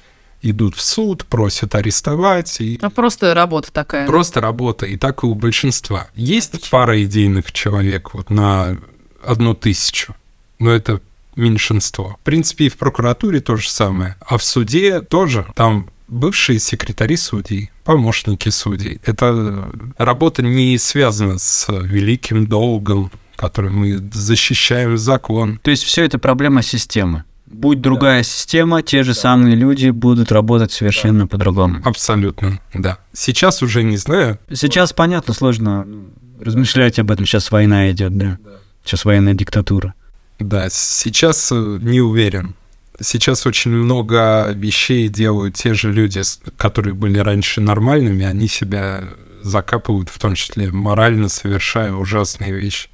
идут 0.43 0.77
в 0.77 0.81
суд, 0.81 1.25
просят 1.27 1.75
арестовать. 1.75 2.61
И... 2.61 2.79
А 2.81 2.91
просто 2.91 3.35
работа 3.35 3.73
такая. 3.73 4.07
Просто 4.07 4.41
работа, 4.41 4.87
и 4.87 4.97
так 4.97 5.23
и 5.23 5.27
у 5.27 5.35
большинства. 5.35 6.09
Есть 6.15 6.71
пара 6.71 7.03
идейных 7.03 7.53
человек 7.53 8.15
вот 8.15 8.31
на 8.31 8.77
одну 9.23 9.55
тысячу, 9.55 10.15
но 10.59 10.71
это 10.71 11.01
меньшинство. 11.37 12.17
В 12.21 12.25
принципе, 12.25 12.67
и 12.67 12.69
в 12.69 12.77
прокуратуре 12.77 13.41
то 13.41 13.57
же 13.57 13.71
самое. 13.71 14.17
А 14.21 14.39
в 14.39 14.45
суде 14.45 15.01
тоже. 15.01 15.47
Там 15.55 15.89
бывшие 16.09 16.59
секретари 16.59 17.17
судей, 17.17 17.71
помощники 17.85 18.49
судей. 18.49 19.01
Это 19.05 19.71
работа 19.99 20.43
не 20.43 20.77
связана 20.79 21.39
с 21.39 21.69
великим 21.69 22.47
долгом, 22.47 23.11
который 23.37 23.71
мы 23.71 23.99
защищаем 24.13 24.99
закон. 24.99 25.61
То 25.63 25.71
есть 25.71 25.85
все 25.85 26.05
это 26.05 26.19
проблема 26.19 26.63
системы. 26.63 27.25
Будь 27.51 27.81
другая 27.81 28.23
система, 28.23 28.83
те 28.83 29.03
же 29.03 29.15
самые 29.15 29.57
люди 29.57 29.89
будут 29.89 30.31
работать 30.31 30.71
совершенно 30.71 31.27
по-другому. 31.27 31.81
Абсолютно, 31.85 32.61
да. 32.75 32.99
Сейчас 33.13 33.63
уже 33.63 33.83
не 33.83 33.97
знаю. 33.97 34.39
Сейчас 34.53 34.93
понятно, 34.93 35.33
сложно 35.33 35.87
размышлять 36.41 36.99
об 36.99 37.11
этом. 37.11 37.25
Сейчас 37.25 37.51
война 37.51 37.91
идет, 37.91 38.17
да. 38.17 38.39
да. 38.45 38.51
Сейчас 38.85 39.05
военная 39.05 39.35
диктатура. 39.35 39.95
Да, 40.39 40.69
сейчас 40.71 41.51
э, 41.51 41.79
не 41.81 42.01
уверен. 42.01 42.55
Сейчас 43.01 43.47
очень 43.47 43.71
много 43.71 44.51
вещей 44.55 45.09
делают 45.09 45.55
те 45.55 45.75
же 45.75 45.93
люди, 45.93 46.21
которые 46.57 46.95
были 46.95 47.19
раньше 47.19 47.61
нормальными, 47.61 48.25
они 48.25 48.49
себя 48.49 49.05
закапывают, 49.43 50.09
в 50.11 50.19
том 50.19 50.35
числе 50.35 50.71
морально 50.71 51.29
совершая 51.29 51.93
ужасные 51.93 52.53
вещи. 52.53 52.89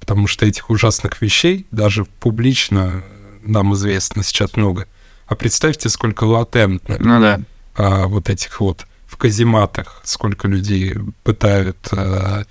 Потому 0.00 0.26
что 0.26 0.46
этих 0.46 0.68
ужасных 0.68 1.22
вещей 1.22 1.66
даже 1.70 2.04
публично 2.04 3.02
нам 3.46 3.74
известно 3.74 4.22
сейчас 4.22 4.56
много. 4.56 4.86
А 5.26 5.34
представьте, 5.34 5.88
сколько 5.88 6.24
латентных 6.24 7.00
ну, 7.00 7.20
да. 7.20 7.40
а, 7.74 8.06
вот 8.06 8.30
этих 8.30 8.60
вот 8.60 8.86
в 9.06 9.16
казематах, 9.16 10.00
сколько 10.04 10.48
людей 10.48 10.94
пытают, 11.22 11.76
а, 11.92 12.44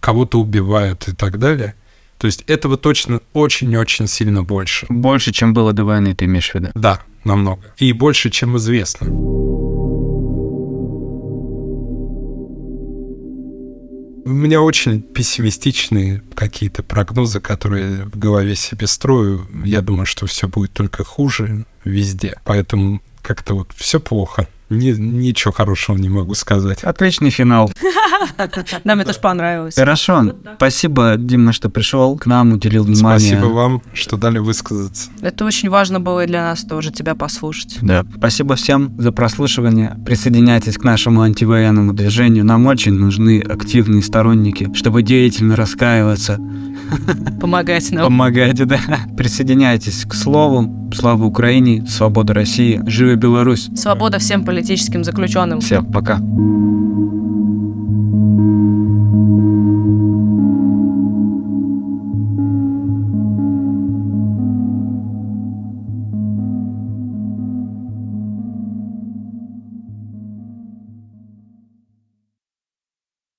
кого-то 0.00 0.40
убивают 0.40 1.08
и 1.08 1.12
так 1.12 1.38
далее. 1.38 1.74
То 2.18 2.26
есть 2.26 2.42
этого 2.46 2.76
точно 2.76 3.20
очень-очень 3.32 4.06
сильно 4.06 4.42
больше. 4.42 4.86
Больше, 4.88 5.32
чем 5.32 5.54
было 5.54 5.72
до 5.72 5.84
войны, 5.84 6.14
ты 6.14 6.26
имеешь 6.26 6.50
в 6.50 6.54
виду? 6.54 6.68
Да, 6.74 7.00
намного. 7.24 7.62
И 7.78 7.92
больше, 7.92 8.30
чем 8.30 8.56
известно. 8.58 9.06
У 14.30 14.32
меня 14.32 14.62
очень 14.62 15.02
пессимистичные 15.02 16.22
какие-то 16.36 16.84
прогнозы, 16.84 17.40
которые 17.40 18.04
в 18.04 18.16
голове 18.16 18.54
себе 18.54 18.86
строю. 18.86 19.44
Я 19.64 19.80
думаю, 19.80 20.06
что 20.06 20.26
все 20.26 20.46
будет 20.46 20.72
только 20.72 21.02
хуже 21.02 21.66
везде. 21.82 22.38
Поэтому 22.44 23.02
как-то 23.22 23.54
вот 23.54 23.72
все 23.74 23.98
плохо. 23.98 24.46
Ни, 24.70 24.92
ничего 24.92 25.52
хорошего 25.52 25.96
не 25.96 26.08
могу 26.08 26.34
сказать. 26.34 26.84
Отличный 26.84 27.30
финал. 27.30 27.72
Нам 28.84 29.00
это 29.00 29.12
же 29.12 29.18
понравилось. 29.18 29.74
Хорошо. 29.74 30.32
Спасибо, 30.56 31.16
Дима, 31.18 31.52
что 31.52 31.70
пришел 31.70 32.16
к 32.16 32.26
нам, 32.26 32.52
уделил 32.52 32.84
внимание. 32.84 33.18
Спасибо 33.18 33.46
вам, 33.46 33.82
что 33.92 34.16
дали 34.16 34.38
высказаться. 34.38 35.10
Это 35.20 35.44
очень 35.44 35.68
важно 35.68 36.00
было 36.00 36.24
и 36.24 36.26
для 36.26 36.42
нас 36.44 36.64
тоже 36.64 36.92
тебя 36.92 37.14
послушать. 37.14 37.78
Да. 37.82 38.04
Спасибо 38.16 38.54
всем 38.54 38.94
за 39.00 39.12
прослушивание. 39.12 39.96
Присоединяйтесь 40.06 40.78
к 40.78 40.84
нашему 40.84 41.22
антивоенному 41.22 41.92
движению. 41.92 42.44
Нам 42.44 42.66
очень 42.66 42.92
нужны 42.92 43.40
активные 43.40 44.02
сторонники, 44.02 44.70
чтобы 44.74 45.02
деятельно 45.02 45.56
раскаиваться. 45.56 46.38
Помогайте 47.40 47.94
нам. 47.94 48.04
Помогайте, 48.04 48.64
да. 48.64 48.80
Присоединяйтесь 49.16 50.04
к 50.04 50.14
слову. 50.14 50.76
Слава 50.92 51.24
Украине, 51.24 51.86
свобода 51.86 52.34
России, 52.34 52.82
живи 52.86 53.14
Беларусь. 53.14 53.70
Свобода 53.76 54.18
всем 54.18 54.44
политическим 54.60 55.04
заключенным. 55.04 55.60
Все, 55.60 55.82
пока. 55.82 56.20